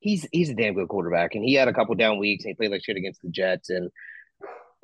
he's 0.00 0.26
he's 0.32 0.48
a 0.48 0.54
damn 0.54 0.74
good 0.74 0.88
quarterback, 0.88 1.34
and 1.34 1.44
he 1.44 1.54
had 1.54 1.68
a 1.68 1.74
couple 1.74 1.94
down 1.94 2.18
weeks, 2.18 2.44
and 2.44 2.50
he 2.50 2.54
played 2.54 2.70
like 2.70 2.84
shit 2.84 2.96
against 2.96 3.20
the 3.22 3.30
Jets, 3.30 3.68
and 3.68 3.90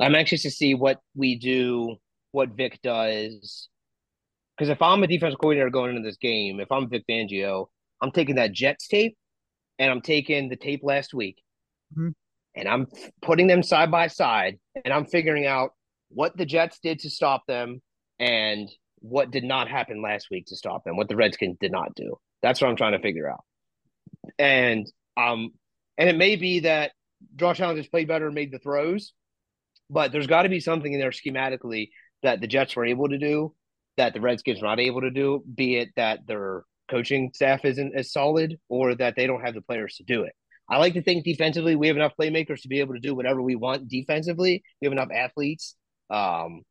I'm 0.01 0.15
anxious 0.15 0.43
to 0.43 0.51
see 0.51 0.75
what 0.75 1.01
we 1.15 1.39
do, 1.39 1.97
what 2.33 2.51
Vic 2.51 2.81
does, 2.83 3.69
because 4.57 4.69
if 4.69 4.83
I'm 4.83 5.03
a 5.03 5.07
defensive 5.07 5.39
coordinator 5.39 5.71
going 5.71 5.97
into 5.97 6.07
this 6.09 6.17
game, 6.17 6.61
if 6.61 6.71
I'm 6.71 6.89
Vic 6.89 7.05
Fangio, 7.09 7.67
I'm 8.01 8.11
taking 8.11 8.37
that 8.37 8.53
Jets 8.53 8.89
tape, 8.89 9.17
and 9.79 9.91
I'm 9.91 10.01
taking 10.03 10.49
the 10.49 10.57
tape 10.57 10.81
last 10.83 11.15
week, 11.15 11.43
Mhm. 11.97 12.15
and 12.55 12.69
I'm 12.69 12.87
putting 13.21 13.47
them 13.47 13.63
side 13.63 13.91
by 13.91 14.09
side, 14.09 14.59
and 14.85 14.93
I'm 14.93 15.07
figuring 15.07 15.47
out 15.47 15.71
what 16.09 16.37
the 16.37 16.47
Jets 16.47 16.79
did 16.81 17.01
to 17.01 17.11
stop 17.11 17.47
them, 17.47 17.81
and 18.19 18.71
what 18.99 19.31
did 19.31 19.45
not 19.45 19.69
happen 19.69 20.03
last 20.03 20.29
week 20.31 20.47
to 20.47 20.57
stop 20.57 20.85
them, 20.85 20.97
what 20.97 21.09
the 21.09 21.17
Redskins 21.17 21.57
did 21.61 21.73
not 21.73 21.95
do. 21.95 22.19
That's 22.43 22.61
what 22.61 22.69
I'm 22.69 22.77
trying 22.77 22.93
to 22.93 23.01
figure 23.01 23.31
out. 23.31 23.45
And 24.39 24.87
um, 25.17 25.51
and 25.99 26.09
it 26.09 26.17
may 26.17 26.37
be 26.37 26.61
that 26.61 26.93
Josh 27.37 27.61
Allen 27.61 27.77
just 27.77 27.91
played 27.91 28.09
better 28.09 28.27
and 28.27 28.35
made 28.35 28.53
the 28.53 28.59
throws, 28.59 29.13
but 29.91 30.13
there's 30.13 30.27
got 30.27 30.43
to 30.43 30.49
be 30.49 30.61
something 30.61 30.93
in 30.93 31.01
there 31.01 31.11
schematically 31.11 31.91
that 32.23 32.41
the 32.41 32.47
Jets 32.47 32.77
were 32.77 32.87
able 32.87 33.09
to 33.09 33.19
do 33.19 33.55
that 33.97 34.15
the 34.15 34.21
Redskins 34.21 34.61
were 34.61 34.69
not 34.69 34.81
able 34.81 35.03
to 35.03 35.11
do, 35.11 35.45
be 35.55 35.77
it 35.77 35.91
that 35.97 36.27
their 36.27 36.65
coaching 36.91 37.31
staff 37.35 37.65
isn't 37.65 37.95
as 37.95 38.13
solid 38.13 38.59
or 38.69 38.95
that 38.95 39.15
they 39.17 39.27
don't 39.27 39.45
have 39.45 39.55
the 39.55 39.63
players 39.63 39.97
to 39.97 40.05
do 40.05 40.23
it. 40.23 40.33
I 40.69 40.79
like 40.79 40.95
to 40.95 41.03
think 41.03 41.25
defensively 41.25 41.77
we 41.77 41.89
have 41.89 41.97
enough 41.97 42.13
playmakers 42.19 42.63
to 42.63 42.69
be 42.69 42.81
able 42.81 42.95
to 42.95 43.01
do 43.01 43.15
whatever 43.15 43.43
we 43.43 43.57
want 43.57 43.89
defensively. 43.89 44.63
We 44.81 44.87
have 44.87 44.93
enough 44.93 45.11
athletes. 45.15 45.75
Um, 46.09 46.63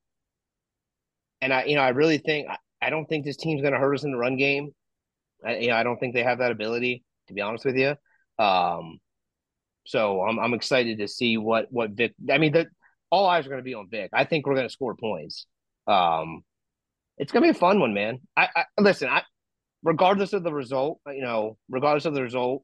and 1.42 1.54
I, 1.54 1.66
you 1.66 1.76
know, 1.76 1.82
I 1.82 1.90
really 1.90 2.18
think 2.18 2.48
I, 2.50 2.58
I 2.82 2.90
don't 2.90 3.06
think 3.06 3.26
this 3.26 3.38
team's 3.38 3.62
going 3.62 3.74
to 3.74 3.80
hurt 3.80 3.96
us 3.96 4.04
in 4.04 4.12
the 4.12 4.18
run 4.18 4.38
game. 4.38 4.72
I, 5.46 5.58
you 5.58 5.68
know, 5.70 5.76
I 5.76 5.84
don't 5.84 5.98
think 5.98 6.14
they 6.14 6.24
have 6.24 6.40
that 6.40 6.52
ability, 6.52 7.04
to 7.28 7.34
be 7.34 7.42
honest 7.42 7.66
with 7.66 7.76
you. 7.76 7.96
Um, 8.44 9.00
so 9.86 10.22
I'm 10.22 10.40
I'm 10.40 10.54
excited 10.54 11.00
to 11.00 11.08
see 11.08 11.38
what 11.38 11.68
what 11.70 11.92
Vic. 11.92 12.14
I 12.30 12.38
mean, 12.38 12.54
the 12.54 12.68
all 13.10 13.26
eyes 13.26 13.46
are 13.46 13.50
going 13.50 13.60
to 13.60 13.64
be 13.64 13.74
on 13.74 13.90
Vic. 13.90 14.12
I 14.14 14.26
think 14.26 14.46
we're 14.46 14.56
going 14.56 14.68
to 14.68 14.74
score 14.74 14.96
points. 14.96 15.46
Um, 15.88 16.44
it's 17.22 17.32
to 17.32 17.40
be 17.40 17.50
a 17.50 17.54
fun 17.54 17.80
one, 17.80 17.94
man. 17.94 18.20
I, 18.36 18.50
I 18.56 18.66
listen. 18.80 19.08
I 19.08 19.22
regardless 19.84 20.34
of 20.34 20.42
the 20.44 20.52
result, 20.52 21.00
you 21.06 21.22
know, 21.22 21.58
regardless 21.70 22.06
of 22.06 22.16
the 22.16 22.24
result, 22.24 22.64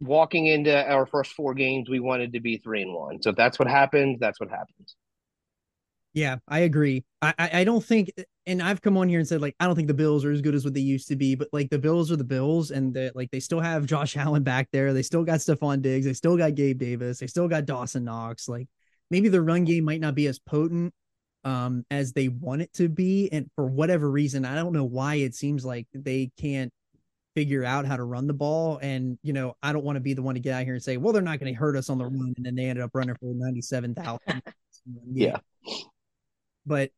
walking 0.00 0.46
into 0.46 0.74
our 0.90 1.04
first 1.04 1.32
four 1.32 1.52
games, 1.52 1.90
we 1.90 2.00
wanted 2.00 2.32
to 2.32 2.40
be 2.40 2.56
three 2.56 2.80
and 2.80 2.94
one. 2.94 3.20
So 3.20 3.30
if 3.30 3.36
that's 3.36 3.58
what 3.58 3.68
happens, 3.68 4.18
that's 4.18 4.40
what 4.40 4.48
happens. 4.48 4.96
Yeah, 6.14 6.36
I 6.48 6.60
agree. 6.60 7.04
I, 7.20 7.34
I 7.38 7.64
don't 7.64 7.84
think, 7.84 8.10
and 8.46 8.62
I've 8.62 8.80
come 8.80 8.96
on 8.96 9.10
here 9.10 9.18
and 9.18 9.28
said 9.28 9.42
like 9.42 9.54
I 9.60 9.66
don't 9.66 9.76
think 9.76 9.88
the 9.88 9.94
Bills 9.94 10.24
are 10.24 10.32
as 10.32 10.40
good 10.40 10.54
as 10.54 10.64
what 10.64 10.72
they 10.72 10.80
used 10.80 11.08
to 11.08 11.16
be, 11.16 11.34
but 11.34 11.48
like 11.52 11.68
the 11.68 11.78
Bills 11.78 12.10
are 12.10 12.16
the 12.16 12.24
Bills, 12.24 12.70
and 12.70 12.94
the, 12.94 13.12
like 13.14 13.30
they 13.30 13.40
still 13.40 13.60
have 13.60 13.84
Josh 13.84 14.16
Allen 14.16 14.44
back 14.44 14.68
there. 14.72 14.94
They 14.94 15.02
still 15.02 15.24
got 15.24 15.40
Stefon 15.40 15.82
Diggs. 15.82 16.06
They 16.06 16.14
still 16.14 16.38
got 16.38 16.54
Gabe 16.54 16.78
Davis. 16.78 17.18
They 17.18 17.26
still 17.26 17.48
got 17.48 17.66
Dawson 17.66 18.04
Knox. 18.04 18.48
Like 18.48 18.68
maybe 19.10 19.28
the 19.28 19.42
run 19.42 19.64
game 19.64 19.84
might 19.84 20.00
not 20.00 20.14
be 20.14 20.26
as 20.26 20.38
potent 20.38 20.94
um 21.44 21.84
as 21.90 22.12
they 22.12 22.28
want 22.28 22.62
it 22.62 22.72
to 22.74 22.88
be, 22.88 23.28
and 23.32 23.50
for 23.56 23.66
whatever 23.66 24.10
reason, 24.10 24.44
I 24.44 24.54
don't 24.54 24.72
know 24.72 24.84
why 24.84 25.16
it 25.16 25.34
seems 25.34 25.64
like 25.64 25.86
they 25.94 26.30
can't 26.38 26.72
figure 27.34 27.64
out 27.64 27.86
how 27.86 27.96
to 27.96 28.04
run 28.04 28.26
the 28.26 28.34
ball. 28.34 28.78
And 28.82 29.18
you 29.22 29.32
know, 29.32 29.56
I 29.62 29.72
don't 29.72 29.84
want 29.84 29.96
to 29.96 30.00
be 30.00 30.14
the 30.14 30.22
one 30.22 30.34
to 30.34 30.40
get 30.40 30.54
out 30.54 30.64
here 30.64 30.74
and 30.74 30.82
say, 30.82 30.96
well, 30.98 31.12
they're 31.12 31.22
not 31.22 31.38
going 31.40 31.52
to 31.52 31.58
hurt 31.58 31.76
us 31.76 31.88
on 31.90 31.98
the 31.98 32.04
run, 32.04 32.34
and 32.36 32.44
then 32.46 32.54
they 32.54 32.64
ended 32.66 32.84
up 32.84 32.90
running 32.94 33.14
for 33.16 33.32
ninety 33.34 33.62
seven 33.62 33.94
thousand. 33.94 34.42
Yeah. 35.14 35.36
but 36.66 36.90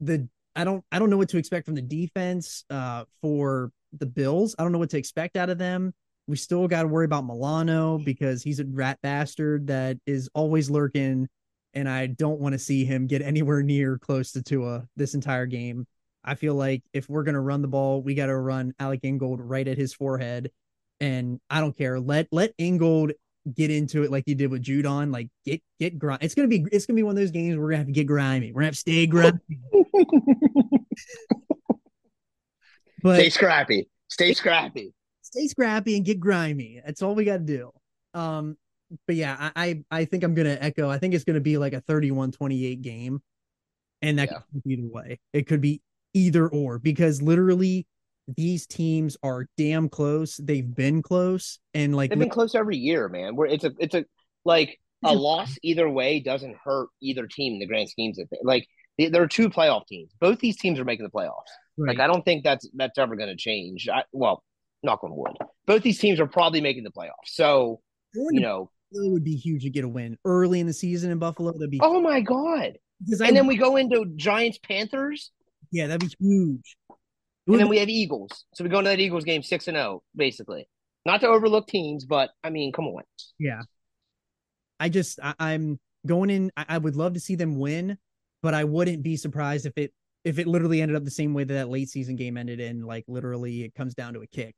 the 0.00 0.28
I 0.56 0.64
don't 0.64 0.84
I 0.90 0.98
don't 0.98 1.10
know 1.10 1.18
what 1.18 1.28
to 1.30 1.38
expect 1.38 1.66
from 1.66 1.74
the 1.74 1.82
defense 1.82 2.64
uh 2.70 3.04
for 3.20 3.70
the 3.92 4.06
Bills. 4.06 4.54
I 4.58 4.62
don't 4.62 4.72
know 4.72 4.78
what 4.78 4.90
to 4.90 4.98
expect 4.98 5.36
out 5.36 5.50
of 5.50 5.58
them. 5.58 5.92
We 6.26 6.36
still 6.36 6.68
got 6.68 6.82
to 6.82 6.88
worry 6.88 7.04
about 7.04 7.26
Milano 7.26 7.98
because 7.98 8.42
he's 8.42 8.60
a 8.60 8.64
rat 8.64 8.98
bastard 9.02 9.66
that 9.66 9.98
is 10.06 10.30
always 10.32 10.70
lurking 10.70 11.28
and 11.74 11.88
I 11.88 12.06
don't 12.06 12.40
want 12.40 12.52
to 12.54 12.58
see 12.58 12.84
him 12.84 13.06
get 13.06 13.22
anywhere 13.22 13.62
near 13.62 13.98
close 13.98 14.32
to 14.32 14.42
Tua 14.42 14.86
this 14.96 15.14
entire 15.14 15.46
game. 15.46 15.86
I 16.24 16.34
feel 16.34 16.54
like 16.54 16.82
if 16.92 17.08
we're 17.08 17.22
going 17.22 17.34
to 17.34 17.40
run 17.40 17.62
the 17.62 17.68
ball, 17.68 18.02
we 18.02 18.14
got 18.14 18.26
to 18.26 18.36
run 18.36 18.74
Alec 18.78 19.00
Ingold 19.04 19.40
right 19.40 19.66
at 19.66 19.78
his 19.78 19.94
forehead 19.94 20.50
and 21.00 21.40
I 21.48 21.60
don't 21.60 21.76
care. 21.76 21.98
Let 21.98 22.28
let 22.30 22.52
Ingold 22.58 23.12
get 23.54 23.70
into 23.70 24.02
it 24.02 24.10
like 24.10 24.24
you 24.26 24.34
did 24.34 24.50
with 24.50 24.62
Judon. 24.62 25.12
Like 25.12 25.28
get 25.44 25.62
get 25.78 25.98
grind. 25.98 26.22
It's 26.22 26.34
gonna 26.34 26.48
be 26.48 26.66
it's 26.70 26.86
gonna 26.86 26.96
be 26.96 27.02
one 27.02 27.12
of 27.12 27.16
those 27.16 27.30
games 27.30 27.56
where 27.56 27.64
we're 27.64 27.70
gonna 27.70 27.78
have 27.78 27.86
to 27.86 27.92
get 27.92 28.06
grimy. 28.06 28.52
We're 28.52 28.60
gonna 28.60 28.66
have 28.66 28.74
to 28.74 28.80
stay 28.80 29.06
grimy. 29.06 29.38
but 33.02 33.16
Stay 33.16 33.30
scrappy. 33.30 33.88
Stay 34.08 34.34
scrappy. 34.34 34.92
stay 35.22 35.46
scrappy 35.48 35.96
and 35.96 36.04
get 36.04 36.20
grimy. 36.20 36.82
That's 36.84 37.02
all 37.02 37.14
we 37.14 37.24
got 37.24 37.38
to 37.38 37.44
do. 37.44 37.70
Um, 38.12 38.56
but 39.06 39.16
yeah, 39.16 39.50
I, 39.56 39.82
I 39.90 40.04
think 40.04 40.24
I'm 40.24 40.34
gonna 40.34 40.58
echo. 40.60 40.88
I 40.90 40.98
think 40.98 41.14
it's 41.14 41.24
gonna 41.24 41.40
be 41.40 41.58
like 41.58 41.72
a 41.72 41.80
31-28 41.82 42.80
game, 42.82 43.22
and 44.02 44.18
that 44.18 44.30
Yeah. 44.30 44.38
could 44.52 44.62
be 44.64 44.74
either 44.74 44.88
way. 44.88 45.20
It 45.32 45.46
could 45.46 45.60
be 45.60 45.80
either 46.14 46.48
or 46.48 46.78
because 46.78 47.22
literally 47.22 47.86
these 48.36 48.66
teams 48.66 49.16
are 49.22 49.46
damn 49.56 49.88
close. 49.88 50.36
They've 50.36 50.74
been 50.74 51.02
close, 51.02 51.58
and 51.74 51.94
like 51.96 52.10
They've 52.10 52.18
been 52.18 52.30
close 52.30 52.54
every 52.54 52.76
year, 52.76 53.08
man. 53.08 53.36
Where 53.36 53.48
it's 53.48 53.64
a 53.64 53.72
it's 53.78 53.94
a 53.94 54.04
like 54.44 54.78
a 55.04 55.14
loss 55.14 55.56
either 55.62 55.88
way 55.88 56.20
doesn't 56.20 56.56
hurt 56.62 56.88
either 57.00 57.26
team 57.26 57.54
in 57.54 57.58
the 57.58 57.66
grand 57.66 57.88
schemes 57.88 58.18
of 58.18 58.28
things. 58.28 58.42
Like 58.44 58.66
there 58.98 59.22
are 59.22 59.26
two 59.28 59.48
playoff 59.48 59.86
teams. 59.86 60.12
Both 60.20 60.40
these 60.40 60.58
teams 60.58 60.78
are 60.78 60.84
making 60.84 61.04
the 61.04 61.10
playoffs. 61.10 61.48
right. 61.78 61.96
Like 61.96 62.00
I 62.00 62.06
don't 62.06 62.24
think 62.24 62.44
that's 62.44 62.68
that's 62.74 62.98
ever 62.98 63.16
going 63.16 63.30
to 63.30 63.36
change. 63.36 63.88
I, 63.88 64.04
well, 64.12 64.42
knock 64.82 65.02
on 65.04 65.14
wood. 65.16 65.36
Both 65.66 65.82
these 65.82 65.98
teams 65.98 66.20
are 66.20 66.26
probably 66.26 66.60
making 66.60 66.84
the 66.84 66.90
playoffs. 66.90 67.26
So 67.26 67.80
you 68.14 68.40
know, 68.40 68.70
Buffalo 68.92 69.12
would 69.12 69.24
be 69.24 69.36
huge 69.36 69.62
to 69.62 69.70
get 69.70 69.84
a 69.84 69.88
win 69.88 70.16
early 70.24 70.60
in 70.60 70.66
the 70.66 70.72
season 70.72 71.10
in 71.10 71.18
Buffalo. 71.18 71.52
That'd 71.52 71.70
be 71.70 71.80
oh 71.82 72.00
my 72.00 72.20
god! 72.20 72.78
because 73.04 73.20
I, 73.20 73.28
And 73.28 73.36
then 73.36 73.46
we 73.46 73.56
go 73.56 73.76
into 73.76 74.04
Giants 74.16 74.58
Panthers, 74.58 75.30
yeah, 75.70 75.86
that'd 75.86 76.00
be 76.00 76.14
huge. 76.18 76.76
And 77.46 77.58
then 77.58 77.68
we 77.68 77.78
have 77.78 77.88
Eagles. 77.88 78.44
So 78.54 78.62
we 78.62 78.70
go 78.70 78.78
into 78.78 78.90
that 78.90 79.00
Eagles 79.00 79.24
game 79.24 79.42
six 79.42 79.66
and 79.68 79.76
zero, 79.76 80.02
basically. 80.14 80.68
Not 81.06 81.20
to 81.22 81.28
overlook 81.28 81.66
teams, 81.66 82.04
but 82.04 82.30
I 82.44 82.50
mean, 82.50 82.72
come 82.72 82.86
on. 82.86 83.02
Yeah. 83.38 83.62
I 84.78 84.88
just 84.88 85.18
I, 85.22 85.34
I'm 85.38 85.78
going 86.06 86.30
in. 86.30 86.52
I, 86.56 86.64
I 86.70 86.78
would 86.78 86.96
love 86.96 87.14
to 87.14 87.20
see 87.20 87.34
them 87.34 87.58
win, 87.58 87.98
but 88.42 88.54
I 88.54 88.64
wouldn't 88.64 89.02
be 89.02 89.16
surprised 89.16 89.66
if 89.66 89.76
it 89.76 89.92
if 90.24 90.38
it 90.38 90.46
literally 90.46 90.80
ended 90.80 90.96
up 90.96 91.04
the 91.04 91.10
same 91.10 91.34
way 91.34 91.44
that 91.44 91.54
that 91.54 91.68
late 91.70 91.88
season 91.88 92.16
game 92.16 92.36
ended 92.36 92.60
in. 92.60 92.84
Like 92.84 93.04
literally, 93.08 93.64
it 93.64 93.74
comes 93.74 93.94
down 93.94 94.14
to 94.14 94.20
a 94.20 94.26
kick, 94.26 94.54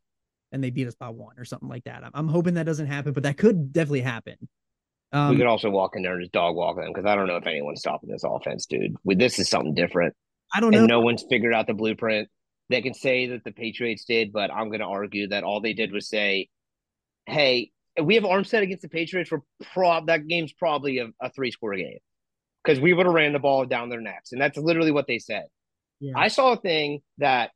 and 0.52 0.62
they 0.62 0.70
beat 0.70 0.86
us 0.86 0.94
by 0.94 1.08
one 1.08 1.38
or 1.38 1.44
something 1.44 1.68
like 1.68 1.84
that. 1.84 2.04
I'm, 2.04 2.10
I'm 2.14 2.28
hoping 2.28 2.54
that 2.54 2.66
doesn't 2.66 2.86
happen, 2.86 3.12
but 3.12 3.22
that 3.24 3.38
could 3.38 3.72
definitely 3.72 4.02
happen. 4.02 4.36
Um, 5.12 5.30
we 5.30 5.36
could 5.36 5.46
also 5.46 5.70
walk 5.70 5.96
in 5.96 6.02
there 6.02 6.12
and 6.12 6.22
just 6.22 6.32
dog 6.32 6.54
walk 6.54 6.76
them 6.76 6.88
because 6.88 7.04
I 7.04 7.14
don't 7.14 7.26
know 7.26 7.36
if 7.36 7.46
anyone's 7.46 7.80
stopping 7.80 8.10
this 8.10 8.24
offense, 8.24 8.66
dude. 8.66 8.96
This 9.04 9.38
is 9.38 9.48
something 9.48 9.74
different, 9.74 10.14
I 10.54 10.60
don't 10.60 10.70
know. 10.70 10.78
and 10.78 10.88
no 10.88 11.00
one's 11.00 11.24
figured 11.28 11.52
out 11.52 11.66
the 11.66 11.74
blueprint. 11.74 12.28
They 12.70 12.80
can 12.80 12.94
say 12.94 13.26
that 13.26 13.44
the 13.44 13.52
Patriots 13.52 14.04
did, 14.06 14.32
but 14.32 14.50
I'm 14.50 14.68
going 14.68 14.80
to 14.80 14.86
argue 14.86 15.28
that 15.28 15.44
all 15.44 15.60
they 15.60 15.74
did 15.74 15.92
was 15.92 16.08
say, 16.08 16.48
"Hey, 17.26 17.72
we 18.02 18.14
have 18.14 18.24
Armstead 18.24 18.62
against 18.62 18.82
the 18.82 18.88
Patriots. 18.88 19.30
We're 19.30 19.40
prob 19.74 20.06
that 20.06 20.26
game's 20.26 20.54
probably 20.54 20.98
a, 20.98 21.08
a 21.20 21.30
three 21.30 21.50
score 21.50 21.74
game 21.76 21.98
because 22.64 22.80
we 22.80 22.94
would 22.94 23.04
have 23.04 23.14
ran 23.14 23.34
the 23.34 23.38
ball 23.38 23.66
down 23.66 23.90
their 23.90 24.00
necks, 24.00 24.32
and 24.32 24.40
that's 24.40 24.56
literally 24.56 24.92
what 24.92 25.06
they 25.06 25.18
said." 25.18 25.44
Yeah. 26.00 26.14
I 26.16 26.28
saw 26.28 26.52
a 26.52 26.56
thing 26.56 27.00
that 27.18 27.50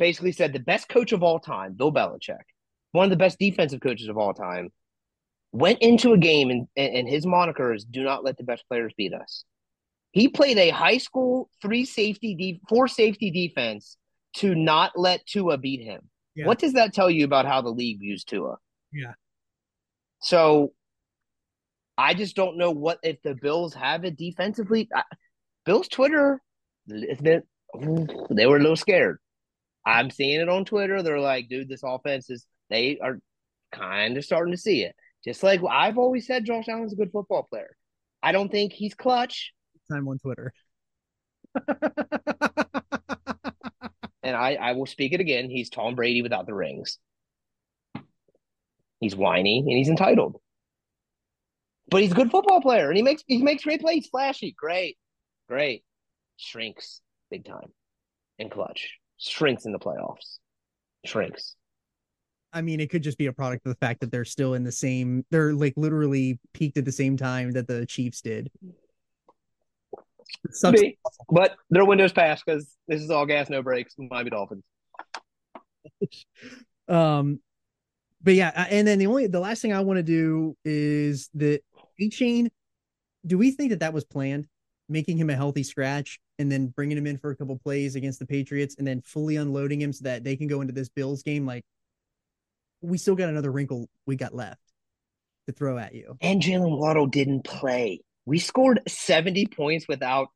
basically 0.00 0.32
said 0.32 0.52
the 0.52 0.58
best 0.58 0.88
coach 0.88 1.12
of 1.12 1.22
all 1.22 1.38
time, 1.38 1.74
Bill 1.74 1.92
Belichick, 1.92 2.42
one 2.90 3.04
of 3.04 3.10
the 3.10 3.16
best 3.16 3.38
defensive 3.38 3.80
coaches 3.80 4.08
of 4.08 4.18
all 4.18 4.34
time, 4.34 4.70
went 5.52 5.78
into 5.80 6.12
a 6.12 6.18
game 6.18 6.50
and, 6.50 6.66
and 6.76 7.08
his 7.08 7.24
moniker 7.24 7.72
is 7.72 7.84
"Do 7.84 8.02
not 8.02 8.24
let 8.24 8.36
the 8.36 8.42
best 8.42 8.64
players 8.68 8.92
beat 8.96 9.14
us." 9.14 9.44
He 10.10 10.26
played 10.26 10.58
a 10.58 10.70
high 10.70 10.98
school 10.98 11.48
three 11.62 11.84
safety, 11.84 12.34
de- 12.34 12.60
four 12.68 12.88
safety 12.88 13.30
defense 13.30 13.96
to 14.38 14.56
not 14.56 14.92
let 14.96 15.24
Tua 15.26 15.58
beat 15.58 15.84
him. 15.84 16.08
Yeah. 16.34 16.46
What 16.46 16.58
does 16.58 16.72
that 16.72 16.92
tell 16.92 17.10
you 17.10 17.24
about 17.24 17.46
how 17.46 17.60
the 17.60 17.70
league 17.70 18.00
views 18.00 18.24
Tua? 18.24 18.56
Yeah. 18.92 19.12
So 20.22 20.72
I 21.96 22.14
just 22.14 22.34
don't 22.34 22.56
know 22.56 22.70
what 22.70 22.98
if 23.02 23.20
the 23.22 23.34
Bills 23.34 23.74
have 23.74 24.04
it 24.04 24.16
defensively. 24.16 24.88
I, 24.94 25.02
Bills 25.66 25.88
Twitter, 25.88 26.40
it's 26.88 27.20
been, 27.20 27.42
they 28.30 28.46
were 28.46 28.56
a 28.56 28.60
little 28.60 28.76
scared. 28.76 29.18
I'm 29.84 30.10
seeing 30.10 30.40
it 30.40 30.48
on 30.48 30.64
Twitter. 30.64 31.02
They're 31.02 31.20
like, 31.20 31.48
dude, 31.48 31.68
this 31.68 31.82
offense 31.84 32.30
is 32.30 32.46
they 32.68 32.98
are 32.98 33.18
kind 33.72 34.16
of 34.16 34.24
starting 34.24 34.52
to 34.52 34.60
see 34.60 34.82
it. 34.82 34.94
Just 35.24 35.42
like 35.42 35.60
I've 35.68 35.98
always 35.98 36.26
said, 36.26 36.44
Josh 36.44 36.68
Allen's 36.68 36.92
a 36.92 36.96
good 36.96 37.12
football 37.12 37.42
player. 37.42 37.76
I 38.22 38.32
don't 38.32 38.50
think 38.50 38.72
he's 38.72 38.94
clutch, 38.94 39.52
Time 39.90 40.06
on 40.08 40.18
Twitter. 40.18 40.52
and 44.22 44.36
I, 44.36 44.54
I 44.60 44.72
will 44.72 44.86
speak 44.86 45.12
it 45.12 45.20
again. 45.20 45.50
He's 45.50 45.68
Tom 45.68 45.94
Brady 45.94 46.22
without 46.22 46.46
the 46.46 46.54
rings. 46.54 46.98
He's 49.00 49.16
whiny 49.16 49.58
and 49.58 49.76
he's 49.76 49.88
entitled. 49.88 50.36
But 51.88 52.02
he's 52.02 52.12
a 52.12 52.14
good 52.14 52.30
football 52.30 52.60
player 52.60 52.88
and 52.88 52.96
he 52.96 53.02
makes 53.02 53.24
he 53.26 53.42
makes 53.42 53.64
great 53.64 53.80
plays, 53.80 54.06
flashy, 54.06 54.54
great, 54.56 54.96
great. 55.48 55.82
Shrinks 56.36 57.00
big 57.30 57.44
time 57.44 57.72
and 58.38 58.50
clutch. 58.50 58.99
Shrinks 59.20 59.66
in 59.66 59.72
the 59.72 59.78
playoffs. 59.78 60.38
Shrinks. 61.04 61.56
I 62.52 62.62
mean, 62.62 62.80
it 62.80 62.90
could 62.90 63.02
just 63.02 63.18
be 63.18 63.26
a 63.26 63.32
product 63.32 63.64
of 63.66 63.70
the 63.70 63.86
fact 63.86 64.00
that 64.00 64.10
they're 64.10 64.24
still 64.24 64.54
in 64.54 64.64
the 64.64 64.72
same. 64.72 65.24
They're 65.30 65.52
like 65.52 65.74
literally 65.76 66.40
peaked 66.52 66.78
at 66.78 66.84
the 66.84 66.92
same 66.92 67.16
time 67.16 67.52
that 67.52 67.68
the 67.68 67.86
Chiefs 67.86 68.22
did. 68.22 68.50
Be. 70.72 70.98
But 71.28 71.56
their 71.70 71.84
windows 71.84 72.12
passed 72.12 72.44
because 72.44 72.74
this 72.88 73.02
is 73.02 73.10
all 73.10 73.26
gas, 73.26 73.50
no 73.50 73.62
brakes. 73.62 73.94
Miami 73.98 74.30
Dolphins. 74.30 74.64
Um, 76.88 77.38
but 78.20 78.34
yeah, 78.34 78.66
and 78.68 78.84
then 78.84 78.98
the 78.98 79.06
only 79.06 79.28
the 79.28 79.38
last 79.38 79.62
thing 79.62 79.72
I 79.72 79.78
want 79.78 79.98
to 79.98 80.02
do 80.02 80.56
is 80.64 81.30
the 81.34 81.60
Achane. 82.00 82.48
Do 83.24 83.38
we 83.38 83.52
think 83.52 83.70
that 83.70 83.78
that 83.78 83.92
was 83.92 84.04
planned, 84.04 84.48
making 84.88 85.16
him 85.16 85.30
a 85.30 85.36
healthy 85.36 85.62
scratch 85.62 86.18
and 86.40 86.50
then 86.50 86.68
bringing 86.68 86.96
him 86.96 87.06
in 87.06 87.18
for 87.18 87.30
a 87.30 87.36
couple 87.36 87.58
plays 87.58 87.96
against 87.96 88.18
the 88.18 88.26
Patriots 88.26 88.76
and 88.78 88.86
then 88.86 89.02
fully 89.02 89.36
unloading 89.36 89.80
him 89.80 89.92
so 89.92 90.04
that 90.04 90.24
they 90.24 90.36
can 90.36 90.48
go 90.48 90.62
into 90.62 90.72
this 90.72 90.88
Bills 90.88 91.22
game 91.22 91.44
like 91.44 91.64
we 92.80 92.96
still 92.96 93.14
got 93.14 93.28
another 93.28 93.52
wrinkle 93.52 93.90
we 94.06 94.16
got 94.16 94.34
left 94.34 94.62
to 95.46 95.52
throw 95.52 95.76
at 95.76 95.94
you. 95.94 96.16
And 96.22 96.40
Jaylen 96.40 96.78
Waddle 96.78 97.06
didn't 97.06 97.44
play. 97.44 98.00
We 98.24 98.38
scored 98.38 98.80
70 98.88 99.48
points 99.48 99.86
without 99.86 100.28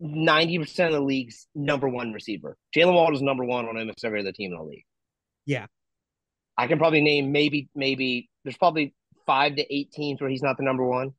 90% 0.00 0.86
of 0.86 0.92
the 0.92 1.00
league's 1.00 1.48
number 1.56 1.88
one 1.88 2.12
receiver. 2.12 2.56
Jaylen 2.74 2.94
Waddle's 2.94 3.22
number 3.22 3.44
one 3.44 3.68
on 3.68 3.76
almost 3.76 4.04
every 4.04 4.20
other 4.20 4.32
team 4.32 4.52
in 4.52 4.58
the 4.58 4.64
league. 4.64 4.84
Yeah. 5.44 5.66
I 6.56 6.68
can 6.68 6.78
probably 6.78 7.00
name 7.00 7.32
maybe, 7.32 7.68
maybe 7.74 8.30
there's 8.44 8.56
probably 8.56 8.94
five 9.26 9.56
to 9.56 9.74
eight 9.74 9.90
teams 9.90 10.20
where 10.20 10.30
he's 10.30 10.42
not 10.42 10.56
the 10.56 10.62
number 10.62 10.86
one 10.86 11.14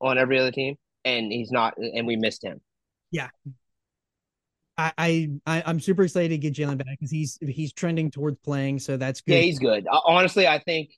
on 0.00 0.18
every 0.18 0.40
other 0.40 0.50
team. 0.50 0.74
And 1.04 1.30
he's 1.30 1.52
not, 1.52 1.78
and 1.78 2.04
we 2.04 2.16
missed 2.16 2.42
him. 2.44 2.60
I, 4.80 4.92
I, 4.96 5.30
I 5.46 5.62
I'm 5.66 5.80
super 5.80 6.04
excited 6.04 6.30
to 6.30 6.38
get 6.38 6.54
Jaylen 6.54 6.78
back 6.78 6.98
because 6.98 7.10
he's 7.10 7.38
he's 7.40 7.72
trending 7.72 8.10
towards 8.10 8.38
playing, 8.38 8.78
so 8.78 8.96
that's 8.96 9.20
good. 9.20 9.34
Yeah, 9.34 9.40
he's 9.40 9.58
good. 9.58 9.86
Uh, 9.86 10.00
honestly, 10.06 10.46
I 10.46 10.58
think 10.58 10.90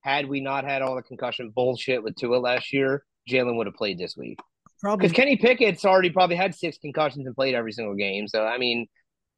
had 0.00 0.26
we 0.26 0.40
not 0.40 0.64
had 0.64 0.80
all 0.80 0.96
the 0.96 1.02
concussion 1.02 1.52
bullshit 1.54 2.02
with 2.02 2.16
Tua 2.16 2.36
last 2.36 2.72
year, 2.72 3.04
Jaylen 3.28 3.56
would 3.56 3.66
have 3.66 3.74
played 3.74 3.98
this 3.98 4.16
week. 4.16 4.38
Probably 4.80 5.08
Because 5.08 5.16
Kenny 5.16 5.36
Pickett's 5.36 5.84
already 5.84 6.10
probably 6.10 6.36
had 6.36 6.54
six 6.54 6.78
concussions 6.78 7.26
and 7.26 7.34
played 7.34 7.54
every 7.54 7.72
single 7.72 7.96
game. 7.96 8.28
So 8.28 8.44
I 8.44 8.58
mean, 8.58 8.86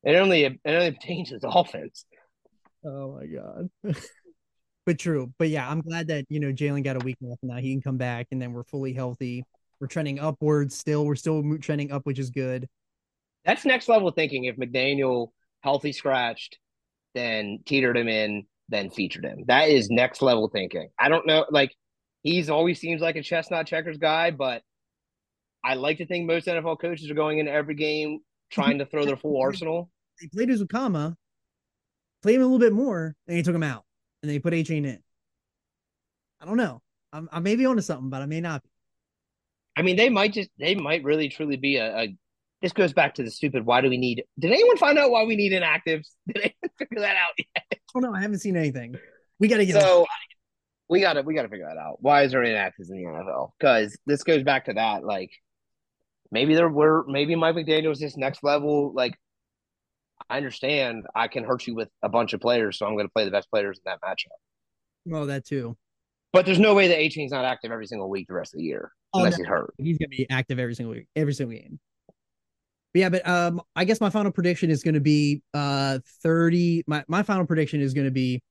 it 0.04 0.14
only 0.14 0.44
it 0.44 0.60
only 0.64 0.92
changes 1.02 1.40
the 1.40 1.48
offense. 1.48 2.04
Oh 2.84 3.18
my 3.18 3.26
god. 3.26 3.70
but 4.86 4.98
true. 4.98 5.32
But 5.38 5.48
yeah, 5.48 5.68
I'm 5.68 5.80
glad 5.80 6.08
that 6.08 6.26
you 6.28 6.40
know 6.40 6.52
Jalen 6.52 6.84
got 6.84 6.96
a 6.96 7.04
week 7.04 7.16
off 7.24 7.38
now. 7.42 7.56
He 7.56 7.72
can 7.72 7.82
come 7.82 7.96
back, 7.96 8.28
and 8.30 8.40
then 8.40 8.52
we're 8.52 8.64
fully 8.64 8.92
healthy. 8.92 9.44
We're 9.80 9.86
trending 9.86 10.18
upwards 10.18 10.76
still. 10.76 11.06
We're 11.06 11.16
still 11.16 11.58
trending 11.58 11.90
up, 11.90 12.04
which 12.04 12.18
is 12.18 12.30
good. 12.30 12.68
That's 13.44 13.64
next 13.64 13.88
level 13.88 14.10
thinking. 14.10 14.44
If 14.44 14.56
McDaniel 14.56 15.28
healthy 15.62 15.92
scratched, 15.92 16.58
then 17.14 17.60
teetered 17.64 17.96
him 17.96 18.08
in, 18.08 18.46
then 18.68 18.90
featured 18.90 19.24
him. 19.24 19.44
That 19.46 19.70
is 19.70 19.88
next 19.90 20.22
level 20.22 20.48
thinking. 20.48 20.90
I 20.98 21.08
don't 21.08 21.26
know. 21.26 21.46
Like 21.50 21.74
he's 22.22 22.50
always 22.50 22.78
seems 22.78 23.00
like 23.00 23.16
a 23.16 23.22
chestnut 23.22 23.66
checkers 23.66 23.98
guy, 23.98 24.30
but 24.30 24.62
I 25.64 25.74
like 25.74 25.98
to 25.98 26.06
think 26.06 26.26
most 26.26 26.46
NFL 26.46 26.80
coaches 26.80 27.10
are 27.10 27.14
going 27.14 27.38
into 27.38 27.52
every 27.52 27.74
game 27.74 28.20
trying 28.50 28.78
to 28.78 28.86
throw 28.86 29.04
their 29.04 29.16
full 29.16 29.40
arsenal. 29.42 29.90
They 30.20 30.28
played 30.28 30.48
Uzukama, 30.50 31.14
played 32.22 32.36
him 32.36 32.42
a 32.42 32.44
little 32.44 32.58
bit 32.58 32.72
more, 32.72 33.14
and 33.26 33.36
he 33.36 33.42
took 33.42 33.54
him 33.54 33.62
out, 33.62 33.84
and 34.22 34.30
they 34.30 34.38
put 34.38 34.52
Achane 34.52 34.84
in. 34.84 34.98
I 36.40 36.46
don't 36.46 36.56
know. 36.56 36.80
I'm, 37.12 37.28
I 37.32 37.40
may 37.40 37.56
be 37.56 37.66
onto 37.66 37.82
something, 37.82 38.10
but 38.10 38.22
I 38.22 38.26
may 38.26 38.40
not. 38.40 38.62
Be. 38.62 38.69
I 39.76 39.82
mean, 39.82 39.96
they 39.96 40.08
might 40.08 40.32
just 40.32 40.50
they 40.58 40.74
might 40.74 41.04
really 41.04 41.28
truly 41.28 41.56
be 41.56 41.76
a, 41.76 41.96
a 41.96 42.16
this 42.62 42.72
goes 42.72 42.92
back 42.92 43.14
to 43.14 43.22
the 43.22 43.30
stupid 43.30 43.64
why 43.64 43.80
do 43.80 43.88
we 43.88 43.96
need 43.96 44.24
did 44.38 44.52
anyone 44.52 44.76
find 44.76 44.98
out 44.98 45.10
why 45.10 45.24
we 45.24 45.36
need 45.36 45.52
inactives? 45.52 46.08
Did 46.26 46.36
anyone 46.36 46.76
figure 46.78 47.00
that 47.00 47.16
out 47.16 47.32
yet? 47.38 47.80
Oh, 47.94 47.98
I 47.98 48.00
don't. 48.02 48.14
I 48.14 48.20
haven't 48.20 48.38
seen 48.38 48.56
anything. 48.56 48.96
We 49.38 49.48
got 49.48 49.56
to 49.56 49.66
get. 49.66 49.80
So 49.80 50.06
we 50.88 51.00
gotta 51.00 51.22
we 51.22 51.34
gotta 51.34 51.48
figure 51.48 51.66
that 51.66 51.80
out. 51.80 51.98
Why 52.00 52.24
is 52.24 52.32
there 52.32 52.42
inactives 52.42 52.90
in 52.90 53.02
the 53.02 53.08
NFL? 53.08 53.50
Because 53.58 53.96
this 54.06 54.22
goes 54.24 54.42
back 54.42 54.66
to 54.66 54.74
that. 54.74 55.04
Like 55.04 55.30
maybe 56.30 56.54
there 56.54 56.68
were 56.68 57.04
maybe 57.06 57.34
Mike 57.36 57.56
McDaniel's 57.56 58.00
this 58.00 58.16
next 58.16 58.42
level. 58.42 58.92
Like 58.94 59.14
I 60.28 60.36
understand 60.36 61.06
I 61.14 61.28
can 61.28 61.44
hurt 61.44 61.66
you 61.66 61.74
with 61.74 61.88
a 62.02 62.08
bunch 62.08 62.32
of 62.32 62.40
players, 62.40 62.78
so 62.78 62.86
I'm 62.86 62.96
gonna 62.96 63.08
play 63.08 63.24
the 63.24 63.30
best 63.30 63.50
players 63.50 63.78
in 63.78 63.90
that 63.90 64.00
matchup. 64.02 64.36
well, 65.06 65.26
that 65.26 65.46
too. 65.46 65.76
But 66.32 66.44
there's 66.46 66.60
no 66.60 66.74
way 66.74 66.88
that 66.88 66.98
18 66.98 67.26
is 67.26 67.32
not 67.32 67.44
active 67.44 67.72
every 67.72 67.86
single 67.86 68.08
week 68.08 68.28
the 68.28 68.34
rest 68.34 68.54
of 68.54 68.58
the 68.58 68.64
year 68.64 68.92
Oh, 69.12 69.18
unless 69.18 69.38
no. 69.38 69.44
he's 69.44 69.46
hurt. 69.46 69.74
He's 69.78 69.98
gonna 69.98 70.08
be 70.08 70.26
active 70.30 70.58
every 70.58 70.74
single 70.74 70.94
week, 70.94 71.06
every 71.16 71.34
single 71.34 71.56
game. 71.56 71.78
But 72.92 73.00
yeah, 73.00 73.08
but 73.08 73.28
um, 73.28 73.62
I 73.76 73.84
guess 73.84 74.00
my 74.00 74.10
final 74.10 74.32
prediction 74.32 74.70
is 74.70 74.82
going 74.82 74.94
to 74.94 75.00
be 75.00 75.42
uh 75.54 76.00
30. 76.22 76.84
My 76.86 77.04
my 77.08 77.22
final 77.22 77.46
prediction 77.46 77.80
is 77.80 77.94
going 77.94 78.06
to 78.06 78.10
be 78.10 78.42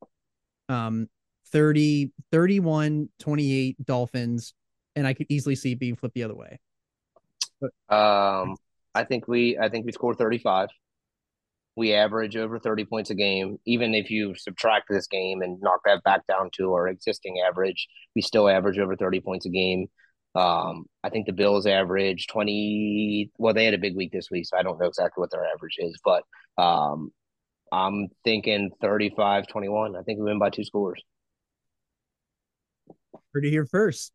um 0.70 1.07
30, 1.51 2.12
31, 2.32 3.10
28 3.20 3.86
Dolphins, 3.86 4.53
and 4.95 5.05
I 5.05 5.14
could 5.14 5.28
easily 5.30 5.55
see 5.55 5.74
it 5.74 5.80
being 5.80 5.95
flipped 5.95 6.16
the 6.16 6.24
other 6.24 6.36
way. 6.36 6.60
Um, 7.89 8.55
I 8.95 9.03
think 9.03 9.28
we 9.28 9.57
I 9.57 9.70
think 9.70 9.86
we 9.86 9.91
score 9.91 10.14
35. 10.14 10.70
We 11.76 11.93
average 11.93 12.36
over 12.36 12.60
30 12.60 12.86
points 12.86 13.10
a 13.10 13.16
game. 13.16 13.57
Even 13.66 13.93
if 13.93 14.10
you 14.10 14.36
subtract 14.36 14.88
this 14.89 15.07
game 15.07 15.41
and 15.41 15.62
knock 15.62 15.82
that 15.86 16.03
back 16.03 16.28
down 16.28 16.49
to 16.57 16.74
our 16.74 16.88
existing 16.88 17.41
average, 17.47 17.88
we 18.16 18.22
still 18.22 18.49
average 18.49 18.80
over 18.80 18.95
30 18.95 19.22
points 19.22 19.45
a 19.45 19.49
game. 19.49 19.88
Um, 20.36 20.86
I 21.03 21.09
think 21.09 21.25
the 21.25 21.34
Bills 21.34 21.65
average 21.65 22.27
20. 22.27 23.32
Well, 23.38 23.53
they 23.53 23.65
had 23.65 23.73
a 23.73 23.80
big 23.80 23.95
week 23.95 24.11
this 24.11 24.30
week, 24.30 24.45
so 24.45 24.57
I 24.57 24.63
don't 24.63 24.80
know 24.80 24.88
exactly 24.88 25.21
what 25.21 25.32
their 25.32 25.45
average 25.45 25.77
is, 25.80 25.99
but 26.03 26.23
um, 26.61 27.11
I'm 27.71 28.07
thinking 28.23 28.71
35 28.82 29.47
21. 29.47 29.95
I 29.95 30.01
think 30.03 30.19
we 30.19 30.25
win 30.25 30.39
by 30.39 30.49
two 30.49 30.63
scores. 30.63 31.01
Heard 33.34 33.45
it 33.45 33.51
here 33.51 33.65
first. 33.65 34.11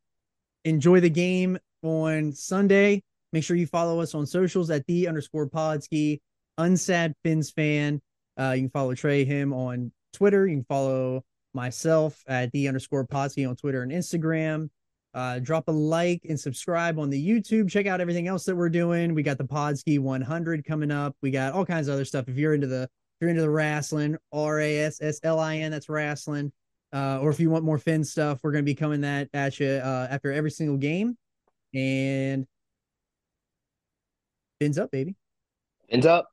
Enjoy 0.64 1.00
the 1.00 1.10
game 1.10 1.58
on 1.82 2.32
Sunday. 2.32 3.02
Make 3.32 3.44
sure 3.44 3.56
you 3.56 3.66
follow 3.66 4.00
us 4.00 4.14
on 4.14 4.26
socials 4.26 4.70
at 4.70 4.86
the 4.86 5.08
underscore 5.08 5.48
podski, 5.48 6.20
unsad 6.58 7.14
Fins 7.22 7.50
fan. 7.50 8.00
Uh, 8.38 8.52
you 8.56 8.62
can 8.62 8.70
follow 8.70 8.94
Trey 8.94 9.24
him 9.24 9.52
on 9.52 9.92
Twitter. 10.12 10.46
You 10.46 10.56
can 10.56 10.64
follow 10.64 11.24
myself 11.52 12.22
at 12.26 12.50
the 12.52 12.68
underscore 12.68 13.06
podski 13.06 13.48
on 13.48 13.56
Twitter 13.56 13.82
and 13.82 13.92
Instagram. 13.92 14.68
Uh, 15.14 15.38
drop 15.38 15.68
a 15.68 15.70
like 15.70 16.22
and 16.28 16.38
subscribe 16.38 16.98
on 16.98 17.08
the 17.08 17.28
YouTube. 17.28 17.70
Check 17.70 17.86
out 17.86 18.00
everything 18.00 18.26
else 18.26 18.44
that 18.44 18.56
we're 18.56 18.68
doing. 18.68 19.14
We 19.14 19.22
got 19.22 19.38
the 19.38 19.44
Podski 19.44 20.00
100 20.00 20.64
coming 20.64 20.90
up. 20.90 21.14
We 21.22 21.30
got 21.30 21.52
all 21.52 21.64
kinds 21.64 21.88
of 21.88 21.94
other 21.94 22.04
stuff. 22.04 22.28
If 22.28 22.36
you're 22.36 22.54
into 22.54 22.66
the 22.66 22.82
if 22.82 23.20
you're 23.20 23.30
into 23.30 23.42
the 23.42 23.50
wrestling, 23.50 24.16
R 24.32 24.60
A 24.60 24.78
S 24.80 25.00
S 25.00 25.20
L 25.22 25.38
I 25.38 25.58
N, 25.58 25.70
that's 25.70 25.88
wrestling. 25.88 26.52
Uh, 26.92 27.18
or 27.20 27.30
if 27.30 27.38
you 27.38 27.50
want 27.50 27.64
more 27.64 27.78
Finn 27.78 28.04
stuff, 28.04 28.40
we're 28.42 28.52
going 28.52 28.64
to 28.64 28.70
be 28.70 28.74
coming 28.74 29.02
that 29.02 29.28
at 29.32 29.58
you 29.60 29.68
uh, 29.68 30.08
after 30.10 30.32
every 30.32 30.50
single 30.50 30.76
game. 30.76 31.16
And 31.74 32.46
Fins 34.60 34.78
up, 34.78 34.90
baby. 34.90 35.14
Ends 35.90 36.06
up. 36.06 36.28